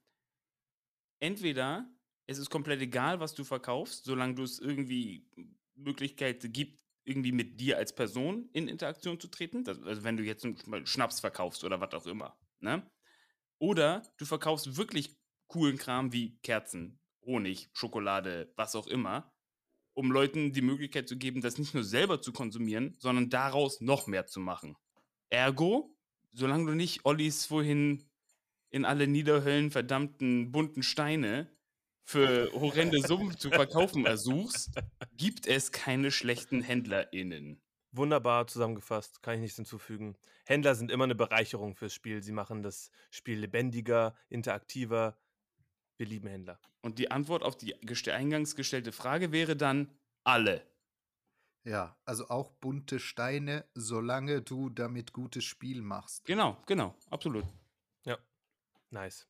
Entweder 1.18 1.90
es 2.26 2.38
ist 2.38 2.50
komplett 2.50 2.80
egal, 2.80 3.20
was 3.20 3.34
du 3.34 3.44
verkaufst, 3.44 4.04
solange 4.04 4.34
du 4.34 4.44
es 4.44 4.60
irgendwie 4.60 5.28
Möglichkeiten 5.74 6.52
gibt, 6.52 6.80
irgendwie 7.04 7.32
mit 7.32 7.60
dir 7.60 7.76
als 7.76 7.94
Person 7.94 8.48
in 8.52 8.68
Interaktion 8.68 9.18
zu 9.18 9.28
treten. 9.28 9.64
Das, 9.64 9.82
also 9.82 10.04
wenn 10.04 10.16
du 10.16 10.22
jetzt 10.22 10.42
Beispiel 10.44 10.86
Schnaps 10.86 11.20
verkaufst 11.20 11.64
oder 11.64 11.80
was 11.80 11.92
auch 11.94 12.06
immer. 12.06 12.38
Ne? 12.60 12.88
Oder 13.58 14.02
du 14.18 14.24
verkaufst 14.24 14.76
wirklich 14.76 15.16
coolen 15.48 15.76
Kram 15.76 16.12
wie 16.12 16.38
Kerzen, 16.42 17.00
Honig, 17.24 17.68
Schokolade, 17.72 18.52
was 18.56 18.76
auch 18.76 18.86
immer, 18.86 19.32
um 19.94 20.10
Leuten 20.10 20.52
die 20.52 20.62
Möglichkeit 20.62 21.08
zu 21.08 21.18
geben, 21.18 21.40
das 21.40 21.58
nicht 21.58 21.74
nur 21.74 21.84
selber 21.84 22.22
zu 22.22 22.32
konsumieren, 22.32 22.94
sondern 22.98 23.28
daraus 23.28 23.80
noch 23.80 24.06
mehr 24.06 24.26
zu 24.26 24.40
machen. 24.40 24.76
Ergo, 25.32 25.96
solange 26.32 26.66
du 26.66 26.74
nicht 26.74 27.06
Ollis 27.06 27.46
vorhin 27.46 28.04
in 28.68 28.84
alle 28.84 29.06
Niederhöllen 29.06 29.70
verdammten 29.70 30.52
bunten 30.52 30.82
Steine 30.82 31.50
für 32.04 32.52
horrende 32.52 33.00
Summen 33.00 33.38
zu 33.38 33.48
verkaufen 33.48 34.04
ersuchst, 34.04 34.70
gibt 35.16 35.46
es 35.46 35.72
keine 35.72 36.10
schlechten 36.10 36.60
HändlerInnen. 36.60 37.62
Wunderbar 37.92 38.46
zusammengefasst, 38.46 39.22
kann 39.22 39.36
ich 39.36 39.40
nichts 39.40 39.56
hinzufügen. 39.56 40.16
Händler 40.44 40.74
sind 40.74 40.90
immer 40.90 41.04
eine 41.04 41.14
Bereicherung 41.14 41.76
fürs 41.76 41.94
Spiel. 41.94 42.22
Sie 42.22 42.32
machen 42.32 42.62
das 42.62 42.90
Spiel 43.10 43.38
lebendiger, 43.38 44.14
interaktiver. 44.28 45.18
Wir 45.96 46.06
lieben 46.06 46.28
Händler. 46.28 46.58
Und 46.82 46.98
die 46.98 47.10
Antwort 47.10 47.42
auf 47.42 47.56
die 47.56 47.74
eingangs 48.12 48.54
gestellte 48.54 48.92
Frage 48.92 49.32
wäre 49.32 49.56
dann 49.56 49.90
alle. 50.24 50.62
Ja, 51.64 51.96
also 52.04 52.28
auch 52.28 52.50
bunte 52.52 52.98
Steine, 52.98 53.64
solange 53.74 54.42
du 54.42 54.68
damit 54.68 55.12
gutes 55.12 55.44
Spiel 55.44 55.82
machst. 55.82 56.24
Genau, 56.24 56.56
genau, 56.66 56.94
absolut. 57.10 57.44
Nice. 58.92 59.26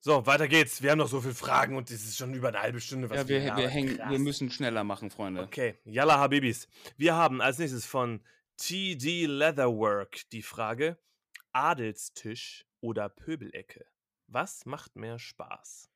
So, 0.00 0.26
weiter 0.26 0.46
geht's. 0.46 0.82
Wir 0.82 0.90
haben 0.90 0.98
noch 0.98 1.08
so 1.08 1.20
viele 1.20 1.34
Fragen 1.34 1.74
und 1.76 1.90
es 1.90 2.04
ist 2.04 2.18
schon 2.18 2.34
über 2.34 2.48
eine 2.48 2.60
halbe 2.60 2.80
Stunde. 2.80 3.08
Was 3.10 3.16
ja, 3.16 3.28
wir, 3.28 3.40
wir, 3.40 3.48
labern. 3.48 3.68
hängen, 3.68 3.96
Krass. 3.96 4.10
wir 4.10 4.18
müssen 4.18 4.50
schneller 4.50 4.84
machen, 4.84 5.10
Freunde. 5.10 5.42
Okay, 5.42 5.78
Yalla 5.84 6.18
Habibis. 6.18 6.68
Wir 6.96 7.14
haben 7.14 7.40
als 7.40 7.58
nächstes 7.58 7.86
von 7.86 8.20
TD 8.58 9.26
Leatherwork 9.26 10.28
die 10.30 10.42
Frage: 10.42 10.98
Adelstisch 11.52 12.66
oder 12.80 13.08
Pöbelecke? 13.08 13.86
Was 14.28 14.66
macht 14.66 14.96
mehr 14.96 15.18
Spaß? 15.18 15.90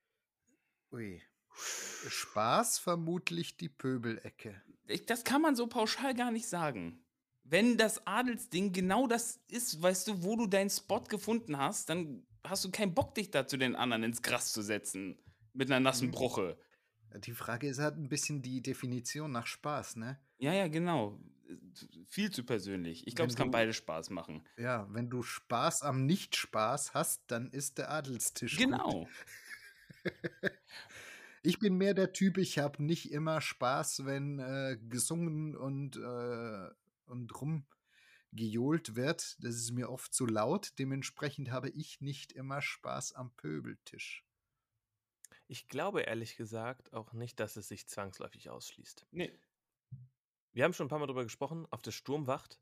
Ui. 0.92 1.22
Spaß 1.55 2.78
vermutlich 2.78 3.57
die 3.57 3.68
Pöbelecke. 3.68 4.61
Ich, 4.86 5.07
das 5.07 5.24
kann 5.24 5.42
man 5.42 5.57
so 5.57 5.66
pauschal 5.66 6.14
gar 6.14 6.30
nicht 6.30 6.48
sagen. 6.48 7.05
Wenn 7.44 7.76
das 7.76 8.07
Adelsding 8.07 8.72
genau 8.72 9.07
das 9.07 9.40
ist, 9.48 9.82
weißt 9.82 10.09
du, 10.09 10.22
wo 10.22 10.36
du 10.36 10.46
deinen 10.46 10.70
Spot 10.70 11.01
gefunden 11.03 11.59
hast, 11.59 11.88
dann 11.88 12.26
hast 12.44 12.64
du 12.64 12.70
keinen 12.70 12.94
Bock, 12.94 13.14
dich 13.14 13.30
da 13.30 13.46
zu 13.46 13.57
den 13.57 13.74
anderen 13.76 14.05
ins 14.05 14.22
Gras 14.22 14.53
zu 14.53 14.62
setzen. 14.62 15.18
Mit 15.53 15.70
einer 15.70 15.80
nassen 15.80 16.09
Mhm. 16.09 16.12
Bruche. 16.12 16.59
Die 17.24 17.32
Frage 17.32 17.66
ist 17.68 17.80
halt 17.80 17.96
ein 17.96 18.09
bisschen 18.09 18.40
die 18.40 18.62
Definition 18.62 19.32
nach 19.32 19.46
Spaß, 19.46 19.96
ne? 19.96 20.20
Ja, 20.38 20.53
ja, 20.53 20.68
genau. 20.68 21.18
Viel 22.09 22.30
zu 22.30 22.44
persönlich. 22.44 23.05
Ich 23.09 23.16
glaube, 23.16 23.30
es 23.30 23.36
kann 23.36 23.51
beide 23.51 23.72
Spaß 23.72 24.11
machen. 24.11 24.44
Ja, 24.57 24.86
wenn 24.90 25.11
du 25.11 25.22
Spaß 25.24 25.82
am 25.82 26.07
Nicht-Spaß 26.07 26.94
hast, 26.94 27.22
dann 27.26 27.51
ist 27.51 27.78
der 27.78 27.90
Adelstisch 27.90 28.57
gut. 28.57 28.66
Genau. 28.66 29.09
Ich 31.43 31.59
bin 31.59 31.76
mehr 31.76 31.95
der 31.95 32.12
Typ, 32.12 32.36
ich 32.36 32.59
habe 32.59 32.82
nicht 32.82 33.12
immer 33.12 33.41
Spaß, 33.41 34.05
wenn 34.05 34.38
äh, 34.41 34.76
gesungen 34.88 35.57
und, 35.57 35.97
äh, 35.97 36.68
und 37.07 37.32
rumgejohlt 37.41 38.95
wird. 38.95 39.36
Das 39.43 39.55
ist 39.55 39.72
mir 39.72 39.91
oft 39.91 40.12
zu 40.12 40.26
laut. 40.26 40.78
Dementsprechend 40.78 41.51
habe 41.51 41.70
ich 41.70 42.01
nicht 42.01 42.32
immer 42.32 42.61
Spaß 42.61 43.14
am 43.14 43.34
Pöbeltisch. 43.36 44.24
Ich 45.47 45.66
glaube 45.66 46.03
ehrlich 46.03 46.36
gesagt 46.36 46.93
auch 46.93 47.12
nicht, 47.12 47.41
dass 47.41 47.57
es 47.57 47.68
sich 47.68 47.88
zwangsläufig 47.88 48.51
ausschließt. 48.51 49.07
Nee. 49.11 49.32
Wir 50.53 50.64
haben 50.64 50.74
schon 50.74 50.86
ein 50.86 50.91
paar 50.91 50.99
Mal 50.99 51.07
darüber 51.07 51.24
gesprochen, 51.24 51.66
auf 51.70 51.80
der 51.80 51.93
Sturmwacht, 51.93 52.61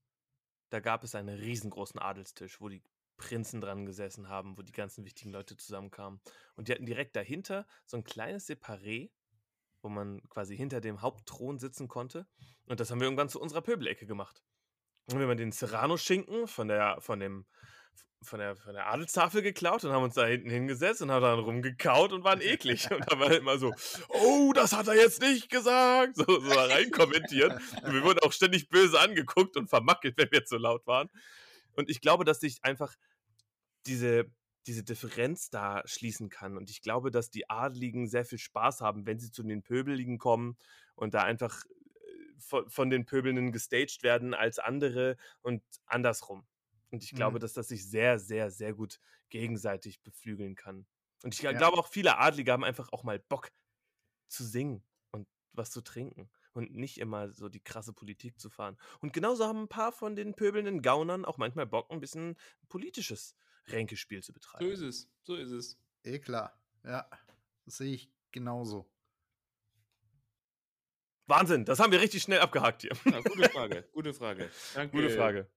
da 0.71 0.81
gab 0.81 1.05
es 1.05 1.15
einen 1.15 1.39
riesengroßen 1.39 1.99
Adelstisch, 1.99 2.61
wo 2.61 2.69
die 2.69 2.83
Prinzen 3.19 3.61
dran 3.61 3.85
gesessen 3.85 4.29
haben, 4.29 4.57
wo 4.57 4.63
die 4.63 4.73
ganzen 4.73 5.05
wichtigen 5.05 5.31
Leute 5.31 5.57
zusammenkamen. 5.57 6.21
Und 6.57 6.69
die 6.69 6.73
hatten 6.73 6.87
direkt 6.87 7.15
dahinter 7.17 7.67
so 7.85 7.99
ein 7.99 8.05
kleines 8.05 8.49
Separé, 8.49 9.11
wo 9.83 9.89
man 9.89 10.23
quasi 10.31 10.57
hinter 10.57 10.81
dem 10.81 11.03
Hauptthron 11.03 11.59
sitzen 11.59 11.89
konnte. 11.89 12.27
Und 12.67 12.81
das 12.81 12.91
haben 12.91 13.01
wir 13.01 13.07
irgendwann 13.07 13.29
zu 13.29 13.41
unserer 13.41 13.61
Pöbelecke 13.61 14.07
gemacht. 14.07 14.43
Und 15.11 15.19
wir 15.19 15.27
haben 15.27 15.37
den 15.37 15.53
Serrano-Schinken 15.53 16.49
von 16.49 16.69
der, 16.69 17.01
von 17.01 17.21
dem 17.21 17.47
von 18.23 18.41
der, 18.41 18.57
von 18.57 18.75
der 18.75 18.87
Adelstafel 18.89 19.43
geklaut 19.43 19.85
und 19.85 19.93
haben 19.93 20.03
uns 20.03 20.15
da 20.15 20.27
hinten 20.27 20.51
hingesetzt 20.51 21.03
und 21.03 21.11
haben 21.11 21.23
dann 21.23 21.39
rumgekaut 21.39 22.13
und 22.13 22.25
waren 22.25 22.41
eklig. 22.41 22.91
Und 22.91 23.05
da 23.11 23.19
war 23.19 23.31
immer 23.31 23.59
so, 23.59 23.73
oh, 24.09 24.53
das 24.53 24.73
hat 24.73 24.89
er 24.89 24.97
jetzt 24.97 25.23
nicht 25.23 25.49
gesagt. 25.51 26.17
So, 26.17 26.25
so 26.25 26.49
da 26.49 26.65
rein 26.65 26.91
kommentiert. 26.91 27.53
Und 27.85 27.95
wir 27.95 28.03
wurden 28.03 28.19
auch 28.21 28.33
ständig 28.33 28.69
böse 28.69 28.99
angeguckt 28.99 29.57
und 29.57 29.69
vermackelt, 29.69 30.17
wenn 30.19 30.31
wir 30.33 30.45
zu 30.45 30.57
laut 30.57 30.87
waren. 30.87 31.09
Und 31.77 31.89
ich 31.89 32.01
glaube, 32.01 32.25
dass 32.25 32.41
sich 32.41 32.59
einfach 32.65 32.97
diese, 33.89 34.31
diese 34.67 34.85
Differenz 34.85 35.51
da 35.51 35.83
schließen 35.87 36.29
kann. 36.29 36.57
Und 36.57 36.71
ich 36.71 36.83
glaube, 36.83 37.11
dass 37.11 37.31
die 37.31 37.49
Adligen 37.49 38.07
sehr 38.07 38.25
viel 38.25 38.39
Spaß 38.39 38.81
haben, 38.81 39.07
wenn 39.07 39.19
sie 39.19 39.31
zu 39.31 39.43
den 39.43 39.63
Pöbeligen 39.63 40.19
kommen 40.19 40.57
und 40.95 41.15
da 41.15 41.23
einfach 41.23 41.65
äh, 41.65 41.71
von, 42.39 42.69
von 42.69 42.91
den 42.91 43.07
Pöbelnden 43.07 43.51
gestaged 43.51 44.03
werden 44.03 44.35
als 44.35 44.59
andere 44.59 45.17
und 45.41 45.63
andersrum. 45.87 46.47
Und 46.91 47.03
ich 47.03 47.13
glaube, 47.13 47.37
mhm. 47.37 47.41
dass 47.41 47.53
das 47.53 47.69
sich 47.69 47.89
sehr, 47.89 48.19
sehr, 48.19 48.51
sehr 48.51 48.75
gut 48.75 49.01
gegenseitig 49.31 50.03
beflügeln 50.03 50.55
kann. 50.55 50.87
Und 51.23 51.35
ich 51.35 51.43
ja. 51.43 51.53
glaube 51.53 51.79
auch, 51.79 51.89
viele 51.89 52.19
Adlige 52.19 52.53
haben 52.53 52.65
einfach 52.65 52.93
auch 52.93 53.03
mal 53.03 53.19
Bock 53.19 53.51
zu 54.29 54.45
singen 54.45 54.85
und 55.11 55.27
was 55.53 55.71
zu 55.71 55.81
trinken 55.81 56.31
und 56.53 56.75
nicht 56.75 56.99
immer 56.99 57.31
so 57.33 57.49
die 57.49 57.61
krasse 57.61 57.93
Politik 57.93 58.39
zu 58.39 58.51
fahren. 58.51 58.77
Und 59.01 59.13
genauso 59.13 59.47
haben 59.47 59.63
ein 59.63 59.69
paar 59.69 59.93
von 59.93 60.17
den 60.17 60.35
pöbelnden 60.35 60.83
Gaunern 60.83 61.25
auch 61.25 61.39
manchmal 61.39 61.67
Bock, 61.67 61.91
ein 61.91 62.01
bisschen 62.01 62.37
politisches 62.69 63.37
Ränkespiel 63.71 64.23
zu 64.23 64.33
betreiben. 64.33 64.65
So 64.65 64.71
ist 64.71 64.81
es, 64.81 65.11
so 65.23 65.35
ist 65.37 65.51
es. 65.51 65.79
Eh 66.05 66.19
klar, 66.19 66.59
ja, 66.85 67.09
das 67.65 67.79
sehe 67.79 67.95
ich 67.95 68.11
genauso. 68.31 68.91
Wahnsinn, 71.27 71.65
das 71.65 71.79
haben 71.79 71.93
wir 71.93 72.01
richtig 72.01 72.23
schnell 72.23 72.41
abgehakt 72.41 72.83
hier. 72.83 72.93
Ja, 73.05 73.21
gute 73.21 73.49
Frage, 73.51 73.89
gute 73.93 74.15
Frage. 74.15 74.51
Danke. 74.75 74.97
Gute 74.97 75.11
Frage. 75.11 75.51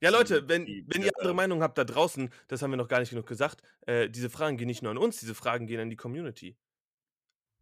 Ja, 0.00 0.10
Leute, 0.10 0.48
wenn, 0.48 0.66
wenn 0.66 1.02
ihr 1.02 1.12
andere 1.18 1.32
Meinungen 1.34 1.62
habt 1.62 1.78
da 1.78 1.84
draußen, 1.84 2.30
das 2.48 2.60
haben 2.60 2.72
wir 2.72 2.76
noch 2.76 2.88
gar 2.88 2.98
nicht 2.98 3.10
genug 3.10 3.26
gesagt, 3.26 3.62
äh, 3.82 4.10
diese 4.10 4.30
Fragen 4.30 4.56
gehen 4.56 4.66
nicht 4.66 4.82
nur 4.82 4.90
an 4.90 4.98
uns, 4.98 5.20
diese 5.20 5.34
Fragen 5.34 5.68
gehen 5.68 5.78
an 5.78 5.90
die 5.90 5.96
Community. 5.96 6.56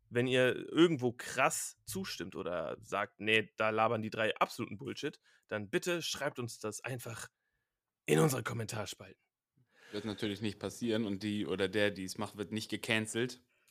Wenn 0.09 0.26
ihr 0.26 0.57
irgendwo 0.72 1.12
krass 1.12 1.76
zustimmt 1.84 2.34
oder 2.36 2.78
sagt, 2.80 3.20
nee, 3.20 3.53
da 3.59 3.68
labern 3.68 4.01
die 4.01 4.09
drei 4.09 4.34
absoluten 4.36 4.78
Bullshit, 4.78 5.20
dann 5.49 5.68
bitte 5.68 6.01
schreibt 6.01 6.38
uns 6.38 6.59
das 6.59 6.80
einfach 6.82 7.28
in 8.07 8.18
unsere 8.18 8.43
Kommentarspalten. 8.43 9.20
Wird 9.93 10.05
natürlich 10.05 10.41
nicht 10.41 10.59
passieren 10.59 11.05
und 11.05 11.22
die 11.22 11.47
oder 11.47 11.68
der, 11.68 11.91
die 11.91 12.05
es 12.05 12.16
macht, 12.16 12.36
wird 12.36 12.53
nicht 12.53 12.70
gecancelt. 12.70 13.41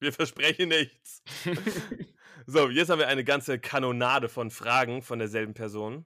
wir 0.00 0.12
versprechen 0.12 0.68
nichts. 0.70 1.22
so, 2.46 2.68
jetzt 2.68 2.90
haben 2.90 2.98
wir 2.98 3.08
eine 3.08 3.24
ganze 3.24 3.60
Kanonade 3.60 4.28
von 4.28 4.50
Fragen 4.50 5.02
von 5.02 5.20
derselben 5.20 5.54
Person. 5.54 6.04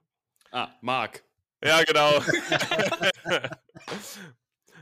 Ah, 0.51 0.71
Marc. 0.81 1.23
Ja, 1.63 1.83
genau. 1.83 2.21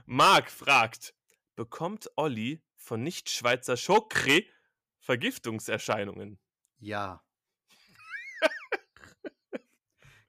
Marc 0.06 0.52
fragt: 0.52 1.14
Bekommt 1.56 2.12
Olli 2.18 2.62
von 2.76 3.02
Nicht-Schweizer 3.02 3.78
Schokre 3.78 4.44
Vergiftungserscheinungen? 5.00 6.38
Ja. 6.80 7.24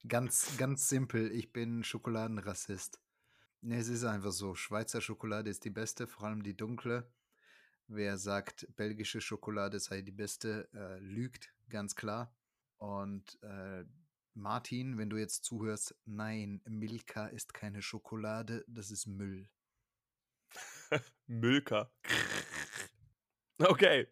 ganz, 0.07 0.57
ganz 0.57 0.89
simpel. 0.89 1.33
Ich 1.33 1.53
bin 1.53 1.83
Schokoladenrassist. 1.83 3.01
Nee, 3.61 3.79
es 3.79 3.89
ist 3.89 4.05
einfach 4.05 4.33
so. 4.33 4.55
Schweizer 4.55 5.01
Schokolade 5.01 5.51
ist 5.51 5.65
die 5.65 5.71
beste, 5.71 6.07
vor 6.07 6.29
allem 6.29 6.43
die 6.43 6.57
dunkle. 6.57 7.11
Wer 7.89 8.19
sagt, 8.19 8.69
belgische 8.77 9.21
Schokolade 9.21 9.81
sei 9.81 10.03
die 10.03 10.13
beste, 10.13 10.69
äh, 10.75 10.99
lügt, 10.99 11.53
ganz 11.69 11.97
klar. 11.97 12.37
Und 12.77 13.43
äh, 13.43 13.85
Martin, 14.35 14.99
wenn 14.99 15.11
du 15.11 15.17
jetzt 15.17 15.45
zuhörst, 15.45 15.97
nein, 16.05 16.61
Milka 16.67 17.27
ist 17.27 17.55
keine 17.55 17.83
Schokolade, 17.83 18.65
das 18.69 18.91
ist 18.91 19.07
Müll. 19.07 19.49
Milka. 21.27 21.91
okay. 23.59 24.07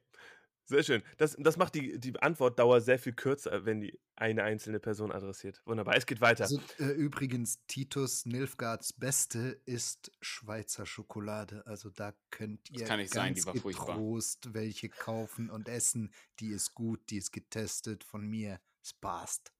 Sehr 0.69 0.83
schön. 0.83 1.03
Das, 1.17 1.37
das 1.39 1.57
macht 1.57 1.77
die, 1.77 1.99
die 2.01 2.21
Antwortdauer 2.21 2.81
sehr 2.81 2.99
viel 2.99 3.13
kürzer, 3.13 3.65
wenn 3.65 3.81
die 3.81 4.01
eine 4.17 4.43
einzelne 4.43 4.81
Person 4.81 5.13
adressiert. 5.13 5.63
Wunderbar, 5.65 5.95
es 5.95 6.07
geht 6.07 6.21
weiter. 6.21 6.45
Also, 6.45 6.61
äh, 6.81 6.87
übrigens, 6.87 7.65
Titus 7.69 8.27
Nilfgaards 8.27 8.93
Beste 8.93 9.61
ist 9.65 10.11
Schweizer 10.21 10.85
Schokolade. 10.85 11.65
Also 11.67 11.91
da 11.91 12.15
könnt 12.31 12.69
ihr 12.71 12.85
ganz 12.85 13.11
sein, 13.11 13.35
getrost 13.35 14.55
welche 14.55 14.89
kaufen 14.89 15.51
und 15.51 15.69
essen. 15.69 16.13
Die 16.41 16.49
ist 16.49 16.75
gut, 16.75 17.01
die 17.11 17.19
ist 17.19 17.31
getestet 17.31 18.03
von 18.03 18.27
mir. 18.27 18.61
Es 18.83 18.93
passt. 18.93 19.53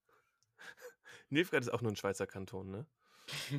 Nilfgaard 1.31 1.63
ist 1.63 1.73
auch 1.73 1.83
nur 1.83 1.93
ein 1.93 1.97
Schweizer 1.97 2.27
Kanton, 2.27 2.71
ne? 2.71 2.87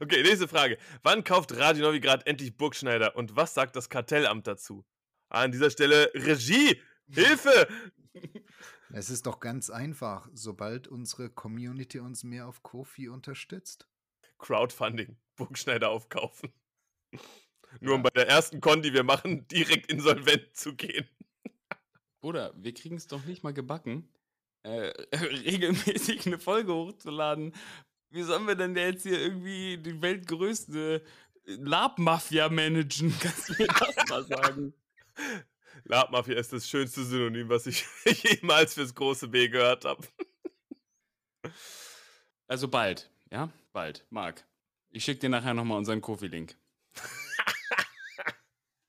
okay, 0.00 0.22
nächste 0.24 0.48
Frage. 0.48 0.78
Wann 1.04 1.22
kauft 1.22 1.56
Radio 1.56 1.86
Novigrad 1.86 2.26
endlich 2.26 2.56
Burgschneider 2.56 3.14
und 3.14 3.36
was 3.36 3.54
sagt 3.54 3.76
das 3.76 3.88
Kartellamt 3.88 4.48
dazu? 4.48 4.84
An 5.30 5.52
dieser 5.52 5.70
Stelle 5.70 6.10
Regie! 6.14 6.80
Hilfe! 7.08 7.68
Es 8.92 9.08
ist 9.08 9.26
doch 9.26 9.38
ganz 9.38 9.70
einfach, 9.70 10.28
sobald 10.34 10.88
unsere 10.88 11.30
Community 11.30 12.00
uns 12.00 12.24
mehr 12.24 12.48
auf 12.48 12.64
Kofi 12.64 13.08
unterstützt. 13.08 13.86
Crowdfunding, 14.38 15.16
Burgschneider 15.36 15.90
aufkaufen. 15.90 16.52
Nur 17.80 17.92
ja. 17.92 17.96
um 17.96 18.02
bei 18.02 18.10
der 18.10 18.28
ersten 18.28 18.60
Con, 18.60 18.82
die 18.82 18.92
wir 18.92 19.04
machen, 19.04 19.46
direkt 19.46 19.92
insolvent 19.92 20.56
zu 20.56 20.74
gehen. 20.74 21.08
Oder 22.20 22.52
wir 22.56 22.74
kriegen 22.74 22.96
es 22.96 23.06
doch 23.06 23.24
nicht 23.26 23.44
mal 23.44 23.54
gebacken, 23.54 24.08
äh, 24.64 24.92
regelmäßig 25.16 26.26
eine 26.26 26.40
Folge 26.40 26.74
hochzuladen. 26.74 27.54
Wie 28.10 28.24
sollen 28.24 28.48
wir 28.48 28.56
denn 28.56 28.74
jetzt 28.74 29.04
hier 29.04 29.20
irgendwie 29.20 29.78
die 29.78 30.02
weltgrößte 30.02 31.04
Lab-Mafia 31.44 32.48
managen? 32.48 33.14
Kannst 33.20 33.50
du 33.50 33.52
mir 33.56 33.68
das 33.68 34.08
mal 34.08 34.24
sagen? 34.26 34.74
Lab-Mafia 35.84 36.36
ist 36.36 36.52
das 36.52 36.68
schönste 36.68 37.04
Synonym, 37.04 37.48
was 37.48 37.66
ich 37.66 37.84
jemals 38.04 38.74
fürs 38.74 38.94
große 38.94 39.28
B 39.28 39.48
gehört 39.48 39.84
habe. 39.84 40.06
Also 42.46 42.68
bald, 42.68 43.10
ja? 43.30 43.50
Bald. 43.72 44.06
Marc, 44.10 44.44
ich 44.90 45.04
schicke 45.04 45.20
dir 45.20 45.28
nachher 45.28 45.54
nochmal 45.54 45.78
unseren 45.78 46.00
Kofi-Link. 46.00 46.56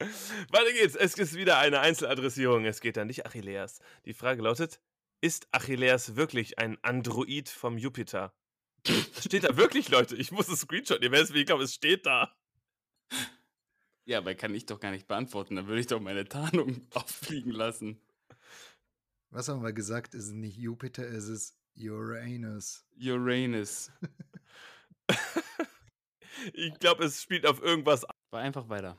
Weiter 0.49 0.74
geht's. 0.74 0.95
Es 0.95 1.13
ist 1.13 1.36
wieder 1.36 1.59
eine 1.59 1.80
Einzeladressierung. 1.80 2.65
Es 2.65 2.82
geht 2.82 2.97
an 2.97 3.07
dich, 3.07 3.26
Achilleas. 3.26 3.80
Die 4.05 4.13
Frage 4.13 4.41
lautet: 4.41 4.82
ist 5.22 5.47
Achilleas 5.51 6.15
wirklich 6.15 6.57
ein 6.57 6.80
Android 6.82 7.49
vom 7.49 7.78
Jupiter? 7.78 8.34
Steht 9.19 9.43
da 9.43 9.55
wirklich, 9.55 9.89
Leute. 9.89 10.15
Ich 10.15 10.32
muss 10.32 10.47
es 10.47 10.61
Screenshot. 10.61 11.03
Ihr 11.03 11.11
werdet 11.11 11.30
es, 11.30 11.36
ich 11.36 11.45
glaube, 11.45 11.63
es 11.63 11.76
steht 11.76 12.07
da. 12.07 12.36
Ja, 14.12 14.18
aber 14.18 14.36
kann 14.36 14.53
ich 14.53 14.66
doch 14.66 14.82
gar 14.82 14.91
nicht 14.91 15.07
beantworten. 15.07 15.55
Dann 15.55 15.68
würde 15.68 15.80
ich 15.80 15.88
doch 15.88 16.01
meine 16.01 16.26
Tarnung 16.26 16.86
auffliegen 16.93 17.53
lassen. 17.53 17.97
Was 19.30 19.47
haben 19.47 19.64
wir 19.64 19.72
gesagt? 19.72 20.14
Es 20.14 20.26
ist 20.26 20.34
nicht 20.34 20.57
Jupiter, 20.57 21.07
es 21.07 21.30
ist 21.30 21.57
Uranus. 21.78 22.84
Uranus. 23.01 23.89
ich 26.53 26.78
glaube, 26.80 27.05
es 27.05 27.22
spielt 27.22 27.45
auf 27.45 27.62
irgendwas. 27.62 28.05
War 28.32 28.41
einfach 28.41 28.68
weiter. 28.68 28.97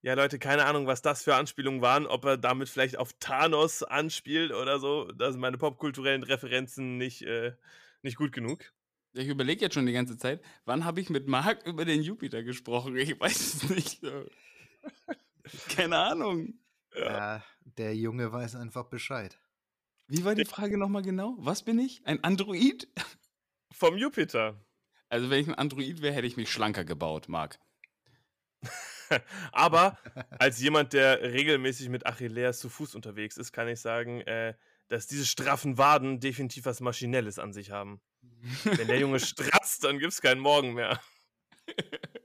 Ja, 0.00 0.14
Leute, 0.14 0.38
keine 0.38 0.64
Ahnung, 0.64 0.86
was 0.86 1.02
das 1.02 1.24
für 1.24 1.34
Anspielungen 1.34 1.82
waren, 1.82 2.06
ob 2.06 2.24
er 2.24 2.38
damit 2.38 2.70
vielleicht 2.70 2.96
auf 2.96 3.12
Thanos 3.20 3.82
anspielt 3.82 4.50
oder 4.50 4.78
so. 4.78 5.12
Da 5.12 5.30
sind 5.30 5.42
meine 5.42 5.58
popkulturellen 5.58 6.22
Referenzen 6.22 6.96
nicht, 6.96 7.20
äh, 7.20 7.52
nicht 8.00 8.16
gut 8.16 8.32
genug. 8.32 8.72
Ich 9.18 9.26
überlege 9.26 9.62
jetzt 9.62 9.74
schon 9.74 9.86
die 9.86 9.92
ganze 9.92 10.16
Zeit, 10.16 10.40
wann 10.64 10.84
habe 10.84 11.00
ich 11.00 11.10
mit 11.10 11.26
Marc 11.26 11.66
über 11.66 11.84
den 11.84 12.02
Jupiter 12.02 12.44
gesprochen? 12.44 12.96
Ich 12.96 13.18
weiß 13.18 13.54
es 13.54 13.68
nicht. 13.68 14.00
keine 15.76 15.98
Ahnung. 15.98 16.54
Ja. 16.94 17.36
ja, 17.36 17.44
der 17.64 17.96
Junge 17.96 18.30
weiß 18.32 18.54
einfach 18.54 18.84
Bescheid. 18.84 19.36
Wie 20.06 20.24
war 20.24 20.36
die 20.36 20.44
Frage 20.44 20.78
nochmal 20.78 21.02
genau? 21.02 21.34
Was 21.38 21.64
bin 21.64 21.80
ich? 21.80 22.00
Ein 22.06 22.22
Android? 22.22 22.86
Vom 23.72 23.96
Jupiter. 23.96 24.64
Also, 25.08 25.30
wenn 25.30 25.40
ich 25.40 25.48
ein 25.48 25.54
Android 25.54 26.00
wäre, 26.00 26.14
hätte 26.14 26.26
ich 26.26 26.36
mich 26.36 26.50
schlanker 26.52 26.84
gebaut, 26.84 27.28
Marc. 27.28 27.58
Aber 29.52 29.98
als 30.38 30.60
jemand, 30.60 30.92
der 30.92 31.22
regelmäßig 31.22 31.88
mit 31.88 32.06
Achilleas 32.06 32.60
zu 32.60 32.68
Fuß 32.68 32.94
unterwegs 32.94 33.36
ist, 33.36 33.52
kann 33.52 33.66
ich 33.66 33.80
sagen, 33.80 34.20
äh, 34.22 34.54
dass 34.88 35.06
diese 35.06 35.26
straffen 35.26 35.76
Waden 35.76 36.20
definitiv 36.20 36.66
was 36.66 36.80
Maschinelles 36.80 37.38
an 37.38 37.52
sich 37.52 37.70
haben. 37.70 38.00
Wenn 38.64 38.86
der 38.88 38.98
Junge 38.98 39.20
stratzt, 39.20 39.84
dann 39.84 39.98
gibt 39.98 40.12
es 40.12 40.20
keinen 40.20 40.40
Morgen 40.40 40.74
mehr. 40.74 41.00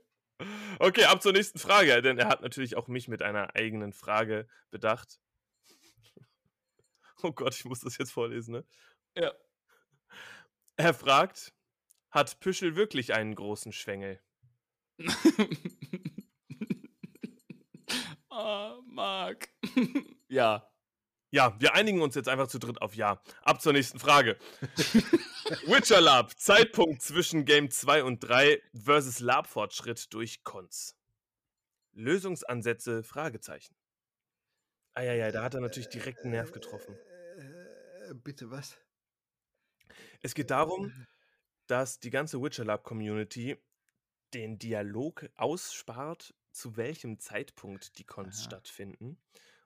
Okay, 0.78 1.04
ab 1.04 1.22
zur 1.22 1.32
nächsten 1.32 1.58
Frage, 1.58 2.02
denn 2.02 2.18
er 2.18 2.28
hat 2.28 2.42
natürlich 2.42 2.76
auch 2.76 2.88
mich 2.88 3.08
mit 3.08 3.22
einer 3.22 3.54
eigenen 3.54 3.92
Frage 3.92 4.48
bedacht. 4.70 5.20
Oh 7.22 7.32
Gott, 7.32 7.54
ich 7.54 7.64
muss 7.64 7.80
das 7.80 7.96
jetzt 7.96 8.12
vorlesen, 8.12 8.52
ne? 8.52 8.66
Ja. 9.16 9.32
Er 10.76 10.92
fragt: 10.92 11.54
hat 12.10 12.38
Püschel 12.40 12.76
wirklich 12.76 13.14
einen 13.14 13.34
großen 13.34 13.72
Schwengel? 13.72 14.20
oh, 18.28 18.82
Marc. 18.86 19.48
ja. 20.28 20.70
Ja, 21.34 21.60
wir 21.60 21.74
einigen 21.74 22.00
uns 22.00 22.14
jetzt 22.14 22.28
einfach 22.28 22.46
zu 22.46 22.60
dritt 22.60 22.80
auf 22.80 22.94
Ja. 22.94 23.20
Ab 23.42 23.60
zur 23.60 23.72
nächsten 23.72 23.98
Frage. 23.98 24.38
Witcher 25.66 26.00
Lab, 26.00 26.38
Zeitpunkt 26.38 27.02
zwischen 27.02 27.44
Game 27.44 27.72
2 27.72 28.04
und 28.04 28.20
3 28.20 28.62
versus 28.72 29.18
Lab-Fortschritt 29.18 30.14
durch 30.14 30.44
Cons. 30.44 30.96
Lösungsansätze, 31.90 33.02
Fragezeichen. 33.02 33.74
Eieiei, 34.92 35.32
da 35.32 35.42
hat 35.42 35.54
er 35.54 35.60
natürlich 35.60 35.88
direkt 35.88 36.20
einen 36.20 36.30
Nerv 36.30 36.52
getroffen. 36.52 36.96
Äh, 37.36 38.14
bitte 38.14 38.52
was? 38.52 38.78
Es 40.22 40.36
geht 40.36 40.52
darum, 40.52 40.92
dass 41.66 41.98
die 41.98 42.10
ganze 42.10 42.40
Witcher 42.40 42.64
Lab 42.64 42.84
Community 42.84 43.60
den 44.34 44.60
Dialog 44.60 45.28
ausspart, 45.34 46.32
zu 46.52 46.76
welchem 46.76 47.18
Zeitpunkt 47.18 47.98
die 47.98 48.04
Cons 48.04 48.38
Aha. 48.38 48.44
stattfinden 48.44 49.18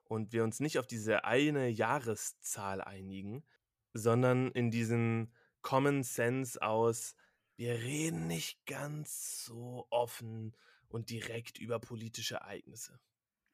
und 0.09 0.33
wir 0.33 0.43
uns 0.43 0.61
nicht 0.61 0.79
auf 0.79 0.87
diese 0.87 1.25
eine 1.25 1.69
Jahreszahl 1.69 2.81
einigen, 2.81 3.45
sondern 3.93 4.51
in 4.53 4.71
diesen 4.71 5.33
Common 5.63 6.03
Sense 6.03 6.61
aus, 6.61 7.15
wir 7.57 7.75
reden 7.75 8.27
nicht 8.27 8.65
ganz 8.67 9.45
so 9.45 9.87
offen 9.91 10.57
und 10.89 11.11
direkt 11.11 11.59
über 11.59 11.79
politische 11.79 12.37
Ereignisse. 12.37 12.99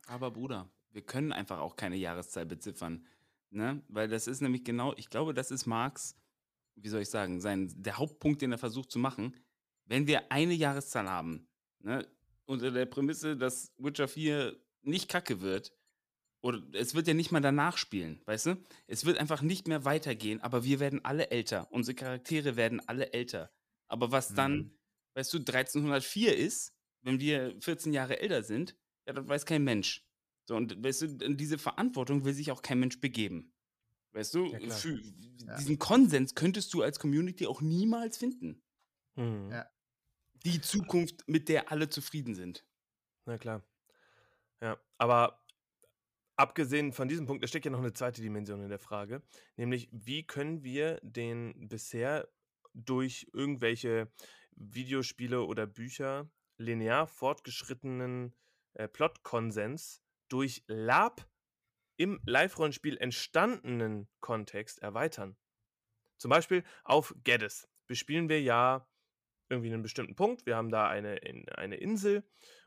Aber 0.06 0.30
Bruder, 0.30 0.70
wir 0.90 1.02
können 1.02 1.32
einfach 1.32 1.58
auch 1.58 1.76
keine 1.76 1.96
Jahreszahl 1.96 2.46
beziffern. 2.46 3.06
Ne? 3.50 3.82
Weil 3.88 4.08
das 4.08 4.26
ist 4.26 4.40
nämlich 4.40 4.64
genau, 4.64 4.94
ich 4.96 5.08
glaube, 5.08 5.34
das 5.34 5.50
ist 5.50 5.66
Marx, 5.66 6.16
wie 6.76 6.88
soll 6.88 7.02
ich 7.02 7.10
sagen, 7.10 7.40
sein, 7.40 7.72
der 7.76 7.98
Hauptpunkt, 7.98 8.42
den 8.42 8.52
er 8.52 8.58
versucht 8.58 8.90
zu 8.90 8.98
machen. 8.98 9.36
Wenn 9.86 10.06
wir 10.06 10.30
eine 10.30 10.54
Jahreszahl 10.54 11.08
haben, 11.08 11.48
ne, 11.80 12.06
unter 12.46 12.70
der 12.70 12.86
Prämisse, 12.86 13.36
dass 13.36 13.72
Witcher 13.78 14.08
4 14.08 14.56
nicht 14.82 15.08
kacke 15.08 15.40
wird, 15.40 15.72
oder 16.44 16.60
es 16.74 16.94
wird 16.94 17.08
ja 17.08 17.14
nicht 17.14 17.32
mal 17.32 17.40
danach 17.40 17.78
spielen, 17.78 18.20
weißt 18.26 18.46
du? 18.46 18.62
Es 18.86 19.06
wird 19.06 19.16
einfach 19.16 19.40
nicht 19.40 19.66
mehr 19.66 19.86
weitergehen, 19.86 20.42
aber 20.42 20.62
wir 20.62 20.78
werden 20.78 21.02
alle 21.02 21.30
älter. 21.30 21.72
Unsere 21.72 21.94
Charaktere 21.94 22.54
werden 22.56 22.86
alle 22.86 23.14
älter. 23.14 23.50
Aber 23.88 24.12
was 24.12 24.34
dann, 24.34 24.56
Mhm. 24.56 24.78
weißt 25.14 25.32
du, 25.32 25.38
1304 25.38 26.36
ist, 26.36 26.74
wenn 27.00 27.18
wir 27.18 27.56
14 27.60 27.94
Jahre 27.94 28.20
älter 28.20 28.42
sind, 28.42 28.76
ja, 29.06 29.14
das 29.14 29.26
weiß 29.26 29.46
kein 29.46 29.64
Mensch. 29.64 30.06
So, 30.46 30.54
und 30.56 30.82
weißt 30.84 31.02
du, 31.02 31.06
in 31.24 31.38
diese 31.38 31.56
Verantwortung 31.56 32.26
will 32.26 32.34
sich 32.34 32.52
auch 32.52 32.60
kein 32.60 32.78
Mensch 32.78 33.00
begeben. 33.00 33.54
Weißt 34.12 34.34
du, 34.34 34.46
Ja, 34.52 34.58
für 34.70 35.00
Ja. 35.46 35.56
diesen 35.56 35.78
Konsens 35.78 36.34
könntest 36.34 36.74
du 36.74 36.82
als 36.82 36.98
Community 36.98 37.46
auch 37.46 37.62
niemals 37.62 38.18
finden. 38.18 38.62
Hm. 39.16 39.50
Ja. 39.50 39.66
Die 40.44 40.60
Zukunft, 40.60 41.26
mit 41.26 41.48
der 41.48 41.72
alle 41.72 41.88
zufrieden 41.88 42.34
sind. 42.34 42.66
Na 43.24 43.38
klar. 43.38 43.62
Ja, 44.60 44.78
aber 44.98 45.43
abgesehen 46.36 46.92
von 46.92 47.08
diesem 47.08 47.26
Punkt, 47.26 47.42
da 47.42 47.48
steckt 47.48 47.64
ja 47.64 47.70
noch 47.70 47.78
eine 47.78 47.92
zweite 47.92 48.22
Dimension 48.22 48.62
in 48.62 48.68
der 48.68 48.78
Frage, 48.78 49.22
nämlich 49.56 49.88
wie 49.92 50.26
können 50.26 50.62
wir 50.62 50.98
den 51.02 51.68
bisher 51.68 52.28
durch 52.72 53.28
irgendwelche 53.32 54.10
Videospiele 54.56 55.42
oder 55.42 55.66
Bücher 55.66 56.30
linear 56.58 57.06
fortgeschrittenen 57.06 58.34
äh, 58.74 58.88
Plotkonsens 58.88 60.02
durch 60.28 60.64
Lab 60.66 61.28
im 61.96 62.20
Live-Rollenspiel 62.26 62.96
entstandenen 62.96 64.08
Kontext 64.20 64.80
erweitern. 64.80 65.36
Zum 66.18 66.30
Beispiel 66.30 66.64
auf 66.82 67.14
Geddes 67.22 67.68
bespielen 67.86 68.28
wir 68.28 68.40
ja 68.40 68.88
irgendwie 69.48 69.72
einen 69.72 69.82
bestimmten 69.82 70.16
Punkt. 70.16 70.46
Wir 70.46 70.56
haben 70.56 70.70
da 70.70 70.88
eine, 70.88 71.16
in, 71.16 71.48
eine 71.50 71.76
Insel 71.76 72.24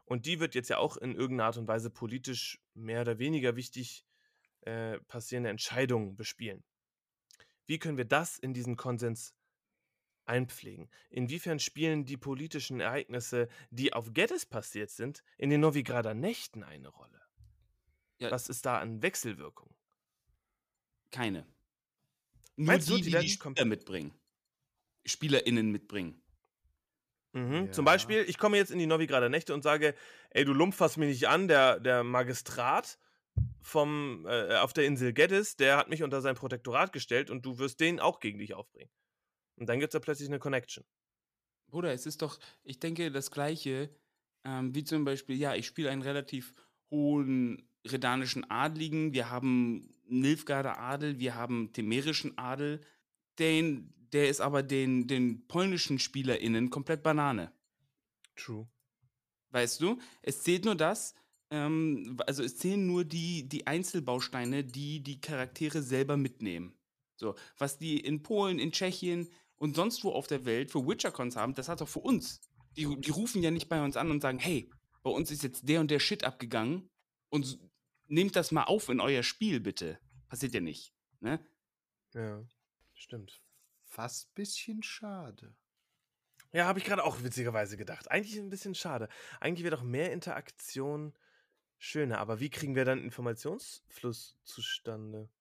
und 0.07 0.25
die 0.25 0.39
wird 0.39 0.55
jetzt 0.55 0.69
ja 0.69 0.77
auch 0.77 0.95
in 0.97 1.13
irgendeiner 1.13 1.47
Art 1.47 1.57
und 1.57 1.67
Weise 1.67 1.89
politisch 1.89 2.59
mehr 2.73 3.01
oder 3.01 3.19
weniger 3.19 3.55
wichtig 3.57 4.05
äh, 4.61 4.99
passierende 5.01 5.49
Entscheidungen 5.49 6.15
bespielen. 6.15 6.63
Wie 7.65 7.77
können 7.77 7.97
wir 7.97 8.05
das 8.05 8.39
in 8.39 8.53
diesen 8.53 8.77
Konsens 8.77 9.35
einpflegen? 10.25 10.89
Inwiefern 11.09 11.59
spielen 11.59 12.05
die 12.05 12.15
politischen 12.15 12.79
Ereignisse, 12.79 13.49
die 13.69 13.91
auf 13.91 14.13
Geddes 14.13 14.45
passiert 14.45 14.91
sind, 14.91 15.23
in 15.37 15.49
den 15.49 15.59
Novigrader 15.59 16.13
Nächten 16.13 16.63
eine 16.63 16.87
Rolle? 16.87 17.21
Ja. 18.19 18.31
Was 18.31 18.47
ist 18.47 18.65
da 18.65 18.79
an 18.79 19.01
Wechselwirkung? 19.01 19.75
Keine. 21.11 21.45
Nur 22.55 22.67
Meinst 22.67 22.89
du, 22.89 22.95
die, 22.95 23.01
die 23.01 23.07
die 23.07 23.13
werden 23.13 23.25
die 23.25 23.29
Spieler 23.31 23.65
mitbringen. 23.65 24.13
SpielerInnen 25.05 25.69
mitbringen. 25.69 26.21
Mhm. 27.37 27.71
Zum 27.73 27.85
Ja. 27.85 27.91
Beispiel, 27.91 28.25
ich 28.27 28.37
komme 28.37 28.57
jetzt 28.57 28.71
in 28.71 28.79
die 28.79 28.87
Novigrader 28.87 29.29
Nächte 29.29 29.53
und 29.53 29.61
sage, 29.63 29.93
ey, 30.31 30.45
du 30.45 30.53
Lump, 30.53 30.73
fass 30.73 30.97
mich 30.97 31.09
nicht 31.09 31.27
an, 31.27 31.47
der, 31.47 31.79
der 31.79 32.03
Magistrat 32.03 32.97
vom, 33.61 34.25
äh, 34.27 34.55
auf 34.55 34.73
der 34.73 34.85
Insel 34.85 35.13
Geddes, 35.13 35.55
der 35.55 35.77
hat 35.77 35.89
mich 35.89 36.01
unter 36.03 36.21
sein 36.21 36.35
Protektorat 36.35 36.91
gestellt 36.91 37.29
und 37.29 37.45
du 37.45 37.59
wirst 37.59 37.79
den 37.79 37.99
auch 37.99 38.19
gegen 38.19 38.39
dich 38.39 38.53
aufbringen. 38.53 38.89
Und 39.57 39.67
dann 39.69 39.79
gibt 39.79 39.93
es 39.93 39.99
da 39.99 40.03
plötzlich 40.03 40.29
eine 40.29 40.39
Connection. 40.39 40.83
Bruder, 41.69 41.91
es 41.93 42.05
ist 42.05 42.21
doch, 42.21 42.39
ich 42.63 42.79
denke, 42.79 43.11
das 43.11 43.29
Gleiche, 43.29 43.89
ähm, 44.45 44.73
wie 44.73 44.83
zum 44.83 45.03
Beispiel, 45.05 45.35
ja, 45.37 45.53
ich 45.53 45.67
spiele 45.67 45.89
einen 45.91 46.01
relativ 46.01 46.53
hohen 46.89 47.69
redanischen 47.85 48.49
Adligen, 48.49 49.13
wir 49.13 49.29
haben 49.29 49.93
Nilfgaarder 50.05 50.79
Adel, 50.79 51.19
wir 51.19 51.35
haben 51.35 51.73
temerischen 51.73 52.37
Adel, 52.37 52.81
den, 53.39 53.93
der 54.13 54.29
ist 54.29 54.41
aber 54.41 54.63
den, 54.63 55.07
den 55.07 55.47
polnischen 55.47 55.99
SpielerInnen 55.99 56.69
komplett 56.69 57.03
Banane. 57.03 57.51
True. 58.35 58.67
Weißt 59.51 59.81
du? 59.81 59.99
Es 60.21 60.43
zählt 60.43 60.65
nur 60.65 60.75
das, 60.75 61.15
ähm, 61.49 62.17
also 62.25 62.43
es 62.43 62.57
zählen 62.57 62.85
nur 62.85 63.05
die, 63.05 63.47
die 63.47 63.67
Einzelbausteine, 63.67 64.63
die 64.63 65.01
die 65.01 65.21
Charaktere 65.21 65.81
selber 65.81 66.17
mitnehmen. 66.17 66.77
So, 67.15 67.35
was 67.57 67.77
die 67.77 67.99
in 67.99 68.21
Polen, 68.21 68.59
in 68.59 68.71
Tschechien 68.71 69.29
und 69.55 69.75
sonst 69.75 70.03
wo 70.03 70.11
auf 70.11 70.27
der 70.27 70.45
Welt 70.45 70.71
für 70.71 70.85
WitcherCons 70.85 71.35
haben, 71.35 71.55
das 71.55 71.69
hat 71.69 71.81
doch 71.81 71.87
für 71.87 71.99
uns. 71.99 72.41
Die, 72.75 72.85
die 72.99 73.11
rufen 73.11 73.41
ja 73.41 73.49
nicht 73.49 73.69
bei 73.69 73.83
uns 73.83 73.97
an 73.97 74.11
und 74.11 74.21
sagen, 74.21 74.37
hey, 74.39 74.69
bei 75.01 75.09
uns 75.09 75.31
ist 75.31 75.41
jetzt 75.41 75.67
der 75.67 75.79
und 75.79 75.89
der 75.89 75.99
Shit 75.99 76.23
abgegangen 76.23 76.89
und 77.29 77.59
nehmt 78.07 78.35
das 78.35 78.51
mal 78.51 78.65
auf 78.65 78.89
in 78.89 78.99
euer 78.99 79.23
Spiel, 79.23 79.59
bitte. 79.59 79.99
Passiert 80.27 80.53
ja 80.53 80.61
nicht. 80.61 80.93
Ne? 81.21 81.39
Ja, 82.13 82.45
stimmt. 82.93 83.41
Fast 83.97 84.35
bisschen 84.35 84.83
schade. 84.83 85.55
Ja, 86.51 86.65
habe 86.67 86.77
ich 86.77 86.85
gerade 86.85 87.03
auch 87.03 87.23
witzigerweise 87.23 87.77
gedacht. 87.77 88.11
Eigentlich 88.11 88.37
ein 88.37 88.51
bisschen 88.51 88.75
schade. 88.75 89.09
Eigentlich 89.39 89.63
wäre 89.63 89.75
doch 89.75 89.81
mehr 89.81 90.13
Interaktion 90.13 91.17
schöner. 91.79 92.19
Aber 92.19 92.39
wie 92.39 92.51
kriegen 92.51 92.75
wir 92.75 92.85
dann 92.85 93.03
Informationsfluss 93.03 94.37
zustande? 94.43 95.31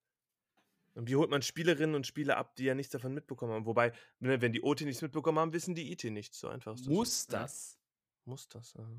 Und 0.95 1.07
wie 1.07 1.15
holt 1.15 1.29
man 1.29 1.43
Spielerinnen 1.43 1.95
und 1.95 2.07
Spieler 2.07 2.37
ab, 2.37 2.55
die 2.55 2.63
ja 2.63 2.73
nichts 2.73 2.91
davon 2.91 3.13
mitbekommen 3.13 3.53
haben? 3.53 3.67
Wobei, 3.67 3.93
ne, 4.19 4.41
wenn 4.41 4.53
die 4.53 4.63
OT 4.63 4.81
nichts 4.81 5.03
mitbekommen 5.03 5.37
haben, 5.37 5.53
wissen 5.53 5.75
die 5.75 5.91
IT 5.91 6.03
nichts. 6.05 6.39
So 6.39 6.47
einfach 6.47 6.73
ist 6.73 6.87
das. 6.87 6.91
Muss 6.91 7.27
das? 7.27 7.79
Muss 8.25 8.49
das, 8.49 8.73
ja. 8.73 8.89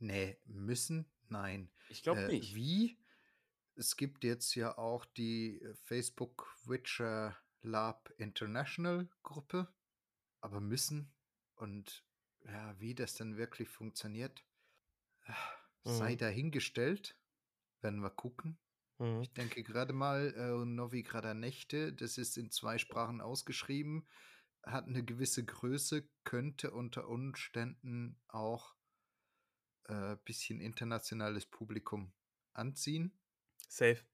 Nee, 0.00 0.36
müssen? 0.46 1.06
Nein. 1.28 1.70
Ich 1.90 2.02
glaube 2.02 2.22
Äh, 2.22 2.26
nicht. 2.26 2.56
Wie? 2.56 2.98
Es 3.76 3.96
gibt 3.96 4.24
jetzt 4.24 4.56
ja 4.56 4.76
auch 4.76 5.04
die 5.04 5.62
äh, 5.62 5.74
Facebook 5.76 6.52
Witcher 6.64 7.36
Lab 7.62 8.12
International 8.18 9.08
Gruppe, 9.22 9.72
aber 10.40 10.60
müssen 10.60 11.12
und 11.56 12.04
ja, 12.44 12.78
wie 12.80 12.94
das 12.94 13.14
dann 13.14 13.36
wirklich 13.36 13.68
funktioniert, 13.68 14.44
ah, 15.26 15.36
sei 15.84 16.14
Mhm. 16.14 16.18
dahingestellt. 16.18 17.16
Werden 17.82 18.00
wir 18.02 18.10
gucken. 18.10 18.58
Mhm. 18.98 19.22
Ich 19.22 19.32
denke 19.32 19.62
gerade 19.62 19.92
mal, 19.92 20.34
äh, 20.34 20.64
Novigrader 20.66 21.34
Nächte, 21.34 21.92
das 21.92 22.18
ist 22.18 22.36
in 22.38 22.50
zwei 22.50 22.78
Sprachen 22.78 23.20
ausgeschrieben, 23.20 24.08
hat 24.62 24.86
eine 24.86 25.04
gewisse 25.04 25.44
Größe, 25.44 26.08
könnte 26.24 26.72
unter 26.72 27.08
Umständen 27.08 28.20
auch 28.28 28.74
ein 29.84 30.12
äh, 30.14 30.16
bisschen 30.24 30.60
internationales 30.60 31.44
Publikum 31.46 32.14
anziehen. 32.54 33.20
Safe. 33.68 34.04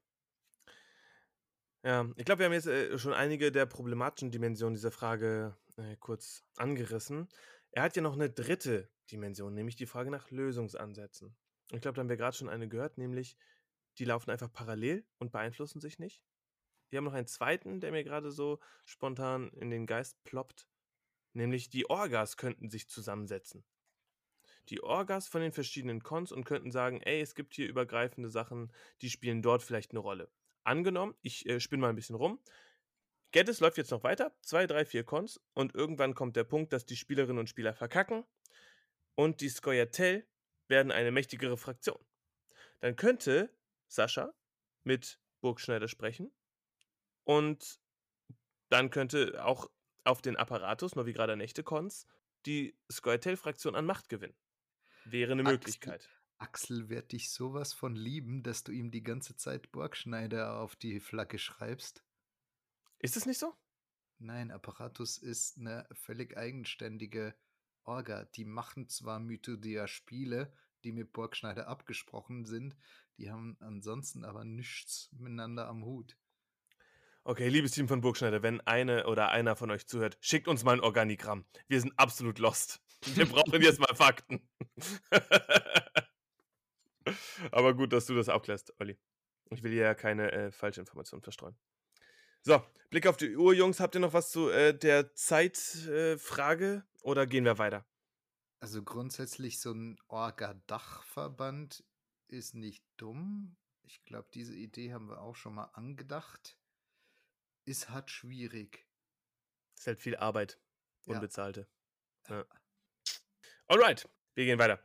Ja, 1.86 2.04
ich 2.16 2.24
glaube, 2.24 2.40
wir 2.40 2.46
haben 2.46 2.52
jetzt 2.52 2.66
äh, 2.66 2.98
schon 2.98 3.12
einige 3.12 3.52
der 3.52 3.64
problematischen 3.64 4.32
Dimensionen 4.32 4.74
dieser 4.74 4.90
Frage 4.90 5.56
äh, 5.76 5.94
kurz 6.00 6.42
angerissen. 6.56 7.28
Er 7.70 7.84
hat 7.84 7.94
ja 7.94 8.02
noch 8.02 8.14
eine 8.14 8.28
dritte 8.28 8.90
Dimension, 9.12 9.54
nämlich 9.54 9.76
die 9.76 9.86
Frage 9.86 10.10
nach 10.10 10.32
Lösungsansätzen. 10.32 11.36
Ich 11.70 11.80
glaube, 11.80 11.94
da 11.94 12.00
haben 12.00 12.08
wir 12.08 12.16
gerade 12.16 12.36
schon 12.36 12.48
eine 12.48 12.66
gehört, 12.66 12.98
nämlich 12.98 13.36
die 13.98 14.04
laufen 14.04 14.32
einfach 14.32 14.52
parallel 14.52 15.06
und 15.18 15.30
beeinflussen 15.30 15.80
sich 15.80 16.00
nicht. 16.00 16.24
Wir 16.90 16.96
haben 16.96 17.04
noch 17.04 17.12
einen 17.12 17.28
zweiten, 17.28 17.78
der 17.78 17.92
mir 17.92 18.02
gerade 18.02 18.32
so 18.32 18.58
spontan 18.84 19.52
in 19.52 19.70
den 19.70 19.86
Geist 19.86 20.20
ploppt, 20.24 20.66
nämlich 21.34 21.70
die 21.70 21.88
Orgas 21.88 22.36
könnten 22.36 22.68
sich 22.68 22.88
zusammensetzen. 22.88 23.64
Die 24.70 24.82
Orgas 24.82 25.28
von 25.28 25.40
den 25.40 25.52
verschiedenen 25.52 26.02
Cons 26.02 26.32
und 26.32 26.42
könnten 26.42 26.72
sagen, 26.72 27.00
ey, 27.02 27.20
es 27.20 27.36
gibt 27.36 27.54
hier 27.54 27.68
übergreifende 27.68 28.28
Sachen, 28.28 28.72
die 29.02 29.10
spielen 29.10 29.40
dort 29.40 29.62
vielleicht 29.62 29.92
eine 29.92 30.00
Rolle. 30.00 30.28
Angenommen, 30.66 31.14
ich 31.22 31.46
äh, 31.46 31.60
spinne 31.60 31.82
mal 31.82 31.90
ein 31.90 31.96
bisschen 31.96 32.16
rum. 32.16 32.40
Geddes 33.30 33.60
läuft 33.60 33.76
jetzt 33.76 33.90
noch 33.90 34.02
weiter, 34.02 34.34
zwei, 34.40 34.66
drei, 34.66 34.84
vier 34.84 35.04
Cons 35.04 35.40
und 35.52 35.74
irgendwann 35.74 36.14
kommt 36.14 36.36
der 36.36 36.44
Punkt, 36.44 36.72
dass 36.72 36.86
die 36.86 36.96
Spielerinnen 36.96 37.38
und 37.38 37.48
Spieler 37.48 37.72
verkacken 37.72 38.24
und 39.14 39.40
die 39.40 39.48
Skoyatel 39.48 40.26
werden 40.68 40.90
eine 40.90 41.12
mächtigere 41.12 41.56
Fraktion. 41.56 41.98
Dann 42.80 42.96
könnte 42.96 43.50
Sascha 43.86 44.34
mit 44.82 45.20
Burgschneider 45.40 45.86
sprechen 45.86 46.32
und 47.24 47.78
dann 48.68 48.90
könnte 48.90 49.44
auch 49.44 49.70
auf 50.02 50.20
den 50.20 50.36
Apparatus 50.36 50.96
Novigrada 50.96 51.36
Nächte 51.36 51.62
Cons 51.62 52.06
die 52.44 52.76
Skoyatel-Fraktion 52.90 53.76
an 53.76 53.86
Macht 53.86 54.08
gewinnen. 54.08 54.36
Wäre 55.04 55.32
eine 55.32 55.44
Möglichkeit. 55.44 56.08
Axel 56.38 56.88
wird 56.88 57.12
dich 57.12 57.30
sowas 57.30 57.72
von 57.72 57.94
lieben, 57.94 58.42
dass 58.42 58.62
du 58.62 58.72
ihm 58.72 58.90
die 58.90 59.02
ganze 59.02 59.36
Zeit 59.36 59.72
Burgschneider 59.72 60.60
auf 60.60 60.76
die 60.76 61.00
Flagge 61.00 61.38
schreibst. 61.38 62.04
Ist 62.98 63.16
es 63.16 63.26
nicht 63.26 63.38
so? 63.38 63.54
Nein, 64.18 64.50
Apparatus 64.50 65.18
ist 65.18 65.58
eine 65.58 65.86
völlig 65.92 66.36
eigenständige 66.36 67.34
Orga. 67.84 68.24
Die 68.24 68.44
machen 68.44 68.88
zwar 68.88 69.20
Mythodia-Spiele, 69.20 70.52
die 70.84 70.92
mit 70.92 71.12
Burgschneider 71.12 71.68
abgesprochen 71.68 72.44
sind, 72.44 72.76
die 73.18 73.30
haben 73.30 73.56
ansonsten 73.60 74.24
aber 74.24 74.44
nichts 74.44 75.10
miteinander 75.12 75.68
am 75.68 75.84
Hut. 75.84 76.16
Okay, 77.24 77.48
liebes 77.48 77.72
Team 77.72 77.88
von 77.88 78.00
Burgschneider, 78.00 78.42
wenn 78.42 78.60
eine 78.60 79.06
oder 79.06 79.30
einer 79.30 79.56
von 79.56 79.70
euch 79.70 79.86
zuhört, 79.86 80.16
schickt 80.20 80.46
uns 80.46 80.62
mal 80.62 80.74
ein 80.74 80.80
Organigramm. 80.80 81.44
Wir 81.66 81.80
sind 81.80 81.92
absolut 81.98 82.38
lost. 82.38 82.80
Wir 83.14 83.26
brauchen 83.26 83.60
jetzt 83.62 83.80
mal 83.80 83.94
Fakten. 83.94 84.48
Aber 87.50 87.74
gut, 87.74 87.92
dass 87.92 88.06
du 88.06 88.14
das 88.14 88.28
aufklärst, 88.28 88.72
Olli. 88.80 88.98
Ich 89.50 89.62
will 89.62 89.72
hier 89.72 89.84
ja 89.84 89.94
keine 89.94 90.32
äh, 90.32 90.50
falsche 90.50 90.80
Informationen 90.80 91.22
verstreuen. 91.22 91.56
So, 92.42 92.62
Blick 92.90 93.06
auf 93.06 93.16
die 93.16 93.36
Uhr, 93.36 93.54
Jungs. 93.54 93.80
Habt 93.80 93.94
ihr 93.94 94.00
noch 94.00 94.12
was 94.12 94.30
zu 94.30 94.48
äh, 94.50 94.76
der 94.76 95.14
Zeitfrage 95.14 96.84
äh, 96.84 97.04
oder 97.04 97.26
gehen 97.26 97.44
wir 97.44 97.58
weiter? 97.58 97.86
Also 98.60 98.82
grundsätzlich 98.82 99.60
so 99.60 99.72
ein 99.72 99.98
Orga-Dachverband 100.08 101.84
ist 102.28 102.54
nicht 102.54 102.84
dumm. 102.96 103.56
Ich 103.82 104.04
glaube, 104.04 104.28
diese 104.32 104.54
Idee 104.54 104.92
haben 104.92 105.08
wir 105.08 105.20
auch 105.20 105.36
schon 105.36 105.54
mal 105.54 105.70
angedacht. 105.74 106.58
Ist 107.64 107.90
halt 107.90 108.10
schwierig. 108.10 108.86
Ist 109.76 109.86
halt 109.86 110.00
viel 110.00 110.16
Arbeit. 110.16 110.60
Unbezahlte. 111.06 111.68
Ja. 112.28 112.38
Ja. 112.38 112.46
Alright, 113.66 114.08
wir 114.34 114.44
gehen 114.44 114.58
weiter. 114.58 114.80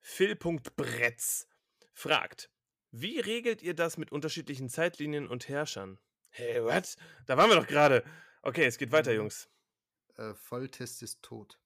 Phil.bretz 0.00 1.48
fragt, 1.96 2.50
wie 2.92 3.18
regelt 3.18 3.62
ihr 3.62 3.74
das 3.74 3.96
mit 3.96 4.12
unterschiedlichen 4.12 4.68
Zeitlinien 4.68 5.26
und 5.26 5.48
Herrschern? 5.48 5.98
Hey, 6.30 6.62
what? 6.62 6.96
Da 7.26 7.36
waren 7.36 7.48
wir 7.48 7.56
doch 7.56 7.66
gerade. 7.66 8.04
Okay, 8.42 8.64
es 8.64 8.78
geht 8.78 8.92
weiter, 8.92 9.10
mhm. 9.12 9.16
Jungs. 9.16 9.48
Äh, 10.16 10.34
Volltest 10.34 11.02
ist 11.02 11.22
tot. 11.22 11.58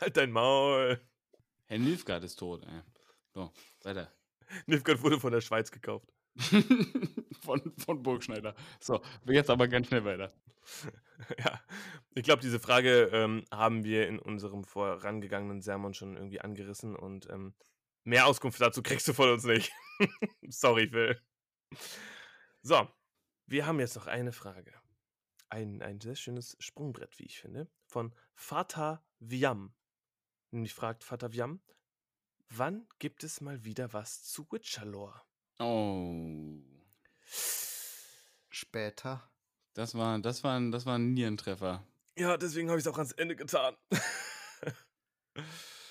Halt 0.00 0.16
dein 0.16 0.30
Maul. 0.30 1.00
Herr 1.66 1.78
Nilfgaard 1.78 2.24
ist 2.24 2.36
tot, 2.36 2.64
ey. 2.64 2.82
So, 3.34 3.52
weiter. 3.82 4.12
Nilfgaard 4.66 5.02
wurde 5.02 5.18
von 5.18 5.32
der 5.32 5.40
Schweiz 5.40 5.70
gekauft. 5.70 6.12
von, 7.42 7.74
von 7.76 8.02
Burgschneider. 8.02 8.54
So, 8.80 9.02
jetzt 9.26 9.50
aber 9.50 9.68
ganz 9.68 9.88
schnell 9.88 10.04
weiter. 10.04 10.32
ja, 11.38 11.60
ich 12.14 12.22
glaube, 12.22 12.40
diese 12.40 12.60
Frage 12.60 13.10
ähm, 13.12 13.44
haben 13.50 13.84
wir 13.84 14.06
in 14.06 14.18
unserem 14.18 14.64
vorangegangenen 14.64 15.60
Sermon 15.60 15.92
schon 15.92 16.16
irgendwie 16.16 16.40
angerissen 16.40 16.94
und 16.94 17.28
ähm, 17.30 17.54
mehr 18.04 18.26
Auskunft 18.26 18.60
dazu 18.60 18.82
kriegst 18.82 19.08
du 19.08 19.12
von 19.12 19.30
uns 19.30 19.44
nicht. 19.44 19.72
Sorry, 20.48 20.88
Phil. 20.88 21.20
So, 22.62 22.88
wir 23.46 23.66
haben 23.66 23.80
jetzt 23.80 23.96
noch 23.96 24.06
eine 24.06 24.32
Frage. 24.32 24.72
Ein, 25.48 25.82
ein 25.82 26.00
sehr 26.00 26.16
schönes 26.16 26.56
Sprungbrett, 26.60 27.18
wie 27.18 27.24
ich 27.24 27.40
finde, 27.40 27.70
von 27.86 28.14
Vater 28.34 29.04
Viam. 29.18 29.74
Nämlich 30.50 30.74
fragt 30.74 31.04
Vater 31.04 31.32
Viam, 31.32 31.60
wann 32.48 32.86
gibt 32.98 33.24
es 33.24 33.40
mal 33.40 33.64
wieder 33.64 33.92
was 33.92 34.22
zu 34.22 34.46
Witcher-Lore? 34.50 35.22
Oh. 35.58 36.58
Später. 38.48 39.30
Das 39.74 39.94
war, 39.94 40.18
das 40.18 40.44
war, 40.44 40.60
das 40.70 40.86
war 40.86 40.98
ein 40.98 41.14
Nierentreffer. 41.14 41.86
Ja, 42.16 42.36
deswegen 42.36 42.68
habe 42.68 42.78
ich 42.78 42.86
es 42.86 42.92
auch 42.92 42.98
ans 42.98 43.12
Ende 43.12 43.36
getan. 43.36 43.74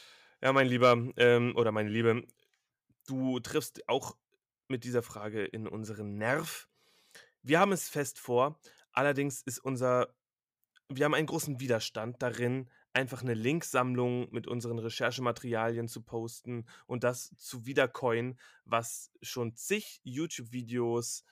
ja, 0.42 0.52
mein 0.54 0.68
Lieber, 0.68 0.98
ähm, 1.18 1.56
oder 1.56 1.72
meine 1.72 1.90
Liebe, 1.90 2.26
du 3.08 3.40
triffst 3.40 3.88
auch 3.88 4.18
mit 4.68 4.84
dieser 4.84 5.04
Frage 5.04 5.44
in 5.44 5.68
unseren 5.68 6.18
Nerv. 6.18 6.68
Wir 7.44 7.60
haben 7.60 7.72
es 7.72 7.90
fest 7.90 8.20
vor, 8.20 8.60
allerdings 8.92 9.42
ist 9.44 9.60
unser, 9.60 10.16
wir 10.90 11.06
haben 11.06 11.14
einen 11.14 11.28
großen 11.28 11.60
Widerstand 11.60 12.22
darin, 12.22 12.70
einfach 12.94 13.22
eine 13.22 13.34
Linksammlung 13.34 14.30
mit 14.32 14.48
unseren 14.48 14.80
Recherchematerialien 14.80 15.88
zu 15.88 16.02
posten 16.02 16.66
und 16.88 17.04
das 17.04 17.36
zu 17.38 17.66
wiedercoin, 17.66 18.38
was 18.66 19.12
schon 19.22 19.56
zig 19.56 20.02
YouTube-Videos 20.04 21.24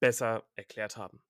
besser 0.00 0.44
erklärt 0.54 0.96
haben. 0.96 1.22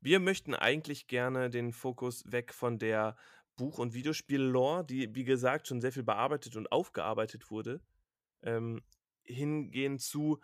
Wir 0.00 0.18
möchten 0.18 0.54
eigentlich 0.54 1.06
gerne 1.06 1.48
den 1.48 1.72
Fokus 1.72 2.24
weg 2.30 2.52
von 2.52 2.78
der 2.78 3.16
Buch- 3.56 3.78
und 3.78 3.94
Videospiel-Lore, 3.94 4.84
die, 4.84 5.14
wie 5.14 5.24
gesagt, 5.24 5.68
schon 5.68 5.80
sehr 5.80 5.92
viel 5.92 6.02
bearbeitet 6.02 6.56
und 6.56 6.72
aufgearbeitet 6.72 7.50
wurde, 7.50 7.80
ähm, 8.42 8.82
hingehen 9.24 9.98
zu, 9.98 10.40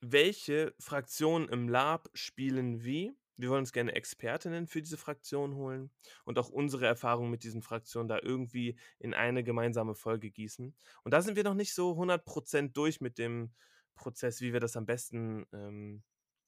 welche 0.00 0.74
Fraktionen 0.78 1.48
im 1.48 1.68
Lab 1.68 2.08
spielen 2.14 2.84
wie 2.84 3.16
wir 3.38 3.50
wollen 3.50 3.60
uns 3.60 3.72
gerne 3.72 3.94
Expertinnen 3.94 4.66
für 4.66 4.82
diese 4.82 4.96
Fraktion 4.96 5.54
holen 5.54 5.90
und 6.24 6.38
auch 6.38 6.48
unsere 6.48 6.86
Erfahrungen 6.86 7.30
mit 7.30 7.44
diesen 7.44 7.62
Fraktionen 7.62 8.08
da 8.08 8.18
irgendwie 8.20 8.76
in 8.98 9.14
eine 9.14 9.44
gemeinsame 9.44 9.94
Folge 9.94 10.30
gießen. 10.30 10.74
Und 11.04 11.14
da 11.14 11.22
sind 11.22 11.36
wir 11.36 11.44
noch 11.44 11.54
nicht 11.54 11.72
so 11.72 11.92
100% 11.92 12.72
durch 12.72 13.00
mit 13.00 13.16
dem 13.16 13.54
Prozess, 13.94 14.40
wie 14.40 14.52
wir 14.52 14.60
das 14.60 14.76
am 14.76 14.86
besten 14.86 15.46
ähm, 15.52 16.02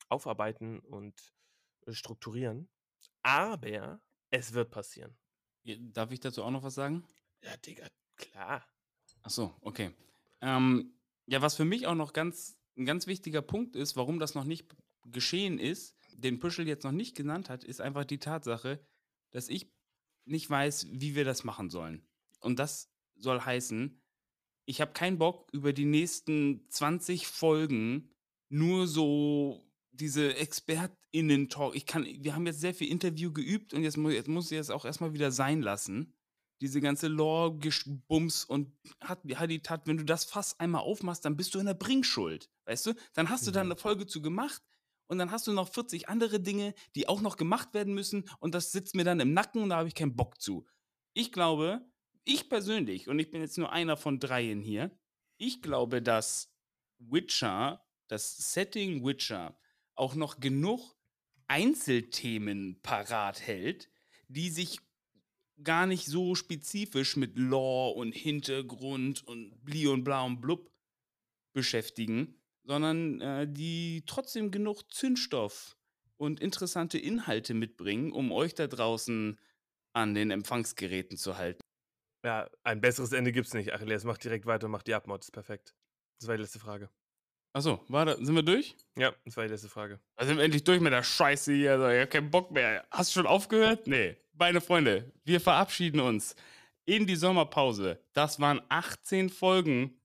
aufarbeiten 0.09 0.81
und 0.81 1.33
äh, 1.87 1.93
strukturieren. 1.93 2.69
Aber 3.23 4.01
es 4.31 4.53
wird 4.53 4.73
passieren. 4.73 5.17
Darf 5.65 6.11
ich 6.11 6.21
dazu 6.21 6.43
auch 6.43 6.51
noch 6.51 6.63
was 6.63 6.75
sagen? 6.75 7.05
Ja, 7.43 7.57
Digga, 7.57 7.87
klar. 8.17 8.67
Ach 9.23 9.31
so, 9.31 9.55
okay. 9.61 9.91
Ähm, 10.41 10.95
ja, 11.27 11.43
was 11.43 11.55
für 11.55 11.65
mich 11.65 11.87
auch 11.87 11.95
noch 11.95 12.13
ganz, 12.13 12.59
ein 12.77 12.87
ganz 12.87 13.07
wichtiger 13.07 13.43
Punkt 13.43 13.77
ist, 13.77 13.97
warum 13.97 14.19
das 14.19 14.35
noch 14.35 14.45
nicht 14.45 14.75
geschehen 15.05 15.59
ist, 15.59 15.97
den 16.13 16.39
Püschel 16.39 16.67
jetzt 16.67 16.85
noch 16.85 16.93
nicht 16.93 17.17
genannt 17.17 17.49
hat, 17.49 17.65
ist 17.65 17.81
einfach 17.81 18.05
die 18.05 18.19
Tatsache, 18.19 18.81
dass 19.31 19.49
ich 19.49 19.71
nicht 20.25 20.49
weiß, 20.49 20.89
wie 20.91 21.15
wir 21.15 21.25
das 21.25 21.45
machen 21.45 21.71
sollen. 21.71 22.07
Und 22.41 22.59
das 22.59 22.93
soll 23.17 23.41
heißen, 23.41 24.01
ich 24.67 24.81
habe 24.81 24.93
keinen 24.93 25.19
Bock, 25.19 25.49
über 25.53 25.73
die 25.73 25.85
nächsten 25.85 26.69
20 26.69 27.27
Folgen 27.27 28.11
nur 28.49 28.87
so 28.87 29.65
diese 29.93 30.37
ExpertInnen-Talk. 30.37 31.75
Ich 31.75 31.87
kann, 31.87 32.05
wir 32.05 32.35
haben 32.35 32.47
jetzt 32.47 32.61
sehr 32.61 32.75
viel 32.75 32.89
Interview 32.89 33.33
geübt 33.33 33.75
und 33.75 33.83
jetzt, 33.83 33.97
muss, 33.97 34.13
jetzt 34.13 34.29
muss 34.29 34.51
ich 34.51 34.59
es 34.59 34.71
auch 34.71 34.85
erstmal 34.85 35.13
wieder 35.13 35.33
sein 35.33 35.63
lassen. 35.63 36.15
Diese 36.61 36.81
ganze 36.81 37.09
Lore-Bums 37.09 38.45
und 38.45 38.73
hat, 39.01 39.23
hat 39.35 39.51
die 39.51 39.63
Tat, 39.63 39.87
wenn 39.87 39.97
du 39.97 40.05
das 40.05 40.25
Fass 40.25 40.59
einmal 40.61 40.83
aufmachst, 40.83 41.25
dann 41.25 41.37
bist 41.37 41.55
du 41.55 41.59
in 41.59 41.67
der 41.67 41.75
Bringschuld. 41.75 42.51
Weißt 42.67 42.87
du? 42.87 42.95
Dann 43.15 43.31
hast 43.31 43.47
du 43.47 43.51
da 43.51 43.63
eine 43.63 43.77
Folge 43.77 44.07
zu 44.07 44.21
gemacht, 44.21 44.63
und 45.11 45.19
dann 45.19 45.33
hast 45.33 45.49
du 45.49 45.53
noch 45.53 45.69
40 45.69 46.09
andere 46.09 46.39
Dinge, 46.39 46.73
die 46.95 47.09
auch 47.09 47.21
noch 47.21 47.37
gemacht 47.37 47.75
werden 47.75 47.95
müssen 47.95 48.31
und 48.39 48.55
das 48.55 48.71
sitzt 48.71 48.95
mir 48.95 49.03
dann 49.03 49.19
im 49.19 49.33
Nacken 49.35 49.61
und 49.61 49.71
da 49.71 49.79
habe 49.79 49.89
ich 49.89 49.97
keinen 49.97 50.15
Bock 50.15 50.41
zu. 50.41 50.65
Ich 51.15 51.33
glaube, 51.33 51.85
ich 52.25 52.49
persönlich, 52.49 53.09
und 53.09 53.19
ich 53.19 53.29
bin 53.33 53.41
jetzt 53.41 53.59
nur 53.59 53.73
einer 53.73 53.97
von 53.97 54.21
dreien 54.21 54.63
hier, 54.63 54.97
ich 55.37 55.63
glaube, 55.63 56.01
dass 56.01 56.55
Witcher, 56.99 57.85
das 58.07 58.53
Setting 58.53 59.05
Witcher, 59.05 59.59
auch 60.01 60.15
noch 60.15 60.41
genug 60.41 60.97
Einzelthemen 61.47 62.81
parat 62.83 63.41
hält, 63.41 63.91
die 64.29 64.51
sich 64.51 64.81
gar 65.63 65.87
nicht 65.87 66.07
so 66.07 66.35
spezifisch 66.35 67.17
mit 67.17 67.37
Lore 67.37 67.95
und 67.97 68.13
Hintergrund 68.13 69.27
und 69.27 69.63
Bli 69.65 69.87
und 69.87 70.05
Bla 70.05 70.25
und 70.25 70.41
Blub 70.41 70.71
beschäftigen, 71.53 72.41
sondern 72.65 73.21
äh, 73.21 73.47
die 73.47 74.05
trotzdem 74.07 74.51
genug 74.51 74.91
Zündstoff 74.93 75.77
und 76.17 76.41
interessante 76.41 76.99
Inhalte 76.99 77.53
mitbringen, 77.53 78.13
um 78.13 78.33
euch 78.33 78.55
da 78.55 78.67
draußen 78.67 79.39
an 79.93 80.15
den 80.15 80.31
Empfangsgeräten 80.31 81.17
zu 81.17 81.37
halten. 81.37 81.61
Ja, 82.25 82.49
ein 82.63 82.81
besseres 82.81 83.13
Ende 83.13 83.33
gibt's 83.33 83.55
nicht. 83.55 83.73
Achilles, 83.73 84.05
mach 84.05 84.19
direkt 84.19 84.47
weiter 84.47 84.67
und 84.67 84.73
mach 84.73 84.83
die 84.83 84.95
Abmods. 84.95 85.31
Perfekt. 85.31 85.75
Das 86.21 86.29
war 86.29 86.37
die 86.37 86.43
letzte 86.43 86.61
Frage. 86.61 86.91
Achso, 87.53 87.85
warte, 87.89 88.17
sind 88.25 88.35
wir 88.35 88.43
durch? 88.43 88.77
Ja, 88.97 89.13
das 89.25 89.37
war 89.37 89.45
die 89.45 89.51
letzte 89.51 89.69
Frage. 89.69 89.99
Da 90.17 90.25
sind 90.25 90.37
wir 90.37 90.45
endlich 90.45 90.63
durch 90.63 90.81
mit 90.81 90.93
der 90.93 91.03
Scheiße 91.03 91.53
hier. 91.53 91.73
Also, 91.73 91.89
ich 91.89 92.01
hab 92.01 92.11
keinen 92.11 92.31
Bock 92.31 92.51
mehr. 92.53 92.87
Hast 92.91 93.11
du 93.11 93.21
schon 93.21 93.27
aufgehört? 93.27 93.87
Nee. 93.87 94.17
Meine 94.35 94.61
Freunde, 94.61 95.13
wir 95.25 95.41
verabschieden 95.41 96.01
uns 96.01 96.37
in 96.87 97.07
die 97.07 97.17
Sommerpause. 97.17 98.03
Das 98.13 98.41
waren 98.41 98.61
18 98.69 99.29
Folgen 99.29 100.01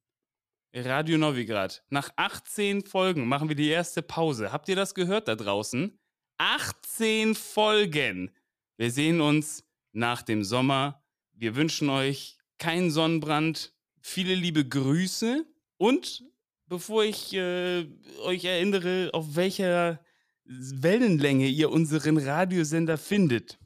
Radio 0.74 1.18
Novigrad. 1.18 1.84
Nach 1.90 2.10
18 2.16 2.84
Folgen 2.84 3.28
machen 3.28 3.48
wir 3.48 3.56
die 3.56 3.70
erste 3.70 4.02
Pause. 4.02 4.52
Habt 4.52 4.68
ihr 4.68 4.76
das 4.76 4.94
gehört 4.94 5.28
da 5.28 5.36
draußen? 5.36 5.98
18 6.38 7.36
Folgen. 7.36 8.32
Wir 8.78 8.92
sehen 8.92 9.22
uns 9.22 9.64
nach 9.94 10.22
dem 10.22 10.44
Sommer. 10.44 11.02
Wir 11.32 11.56
wünschen 11.56 11.90
euch 11.90 12.38
keinen 12.58 12.92
Sonnenbrand, 12.92 13.74
viele 14.02 14.36
liebe 14.36 14.68
Grüße 14.68 15.46
und 15.78 16.24
bevor 16.68 17.04
ich 17.04 17.34
äh, 17.34 17.86
euch 18.24 18.46
erinnere, 18.46 19.10
auf 19.14 19.36
welcher 19.36 20.00
Wellenlänge 20.46 21.48
ihr 21.48 21.72
unseren 21.72 22.18
Radiosender 22.18 22.98
findet, 22.98 23.58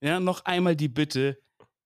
ja, 0.00 0.20
noch 0.20 0.44
einmal 0.44 0.76
die 0.76 0.88
Bitte, 0.88 1.38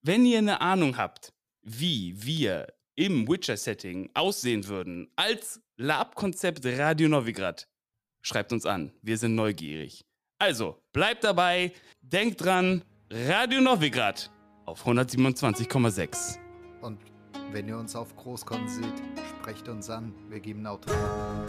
wenn 0.03 0.27
ihr 0.27 0.39
eine 0.39 0.61
Ahnung 0.61 0.97
habt, 0.97 1.33
wie 1.63 2.15
wir 2.17 2.67
im 2.97 3.29
Witcher-Setting 3.29 4.11
aussehen 4.15 4.67
würden 4.67 5.11
als 5.17 5.61
Lab-Konzept 5.77 6.67
Radio 6.67 7.09
Novigrad, 7.09 7.69
schreibt 8.23 8.53
uns 8.53 8.67
an. 8.67 8.93
Wir 9.03 9.17
sind 9.17 9.35
neugierig. 9.35 10.05
Also, 10.39 10.83
bleibt 10.93 11.25
dabei, 11.25 11.73
denkt 12.01 12.45
dran, 12.45 12.83
Radio 13.11 13.61
Novigrad 13.61 14.31
auf 14.67 14.87
127,6. 14.87 16.39
Und 16.81 17.10
wenn 17.53 17.69
ihr 17.69 17.79
uns 17.79 17.97
auf 17.97 18.15
Großkon 18.17 18.69
seht, 18.69 19.03
sprecht 19.41 19.69
uns 19.69 19.91
an. 19.91 20.15
Wir 20.29 20.41
geben 20.41 20.67
Autogramm. 20.67 21.47